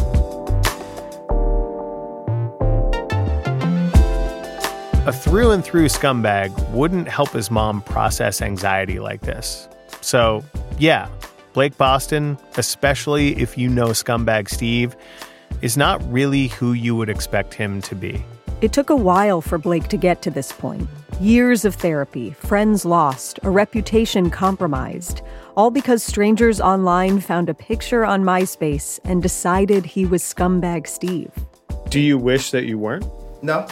A 5.05 5.13
through 5.13 5.51
and 5.51 5.65
through 5.65 5.87
scumbag 5.87 6.57
wouldn't 6.71 7.09
help 7.09 7.31
his 7.31 7.51
mom 7.51 7.83
process 7.83 8.41
anxiety 8.41 9.01
like 9.01 9.23
this. 9.23 9.69
So, 10.01 10.45
yeah, 10.79 11.09
Blake 11.55 11.77
Boston, 11.77 12.39
especially 12.57 13.37
if 13.37 13.59
you 13.59 13.69
know 13.69 13.89
scumbag 13.89 14.49
Steve, 14.49 14.95
is 15.61 15.77
not 15.77 16.01
really 16.13 16.47
who 16.47 16.73
you 16.73 16.95
would 16.95 17.09
expect 17.09 17.53
him 17.53 17.83
to 17.83 17.97
be. 17.97 18.25
It 18.61 18.73
took 18.73 18.91
a 18.91 18.97
while 18.97 19.41
for 19.41 19.59
Blake 19.59 19.89
to 19.89 19.97
get 19.97 20.23
to 20.23 20.31
this 20.31 20.53
point. 20.53 20.89
Years 21.21 21.65
of 21.65 21.75
therapy, 21.75 22.31
friends 22.31 22.85
lost, 22.85 23.41
a 23.43 23.51
reputation 23.51 24.31
compromised, 24.31 25.21
all 25.57 25.73
because 25.73 26.05
strangers 26.05 26.61
online 26.61 27.19
found 27.19 27.49
a 27.49 27.55
picture 27.55 28.05
on 28.05 28.23
MySpace 28.23 29.01
and 29.03 29.21
decided 29.21 29.85
he 29.85 30.07
was 30.07 30.23
scumbag 30.23 30.87
Steve. 30.87 31.33
Do 31.89 31.99
you 31.99 32.19
wish 32.19 32.53
that 32.53 32.67
you 32.67 32.79
weren't? 32.79 33.05
No. 33.43 33.67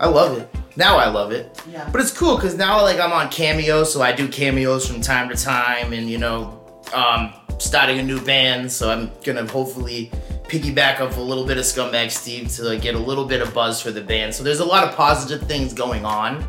I 0.00 0.08
love 0.08 0.38
it. 0.38 0.48
Now 0.76 0.96
I 0.96 1.08
love 1.08 1.32
it. 1.32 1.62
Yeah. 1.68 1.88
But 1.90 2.00
it's 2.00 2.10
cool 2.10 2.36
because 2.36 2.56
now 2.56 2.82
like 2.82 2.98
I'm 2.98 3.12
on 3.12 3.28
Cameo, 3.30 3.84
so 3.84 4.02
I 4.02 4.12
do 4.12 4.28
cameos 4.28 4.86
from 4.86 5.00
time 5.00 5.28
to 5.28 5.36
time, 5.36 5.92
and 5.92 6.08
you 6.10 6.18
know, 6.18 6.60
um, 6.92 7.32
starting 7.58 7.98
a 7.98 8.02
new 8.02 8.20
band, 8.20 8.70
so 8.70 8.90
I'm 8.90 9.10
gonna 9.22 9.46
hopefully 9.46 10.10
piggyback 10.44 11.00
off 11.00 11.16
a 11.16 11.20
little 11.20 11.46
bit 11.46 11.58
of 11.58 11.64
Scumbag 11.64 12.10
Steve 12.10 12.48
to 12.52 12.64
like 12.64 12.82
get 12.82 12.94
a 12.94 12.98
little 12.98 13.24
bit 13.24 13.40
of 13.40 13.54
buzz 13.54 13.80
for 13.80 13.90
the 13.90 14.00
band. 14.00 14.34
So 14.34 14.42
there's 14.42 14.60
a 14.60 14.64
lot 14.64 14.86
of 14.86 14.94
positive 14.94 15.46
things 15.48 15.72
going 15.72 16.04
on, 16.04 16.48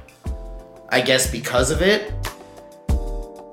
I 0.89 1.01
guess, 1.01 1.29
because 1.29 1.71
of 1.71 1.81
it. 1.81 2.13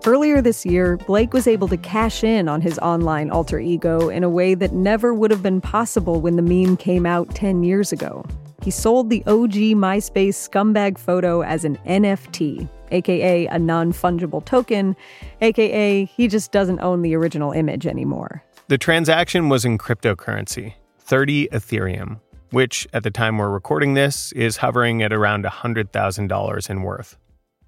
Earlier 0.05 0.43
this 0.43 0.67
year, 0.67 0.97
Blake 0.97 1.33
was 1.33 1.47
able 1.47 1.69
to 1.69 1.77
cash 1.77 2.25
in 2.25 2.49
on 2.49 2.61
his 2.61 2.77
online 2.81 3.31
alter 3.31 3.61
ego 3.61 4.09
in 4.09 4.25
a 4.25 4.29
way 4.29 4.55
that 4.55 4.73
never 4.73 5.15
would 5.15 5.31
have 5.31 5.45
been 5.45 5.61
possible 5.61 6.21
when 6.21 6.35
the 6.35 6.43
meme 6.43 6.77
came 6.77 7.07
out 7.07 7.33
10 7.37 7.63
years 7.63 7.93
ago. 7.93 8.25
He 8.63 8.71
sold 8.71 9.11
the 9.11 9.25
OG 9.27 9.75
MySpace 9.75 10.35
scumbag 10.35 10.97
photo 10.97 11.43
as 11.43 11.65
an 11.65 11.79
NFT, 11.85 12.69
aka 12.93 13.47
a 13.47 13.59
non 13.59 13.93
fungible 13.93 14.45
token, 14.45 14.95
aka 15.41 16.05
he 16.05 16.29
just 16.29 16.53
doesn't 16.53 16.79
own 16.79 17.03
the 17.03 17.17
original 17.17 17.51
image 17.51 17.89
anymore. 17.89 18.45
The 18.69 18.79
transaction 18.79 19.49
was 19.49 19.65
in 19.65 19.79
cryptocurrency, 19.79 20.75
30 21.01 21.49
Ethereum, 21.49 22.21
which 22.53 22.87
at 22.93 23.03
the 23.03 23.11
time 23.11 23.37
we're 23.37 23.51
recording 23.51 23.95
this 23.95 24.31
is 24.33 24.59
hovering 24.59 25.03
at 25.03 25.13
around 25.13 25.45
$100,000 25.45 26.71
in 26.71 26.83
worth. 26.83 27.17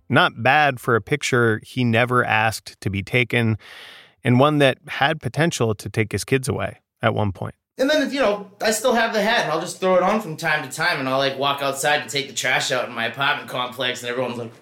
Not 0.08 0.44
bad 0.44 0.78
for 0.78 0.94
a 0.94 1.00
picture 1.00 1.60
he 1.64 1.82
never 1.82 2.24
asked 2.24 2.80
to 2.82 2.88
be 2.88 3.02
taken, 3.02 3.58
and 4.22 4.38
one 4.38 4.58
that 4.58 4.78
had 4.86 5.20
potential 5.20 5.74
to 5.74 5.88
take 5.88 6.12
his 6.12 6.24
kids 6.24 6.48
away 6.48 6.78
at 7.02 7.14
one 7.14 7.32
point. 7.32 7.56
And 7.76 7.90
then, 7.90 8.10
you 8.12 8.20
know, 8.20 8.50
I 8.62 8.70
still 8.70 8.94
have 8.94 9.12
the 9.12 9.20
hat, 9.22 9.42
and 9.44 9.52
I'll 9.52 9.60
just 9.60 9.80
throw 9.80 9.96
it 9.96 10.02
on 10.02 10.20
from 10.20 10.36
time 10.36 10.68
to 10.68 10.74
time, 10.74 11.00
and 11.00 11.08
I'll 11.08 11.18
like 11.18 11.38
walk 11.38 11.60
outside 11.60 12.02
to 12.04 12.08
take 12.08 12.28
the 12.28 12.34
trash 12.34 12.70
out 12.70 12.88
in 12.88 12.94
my 12.94 13.06
apartment 13.06 13.48
complex, 13.48 14.02
and 14.02 14.10
everyone's 14.10 14.38
like, 14.38 14.52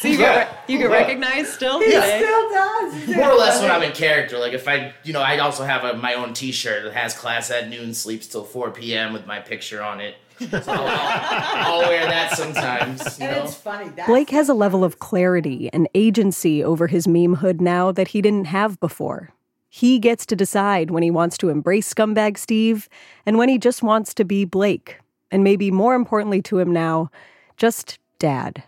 So 0.00 0.06
you 0.08 0.18
get, 0.18 0.62
you 0.68 0.78
get 0.78 0.90
recognized 0.90 1.48
still? 1.50 1.80
He 1.80 1.86
today? 1.86 2.22
still 2.22 2.50
does. 2.50 3.08
more 3.16 3.30
or 3.32 3.34
less 3.38 3.60
when 3.60 3.70
I'm 3.70 3.82
in 3.82 3.92
character. 3.92 4.38
Like 4.38 4.52
if 4.52 4.68
I, 4.68 4.92
you 5.04 5.12
know, 5.12 5.22
I 5.22 5.38
also 5.38 5.64
have 5.64 5.84
a, 5.84 5.96
my 5.96 6.14
own 6.14 6.34
T-shirt 6.34 6.84
that 6.84 6.92
has 6.92 7.14
class 7.14 7.50
at 7.50 7.68
noon, 7.68 7.94
sleeps 7.94 8.26
till 8.28 8.44
4 8.44 8.70
p.m. 8.72 9.12
with 9.12 9.26
my 9.26 9.40
picture 9.40 9.82
on 9.82 10.00
it. 10.00 10.16
So 10.38 10.46
I'll, 10.68 10.86
I'll, 10.86 11.82
I'll 11.82 11.88
wear 11.88 12.04
that 12.06 12.36
sometimes. 12.36 13.18
You 13.18 13.26
And 13.26 13.36
know? 13.38 13.44
it's 13.44 13.54
funny. 13.54 13.88
That's 13.88 14.06
Blake 14.06 14.30
has 14.30 14.48
a 14.48 14.54
level 14.54 14.84
of 14.84 14.98
clarity 15.00 15.68
and 15.72 15.88
agency 15.94 16.62
over 16.62 16.86
his 16.86 17.08
meme 17.08 17.36
hood 17.36 17.60
now 17.60 17.90
that 17.90 18.08
he 18.08 18.20
didn't 18.22 18.44
have 18.44 18.78
before. 18.78 19.30
He 19.68 19.98
gets 19.98 20.24
to 20.26 20.36
decide 20.36 20.90
when 20.90 21.02
he 21.02 21.10
wants 21.10 21.36
to 21.38 21.50
embrace 21.50 21.92
Scumbag 21.92 22.38
Steve 22.38 22.88
and 23.26 23.36
when 23.36 23.48
he 23.48 23.58
just 23.58 23.82
wants 23.82 24.14
to 24.14 24.24
be 24.24 24.44
Blake. 24.44 24.98
And 25.30 25.44
maybe 25.44 25.70
more 25.70 25.94
importantly 25.94 26.40
to 26.42 26.58
him 26.58 26.72
now, 26.72 27.10
just 27.56 27.98
dad. 28.18 28.62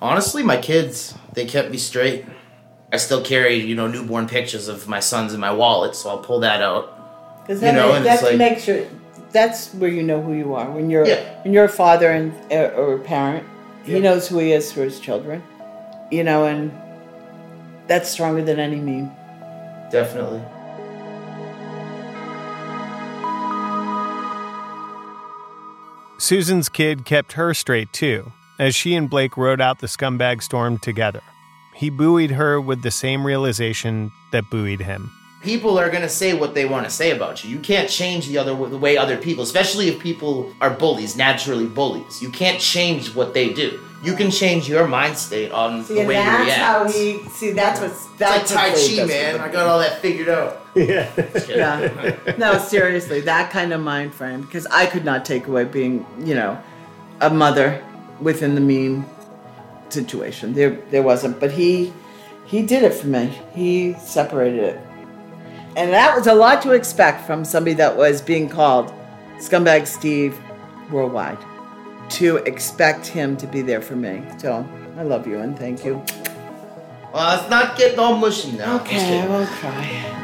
Honestly, 0.00 0.42
my 0.42 0.56
kids, 0.56 1.14
they 1.34 1.44
kept 1.46 1.70
me 1.70 1.76
straight. 1.76 2.24
I 2.92 2.96
still 2.96 3.22
carry, 3.22 3.54
you 3.54 3.76
know, 3.76 3.86
newborn 3.86 4.26
pictures 4.26 4.66
of 4.66 4.88
my 4.88 4.98
sons 4.98 5.32
in 5.32 5.38
my 5.40 5.52
wallet, 5.52 5.94
so 5.94 6.10
I'll 6.10 6.18
pull 6.18 6.40
that 6.40 6.60
out. 6.62 7.42
Because 7.42 7.62
You 7.62 7.68
that, 7.68 7.74
know, 7.74 7.92
and 7.92 8.04
that 8.04 8.22
like- 8.22 8.36
makes 8.36 8.64
sure 8.64 8.84
that's 9.30 9.72
where 9.74 9.90
you 9.90 10.02
know 10.02 10.20
who 10.20 10.32
you 10.32 10.54
are 10.56 10.68
when 10.68 10.90
you're 10.90 11.06
Yeah. 11.06 11.22
when 11.44 11.52
you're 11.54 11.66
a 11.66 11.68
father 11.68 12.10
and 12.10 12.32
uh, 12.50 12.74
or 12.76 12.94
a 12.94 12.98
parent. 12.98 13.46
He 13.84 14.00
knows 14.00 14.26
who 14.28 14.38
he 14.38 14.52
is 14.52 14.72
for 14.72 14.82
his 14.82 14.98
children, 14.98 15.42
you 16.10 16.24
know, 16.24 16.44
and 16.44 16.72
that's 17.86 18.10
stronger 18.10 18.42
than 18.42 18.58
any 18.58 18.76
meme. 18.76 19.10
Definitely. 19.90 20.42
Susan's 26.18 26.68
kid 26.68 27.04
kept 27.04 27.32
her 27.32 27.54
straight 27.54 27.92
too, 27.92 28.32
as 28.58 28.74
she 28.74 28.94
and 28.94 29.10
Blake 29.10 29.36
rode 29.36 29.60
out 29.60 29.80
the 29.80 29.86
scumbag 29.86 30.42
storm 30.42 30.78
together. 30.78 31.22
He 31.74 31.90
buoyed 31.90 32.32
her 32.32 32.60
with 32.60 32.82
the 32.82 32.90
same 32.90 33.26
realization 33.26 34.12
that 34.32 34.50
buoyed 34.50 34.80
him. 34.80 35.10
People 35.42 35.78
are 35.78 35.88
gonna 35.90 36.08
say 36.08 36.34
what 36.34 36.52
they 36.54 36.66
want 36.66 36.84
to 36.84 36.90
say 36.90 37.12
about 37.12 37.42
you. 37.42 37.50
You 37.50 37.60
can't 37.60 37.88
change 37.88 38.28
the 38.28 38.36
other 38.38 38.54
the 38.68 38.76
way 38.76 38.98
other 38.98 39.16
people, 39.16 39.42
especially 39.42 39.88
if 39.88 39.98
people 39.98 40.52
are 40.60 40.70
bullies, 40.70 41.16
naturally 41.16 41.66
bullies. 41.66 42.20
You 42.20 42.30
can't 42.30 42.60
change 42.60 43.14
what 43.14 43.32
they 43.32 43.52
do. 43.52 43.80
You 44.02 44.14
can 44.14 44.30
change 44.30 44.68
your 44.68 44.86
mind 44.88 45.16
state 45.16 45.50
on 45.52 45.84
See, 45.84 45.94
the 45.94 46.00
way 46.06 46.14
you 46.14 46.20
react. 46.20 46.46
that's 46.46 46.46
react. 46.46 46.60
how 46.60 46.88
he. 46.88 47.28
See, 47.30 47.50
that's 47.52 47.80
what's 47.80 48.06
that's 48.18 48.42
it's 48.50 48.54
like 48.54 48.74
Tai 48.74 48.96
Chi, 49.02 49.04
man. 49.06 49.40
I 49.40 49.48
got 49.50 49.66
all 49.66 49.78
that 49.78 50.00
figured 50.00 50.28
out. 50.28 50.58
Yeah. 50.76 51.10
yeah. 51.48 52.34
No, 52.38 52.56
seriously, 52.58 53.20
that 53.22 53.50
kind 53.50 53.72
of 53.72 53.80
mind 53.80 54.14
frame. 54.14 54.42
Because 54.42 54.66
I 54.66 54.86
could 54.86 55.04
not 55.04 55.24
take 55.24 55.48
away 55.48 55.64
being, 55.64 56.06
you 56.20 56.34
know, 56.34 56.62
a 57.20 57.28
mother 57.28 57.84
within 58.20 58.54
the 58.54 58.60
meme 58.60 59.04
situation. 59.88 60.52
There, 60.54 60.70
there 60.90 61.02
wasn't. 61.02 61.40
But 61.40 61.50
he, 61.52 61.92
he 62.46 62.62
did 62.62 62.84
it 62.84 62.94
for 62.94 63.08
me. 63.08 63.36
He 63.54 63.94
separated 63.94 64.60
it, 64.60 64.80
and 65.76 65.92
that 65.92 66.16
was 66.16 66.26
a 66.26 66.34
lot 66.34 66.62
to 66.62 66.72
expect 66.72 67.26
from 67.26 67.44
somebody 67.44 67.74
that 67.74 67.96
was 67.96 68.20
being 68.20 68.48
called 68.48 68.92
scumbag 69.38 69.86
Steve 69.86 70.38
worldwide. 70.90 71.38
To 72.10 72.36
expect 72.38 73.06
him 73.06 73.36
to 73.36 73.46
be 73.46 73.62
there 73.62 73.80
for 73.80 73.94
me. 73.94 74.24
So 74.38 74.68
I 74.96 75.02
love 75.02 75.26
you 75.26 75.38
and 75.38 75.56
thank 75.56 75.84
you. 75.84 76.04
Well, 77.14 77.36
let's 77.36 77.48
not 77.48 77.76
get 77.78 77.98
all 77.98 78.16
mushy 78.16 78.52
now. 78.52 78.80
Okay, 78.80 79.20
I 79.20 79.28
won't 79.28 79.48
cry. 79.48 80.19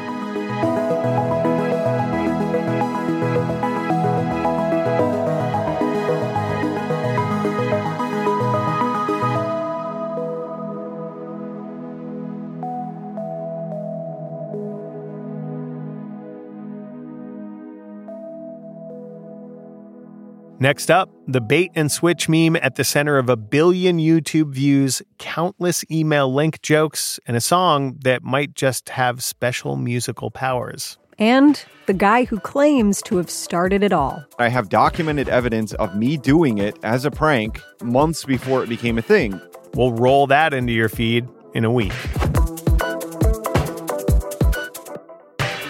Next 20.59 20.89
up, 20.89 21.11
the 21.27 21.39
bait 21.39 21.71
and 21.75 21.91
switch 21.91 22.27
meme 22.27 22.55
at 22.55 22.75
the 22.75 22.83
center 22.83 23.19
of 23.19 23.29
a 23.29 23.37
billion 23.37 23.99
YouTube 23.99 24.53
views, 24.53 25.03
countless 25.19 25.85
email 25.91 26.33
link 26.33 26.63
jokes, 26.63 27.19
and 27.27 27.37
a 27.37 27.41
song 27.41 27.97
that 28.03 28.23
might 28.23 28.55
just 28.55 28.89
have 28.89 29.23
special 29.23 29.75
musical 29.75 30.31
powers. 30.31 30.97
And 31.19 31.63
the 31.85 31.93
guy 31.93 32.23
who 32.23 32.39
claims 32.39 33.03
to 33.03 33.17
have 33.17 33.29
started 33.29 33.83
it 33.83 33.93
all. 33.93 34.23
I 34.39 34.49
have 34.49 34.69
documented 34.69 35.29
evidence 35.29 35.73
of 35.75 35.95
me 35.95 36.17
doing 36.17 36.57
it 36.57 36.75
as 36.81 37.05
a 37.05 37.11
prank 37.11 37.61
months 37.83 38.25
before 38.25 38.63
it 38.63 38.69
became 38.69 38.97
a 38.97 39.03
thing. 39.03 39.39
We'll 39.75 39.93
roll 39.93 40.25
that 40.25 40.55
into 40.55 40.73
your 40.73 40.89
feed 40.89 41.27
in 41.53 41.65
a 41.65 41.71
week. 41.71 41.93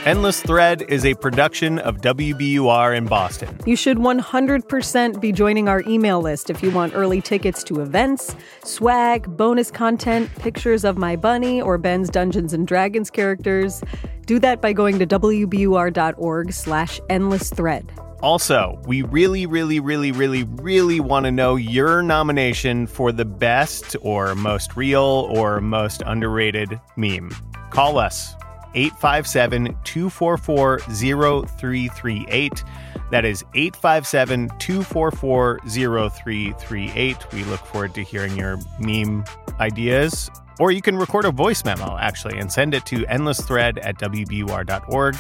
Endless 0.08 0.42
Thread 0.42 0.84
is 0.88 1.04
a 1.04 1.16
production 1.16 1.80
of 1.80 1.98
WBUR 1.98 2.96
in 2.96 3.08
Boston. 3.08 3.60
You 3.66 3.76
should 3.76 3.98
100% 3.98 5.20
be 5.20 5.34
joining 5.34 5.68
our 5.68 5.84
email 5.86 6.22
list 6.22 6.50
if 6.50 6.64
you 6.64 6.72
want 6.72 6.96
early 6.96 7.20
tickets 7.20 7.62
to 7.66 7.82
events, 7.82 8.34
swag, 8.64 9.36
bonus 9.36 9.70
content, 9.70 10.34
pictures 10.36 10.86
of 10.86 10.98
my 10.98 11.18
bunny 11.18 11.62
or 11.62 11.78
Ben's 11.78 12.10
Dungeons 12.10 12.54
and 12.54 12.66
Dragons 12.66 13.10
characters. 13.10 13.84
Do 14.26 14.40
that 14.40 14.62
by 14.62 14.72
going 14.72 14.98
to 15.00 15.06
wbur.org 15.06 16.54
slash 16.54 17.02
endless 17.10 17.50
thread. 17.50 17.92
Also, 18.22 18.82
we 18.88 19.02
really, 19.02 19.46
really, 19.46 19.82
really, 19.82 20.14
really, 20.14 20.46
really 20.46 21.02
want 21.02 21.26
to 21.26 21.34
know 21.34 21.58
your 21.58 22.02
nomination 22.02 22.88
for 22.88 23.12
the 23.12 23.26
best 23.26 23.98
or 24.00 24.36
most 24.36 24.78
real 24.78 25.28
or 25.36 25.60
most 25.60 26.02
underrated 26.06 26.80
meme. 26.96 27.30
Call 27.72 27.98
us 27.98 28.34
857 28.74 29.78
244 29.84 30.80
0338. 30.80 32.64
That 33.12 33.26
is 33.26 33.44
857 33.54 34.50
244 34.60 35.60
0338. 35.60 37.32
We 37.34 37.44
look 37.46 37.66
forward 37.66 37.94
to 37.96 38.04
hearing 38.04 38.38
your 38.38 38.58
meme 38.80 39.24
ideas. 39.60 40.30
Or 40.60 40.72
you 40.72 40.82
can 40.82 40.98
record 40.98 41.26
a 41.26 41.32
voice 41.32 41.64
memo, 41.64 41.98
actually, 41.98 42.40
and 42.40 42.52
send 42.52 42.74
it 42.74 42.86
to 42.88 43.06
endlessthread 43.06 43.78
at 43.82 44.00
WBUR.org. 44.00 45.16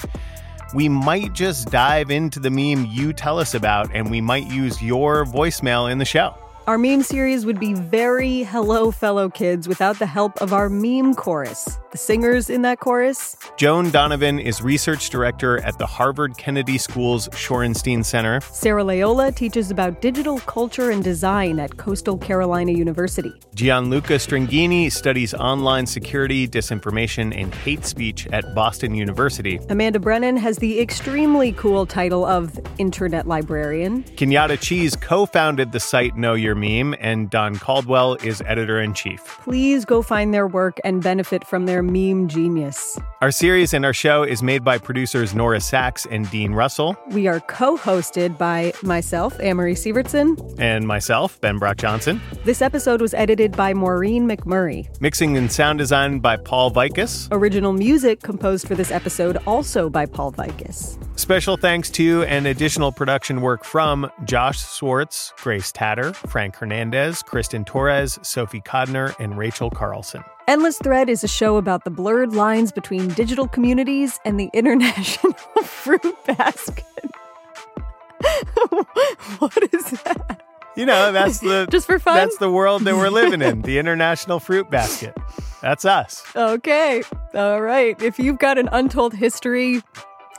We 0.74 0.90
might 0.90 1.34
just 1.34 1.70
dive 1.70 2.12
into 2.12 2.40
the 2.40 2.50
meme 2.50 2.88
you 2.92 3.14
tell 3.14 3.40
us 3.40 3.54
about, 3.54 3.90
and 3.94 4.12
we 4.12 4.20
might 4.20 4.48
use 4.48 4.82
your 4.82 5.26
voicemail 5.26 5.90
in 5.90 5.98
the 5.98 6.06
show. 6.06 6.36
Our 6.68 6.78
meme 6.78 7.02
series 7.02 7.46
would 7.46 7.62
be 7.62 7.74
very 7.74 8.44
hello, 8.44 8.92
fellow 8.92 9.30
kids, 9.30 9.70
without 9.70 10.00
the 10.00 10.06
help 10.06 10.42
of 10.42 10.52
our 10.52 10.68
meme 10.68 11.16
chorus. 11.16 11.80
The 11.94 11.98
singers 11.98 12.50
in 12.50 12.62
that 12.64 12.82
chorus 12.82 13.38
Joan 13.56 13.90
Donovan 13.90 14.38
is 14.38 14.62
research 14.62 15.10
director 15.10 15.60
at 15.62 15.78
the 15.78 15.86
Harvard 15.86 16.38
Kennedy 16.38 16.78
School's 16.78 17.30
Shorenstein 17.30 18.04
Center. 18.04 18.42
Sarah 18.42 18.84
Leola 18.84 19.32
teaches 19.32 19.72
about 19.72 20.02
digital 20.02 20.40
culture 20.40 20.92
and 20.92 21.02
design 21.02 21.58
at 21.58 21.78
Coastal 21.78 22.18
Carolina 22.18 22.74
University. 22.74 23.32
Gianluca 23.56 24.16
Stringhini 24.16 24.92
studies 24.92 25.34
online 25.34 25.86
security, 25.86 26.50
disinformation, 26.50 27.34
and 27.34 27.56
hate 27.56 27.86
speech 27.86 28.28
at 28.34 28.44
Boston 28.54 28.94
University. 28.94 29.58
Amanda 29.70 30.00
Brennan 30.00 30.36
has 30.36 30.58
the 30.58 30.82
extremely 30.82 31.54
cool 31.54 31.86
title 31.86 32.26
of 32.26 32.60
Internet 32.78 33.26
Librarian. 33.26 34.04
Kenyatta 34.04 34.60
Cheese 34.60 34.98
co 34.98 35.26
founded 35.26 35.72
the 35.72 35.80
site 35.80 36.18
Know 36.18 36.34
Your 36.34 36.57
Meme, 36.60 36.96
and 37.00 37.30
Don 37.30 37.56
Caldwell 37.58 38.16
is 38.24 38.42
editor 38.46 38.80
in 38.82 38.94
chief. 38.94 39.22
Please 39.44 39.86
go 39.86 40.02
find 40.02 40.34
their 40.34 40.48
work 40.48 40.80
and 40.84 41.02
benefit 41.02 41.46
from 41.48 41.66
their 41.66 41.82
meme 41.82 42.28
genius. 42.28 42.98
Our 43.22 43.32
series 43.32 43.74
and 43.74 43.86
our 43.86 43.94
show 43.94 44.24
is 44.24 44.44
made 44.44 44.64
by 44.64 44.78
producers 44.78 45.34
Nora 45.34 45.60
Saks 45.60 46.06
and 46.10 46.30
Dean 46.30 46.54
Russell, 46.54 46.98
We 47.12 47.28
are 47.28 47.40
co 47.42 47.78
hosted 47.78 48.38
by 48.38 48.74
myself, 48.84 49.40
Amory 49.40 49.76
Sivertson. 49.76 50.38
and 50.60 50.88
myself, 50.88 51.40
Ben 51.42 51.58
Brock 51.58 51.78
Johnson. 51.78 52.22
This 52.44 52.62
episode 52.62 53.02
was 53.02 53.14
edited 53.14 53.56
by 53.56 53.74
Maureen 53.74 54.28
McMurray. 54.28 54.88
Mixing 55.02 55.38
and 55.38 55.52
sound 55.52 55.80
design 55.80 56.20
by 56.20 56.38
Paul 56.38 56.72
Vaitkus. 56.72 57.28
Original 57.32 57.74
music 57.74 58.22
composed 58.22 58.68
for 58.68 58.76
this 58.76 58.92
episode 58.92 59.38
also 59.46 59.90
by 59.90 60.06
Paul 60.06 60.32
Vaitkus. 60.32 60.98
Special 61.20 61.58
thanks 61.58 61.90
to 61.92 62.24
and 62.24 62.46
additional 62.46 62.92
production 62.92 63.42
work 63.42 63.64
from 63.64 64.10
Josh 64.26 64.60
Swartz, 64.60 65.34
Grace 65.38 65.72
Tatter, 65.72 66.14
Frank 66.14 66.47
Hernandez, 66.56 67.22
Kristen 67.24 67.66
Torres, 67.66 68.20
Sophie 68.22 68.62
Kodner, 68.62 69.14
and 69.20 69.38
Rachel 69.38 69.70
Carlson. 69.70 70.24
Endless 70.48 70.78
Thread 70.78 71.10
is 71.10 71.24
a 71.24 71.28
show 71.28 71.58
about 71.58 71.84
the 71.84 71.90
blurred 71.90 72.34
lines 72.34 72.72
between 72.72 73.10
digital 73.10 73.48
communities 73.48 74.20
and 74.24 74.40
the 74.40 74.50
international 74.54 75.34
fruit 75.34 76.16
basket. 76.26 76.86
what 79.40 79.74
is 79.74 79.92
that? 80.04 80.42
You 80.78 80.86
know, 80.86 81.12
that's 81.12 81.40
the 81.40 81.68
Just 81.72 81.88
for 81.88 81.98
fun? 81.98 82.16
That's 82.16 82.38
the 82.38 82.52
world 82.52 82.84
that 82.84 82.96
we're 82.96 83.10
living 83.10 83.42
in, 83.42 83.64
the 83.64 83.80
international 83.80 84.40
fruit 84.40 84.70
basket. 84.70 85.18
That's 85.62 85.86
us. 85.86 86.24
Okay. 86.36 87.02
All 87.34 87.62
right. 87.62 88.00
If 88.02 88.20
you've 88.20 88.38
got 88.38 88.60
an 88.60 88.70
untold 88.72 89.16
history, 89.16 89.82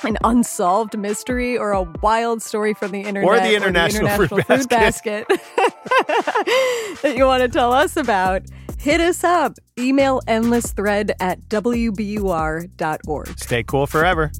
an 0.04 0.16
unsolved 0.24 0.96
mystery, 0.98 1.56
or 1.58 1.72
a 1.72 1.82
wild 2.02 2.42
story 2.42 2.74
from 2.74 2.92
the 2.92 3.00
internet 3.00 3.24
Or 3.24 3.38
the 3.40 3.54
International 3.54 4.26
Fruit 4.26 4.68
basket 4.68 5.26
that 5.28 7.14
you 7.16 7.24
want 7.24 7.42
to 7.42 7.48
tell 7.48 7.72
us 7.72 7.96
about, 7.96 8.42
hit 8.78 9.00
us 9.00 9.24
up. 9.24 9.54
Email 9.78 10.20
endlessthread 10.26 11.12
at 11.20 11.40
wbur.org. 11.48 13.38
Stay 13.38 13.62
cool 13.62 13.86
forever. 13.86 14.30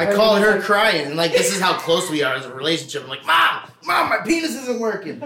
I 0.00 0.14
call 0.14 0.36
her 0.36 0.60
crying, 0.62 1.06
and 1.06 1.16
like 1.16 1.32
this 1.32 1.54
is 1.54 1.60
how 1.60 1.78
close 1.78 2.10
we 2.10 2.22
are 2.22 2.34
as 2.34 2.46
a 2.46 2.54
relationship. 2.54 3.02
I'm 3.02 3.08
like, 3.08 3.24
Mom, 3.26 3.70
Mom, 3.84 4.08
my 4.08 4.18
penis 4.24 4.54
isn't 4.56 4.80
working. 4.80 5.20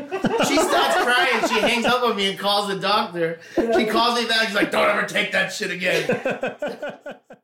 She 0.49 0.57
stops 0.57 1.05
crying. 1.05 1.49
She 1.49 1.61
hangs 1.61 1.85
up 1.87 2.03
on 2.03 2.16
me 2.16 2.31
and 2.31 2.39
calls 2.39 2.68
the 2.68 2.79
doctor. 2.79 3.39
She 3.55 3.87
calls 3.87 4.20
me 4.20 4.27
back. 4.27 4.49
She's 4.49 4.57
like, 4.57 4.70
Don't 4.70 4.89
ever 4.89 5.07
take 5.07 5.33
that 5.33 5.53
shit 5.53 5.70
again. 5.70 6.99